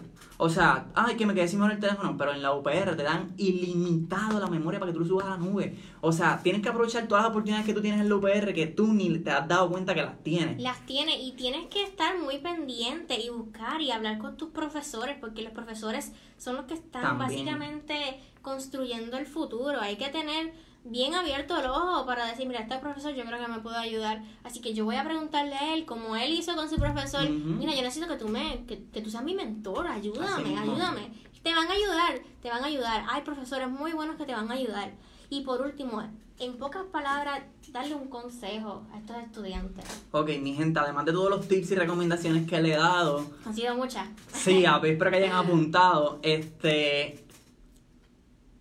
O 0.45 0.49
sea, 0.49 0.89
ay, 0.97 1.15
que 1.15 1.25
me 1.25 1.35
quedé 1.35 1.47
sin 1.47 1.63
en 1.63 1.71
el 1.71 1.79
teléfono, 1.79 2.17
pero 2.19 2.33
en 2.33 2.43
la 2.43 2.53
UPR 2.53 2.97
te 2.97 3.05
dan 3.05 3.33
ilimitado 3.37 4.41
la 4.41 4.49
memoria 4.49 4.81
para 4.81 4.91
que 4.91 4.99
tú 4.99 5.05
lo 5.05 5.07
subas 5.07 5.27
a 5.27 5.31
la 5.31 5.37
nube. 5.37 5.79
O 6.01 6.11
sea, 6.11 6.41
tienes 6.43 6.63
que 6.63 6.69
aprovechar 6.69 7.07
todas 7.07 7.23
las 7.23 7.31
oportunidades 7.31 7.65
que 7.65 7.73
tú 7.73 7.81
tienes 7.81 8.01
en 8.01 8.09
la 8.09 8.17
UPR 8.17 8.53
que 8.53 8.67
tú 8.67 8.93
ni 8.93 9.21
te 9.21 9.31
has 9.31 9.47
dado 9.47 9.71
cuenta 9.71 9.95
que 9.95 10.03
las 10.03 10.21
tienes. 10.25 10.61
Las 10.61 10.85
tienes 10.85 11.15
y 11.21 11.31
tienes 11.37 11.69
que 11.69 11.85
estar 11.85 12.19
muy 12.19 12.39
pendiente 12.39 13.21
y 13.21 13.29
buscar 13.29 13.81
y 13.83 13.93
hablar 13.93 14.19
con 14.19 14.37
tus 14.37 14.49
profesores, 14.49 15.17
porque 15.21 15.43
los 15.43 15.53
profesores 15.53 16.13
son 16.39 16.57
los 16.57 16.65
que 16.65 16.75
están 16.75 17.19
básicamente 17.19 18.19
construyendo 18.41 19.19
el 19.19 19.27
futuro. 19.27 19.81
Hay 19.81 19.95
que 19.95 20.09
tener 20.09 20.55
bien 20.85 21.15
abierto 21.15 21.59
el 21.59 21.67
ojo 21.67 22.07
para 22.07 22.27
decir, 22.27 22.47
mira, 22.47 22.61
este 22.61 22.79
profesor 22.79 23.15
yo 23.15 23.25
creo 23.25 23.39
que 23.39 23.49
me 23.49 23.61
puede 23.61 23.77
ayudar. 23.77 24.23
Así 24.43 24.61
que 24.61 24.75
yo 24.75 24.85
voy 24.85 24.97
a 24.97 25.05
preguntarle 25.05 25.55
a 25.55 25.75
él, 25.75 25.85
como 25.85 26.17
él 26.17 26.33
hizo 26.33 26.55
con 26.55 26.69
su 26.69 26.77
profesor, 26.77 27.29
mira, 27.29 27.75
yo 27.75 27.83
necesito 27.83 28.09
que 28.09 28.17
tú 28.17 28.29
me, 28.29 28.65
que, 28.67 28.77
tú 28.77 29.11
seas 29.11 29.25
mi 29.25 29.35
mentor, 29.35 29.87
ayúdame, 29.87 30.59
ayúdame. 30.59 31.13
Te 31.43 31.55
van 31.55 31.69
a 31.69 31.73
ayudar, 31.73 32.21
te 32.41 32.49
van 32.51 32.63
a 32.63 32.67
ayudar. 32.67 33.05
Hay 33.09 33.23
profesores 33.23 33.69
muy 33.69 33.93
buenos 33.93 34.17
que 34.17 34.25
te 34.25 34.33
van 34.33 34.51
a 34.51 34.55
ayudar. 34.55 34.93
Y 35.29 35.41
por 35.41 35.61
último, 35.61 36.03
en 36.39 36.59
pocas 36.59 36.85
palabras, 36.85 37.43
darle 37.71 37.95
un 37.95 38.09
consejo 38.09 38.87
a 38.93 38.99
estos 38.99 39.17
estudiantes. 39.17 39.85
Ok, 40.11 40.31
mi 40.41 40.55
gente, 40.55 40.79
además 40.79 41.07
de 41.07 41.13
todos 41.13 41.31
los 41.31 41.49
tips 41.49 41.73
y 41.73 41.75
recomendaciones 41.75 42.49
que 42.49 42.61
le 42.61 42.75
he 42.75 42.77
dado. 42.77 43.25
Han 43.45 43.55
sido 43.55 43.75
muchas. 43.75 44.09
Sí, 44.33 44.65
espero 44.65 45.11
que 45.11 45.17
hayan 45.17 45.33
apuntado. 45.45 46.19
Este, 46.23 47.25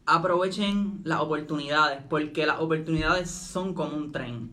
aprovechen 0.06 1.02
las 1.04 1.22
oportunidades, 1.22 2.02
porque 2.10 2.46
las 2.46 2.60
oportunidades 2.60 3.30
son 3.30 3.74
como 3.74 3.98
un 3.98 4.12
tren. 4.12 4.52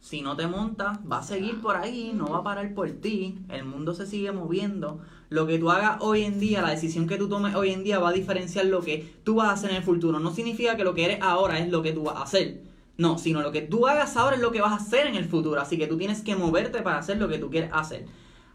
Si 0.00 0.20
no 0.20 0.36
te 0.36 0.46
montas, 0.46 0.98
va 1.10 1.18
a 1.18 1.22
seguir 1.22 1.62
por 1.62 1.76
ahí, 1.76 2.12
no 2.14 2.28
va 2.28 2.38
a 2.38 2.44
parar 2.44 2.74
por 2.74 2.90
ti, 2.90 3.38
el 3.48 3.64
mundo 3.64 3.94
se 3.94 4.06
sigue 4.06 4.32
moviendo. 4.32 5.00
Lo 5.30 5.46
que 5.46 5.58
tú 5.58 5.70
hagas 5.70 5.96
hoy 6.00 6.24
en 6.24 6.38
día, 6.38 6.60
la 6.60 6.70
decisión 6.70 7.06
que 7.06 7.16
tú 7.16 7.28
tomes 7.28 7.54
hoy 7.54 7.70
en 7.70 7.84
día 7.84 7.98
va 7.98 8.10
a 8.10 8.12
diferenciar 8.12 8.66
lo 8.66 8.82
que 8.82 9.14
tú 9.24 9.36
vas 9.36 9.48
a 9.48 9.52
hacer 9.52 9.70
en 9.70 9.76
el 9.76 9.82
futuro. 9.82 10.20
No 10.20 10.30
significa 10.30 10.76
que 10.76 10.84
lo 10.84 10.94
que 10.94 11.06
eres 11.06 11.22
ahora 11.22 11.58
es 11.58 11.70
lo 11.70 11.82
que 11.82 11.92
tú 11.92 12.04
vas 12.04 12.16
a 12.16 12.22
hacer. 12.22 12.62
No, 12.98 13.18
sino 13.18 13.40
lo 13.40 13.50
que 13.50 13.62
tú 13.62 13.88
hagas 13.88 14.16
ahora 14.16 14.36
es 14.36 14.42
lo 14.42 14.52
que 14.52 14.60
vas 14.60 14.72
a 14.72 14.76
hacer 14.76 15.06
en 15.06 15.14
el 15.16 15.24
futuro. 15.24 15.60
Así 15.60 15.78
que 15.78 15.86
tú 15.86 15.96
tienes 15.96 16.20
que 16.20 16.36
moverte 16.36 16.82
para 16.82 16.98
hacer 16.98 17.16
lo 17.16 17.28
que 17.28 17.38
tú 17.38 17.50
quieres 17.50 17.70
hacer. 17.72 18.06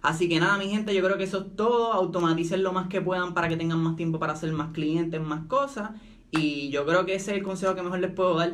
Así 0.01 0.29
que 0.29 0.39
nada, 0.39 0.57
mi 0.57 0.69
gente, 0.69 0.95
yo 0.95 1.03
creo 1.03 1.17
que 1.17 1.25
eso 1.25 1.39
es 1.39 1.55
todo. 1.55 1.91
Automaticen 1.91 2.63
lo 2.63 2.71
más 2.71 2.87
que 2.87 3.01
puedan 3.01 3.33
para 3.33 3.49
que 3.49 3.57
tengan 3.57 3.79
más 3.79 3.95
tiempo 3.95 4.19
para 4.19 4.33
hacer 4.33 4.51
más 4.53 4.71
clientes, 4.71 5.19
más 5.19 5.47
cosas. 5.47 5.91
Y 6.31 6.69
yo 6.69 6.85
creo 6.85 7.05
que 7.05 7.15
ese 7.15 7.31
es 7.31 7.37
el 7.37 7.43
consejo 7.43 7.75
que 7.75 7.81
mejor 7.81 7.99
les 7.99 8.11
puedo 8.11 8.35
dar. 8.35 8.53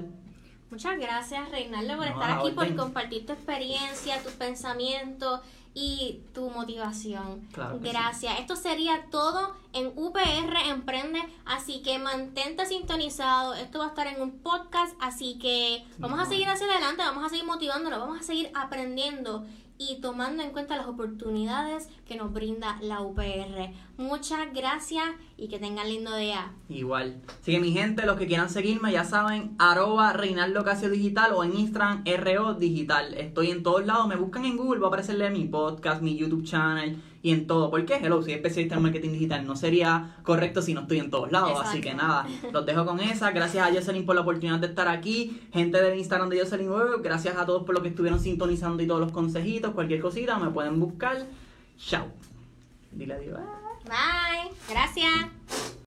Muchas 0.71 0.97
gracias, 0.97 1.49
Reinaldo, 1.51 1.97
por 1.97 2.07
estar 2.07 2.39
aquí, 2.39 2.51
por 2.51 2.75
compartir 2.75 3.25
tu 3.25 3.33
experiencia, 3.33 4.21
tus 4.23 4.33
pensamientos 4.33 5.41
y 5.73 6.21
tu 6.33 6.49
motivación. 6.49 7.47
gracias. 7.81 8.39
Esto 8.39 8.55
sería 8.55 9.05
todo 9.11 9.53
en 9.73 9.91
UPR 9.95 10.55
Emprende, 10.69 11.21
así 11.45 11.81
que 11.81 11.99
mantente 11.99 12.65
sintonizado. 12.65 13.53
Esto 13.53 13.79
va 13.79 13.85
a 13.85 13.87
estar 13.89 14.07
en 14.07 14.21
un 14.21 14.39
podcast, 14.39 14.95
así 15.01 15.37
que 15.37 15.85
vamos 15.97 16.19
a 16.19 16.25
seguir 16.25 16.47
hacia 16.47 16.65
adelante, 16.65 17.03
vamos 17.03 17.25
a 17.25 17.29
seguir 17.29 17.45
motivándolo, 17.45 17.99
vamos 17.99 18.21
a 18.21 18.23
seguir 18.23 18.49
aprendiendo 18.53 19.45
y 19.77 19.99
tomando 20.01 20.43
en 20.43 20.51
cuenta 20.51 20.77
las 20.77 20.87
oportunidades 20.87 21.89
que 22.07 22.15
nos 22.15 22.33
brinda 22.33 22.77
la 22.81 23.01
UPR. 23.01 23.73
Muchas 23.97 24.53
gracias 24.53 25.05
y 25.37 25.47
que 25.47 25.59
tengan 25.59 25.89
lindo 25.89 26.15
día. 26.15 26.51
Igual. 26.69 27.21
Así 27.41 27.51
que 27.51 27.59
mi 27.59 27.71
gente, 27.71 28.05
los 28.05 28.17
que 28.17 28.27
quieran 28.27 28.49
seguirme 28.49 28.91
ya 28.91 29.03
saben, 29.03 29.55
arroba 29.59 30.13
Reinaldo 30.13 30.63
Casio 30.63 30.89
Digital 30.89 31.33
o 31.33 31.43
en 31.43 31.55
Instagram 31.55 32.03
RO 32.05 32.53
Digital. 32.53 33.13
Estoy 33.15 33.51
en 33.51 33.63
todos 33.63 33.85
lados, 33.85 34.07
me 34.07 34.15
buscan 34.15 34.45
en 34.45 34.57
Google, 34.57 34.79
va 34.79 34.87
a 34.87 34.89
aparecerle 34.89 35.29
mi 35.29 35.45
podcast, 35.45 36.01
mi 36.01 36.15
YouTube 36.15 36.43
channel 36.43 37.01
y 37.25 37.31
en 37.31 37.47
todo. 37.47 37.71
¿Por 37.71 37.83
qué? 37.87 37.95
Hello, 37.95 38.21
soy 38.21 38.33
especialista 38.33 38.75
en 38.75 38.83
marketing 38.83 39.13
digital. 39.13 39.47
No 39.47 39.55
sería 39.55 40.15
correcto 40.21 40.61
si 40.61 40.75
no 40.75 40.81
estoy 40.81 40.99
en 40.99 41.09
todos 41.09 41.31
lados. 41.31 41.59
Así 41.59 41.81
que 41.81 41.95
nada, 41.95 42.27
los 42.53 42.67
dejo 42.67 42.85
con 42.85 42.99
esa. 42.99 43.31
Gracias 43.31 43.67
a 43.67 43.73
Jocelyn 43.73 44.05
por 44.05 44.13
la 44.13 44.21
oportunidad 44.21 44.59
de 44.59 44.67
estar 44.67 44.87
aquí. 44.87 45.41
Gente 45.51 45.81
del 45.81 45.97
Instagram 45.97 46.29
de 46.29 46.39
Jocelyn 46.39 46.69
Web, 46.69 47.01
gracias 47.01 47.35
a 47.35 47.47
todos 47.47 47.63
por 47.63 47.73
lo 47.73 47.81
que 47.81 47.87
estuvieron 47.87 48.19
sintonizando 48.19 48.83
y 48.83 48.85
todos 48.85 49.01
los 49.01 49.11
consejitos. 49.11 49.73
Cualquier 49.73 50.01
cosita 50.01 50.37
me 50.37 50.51
pueden 50.51 50.79
buscar. 50.79 51.25
Chao. 51.79 52.05
Dile 52.91 53.15
adiós. 53.15 53.39
Bye. 53.85 54.51
Gracias. 54.69 55.75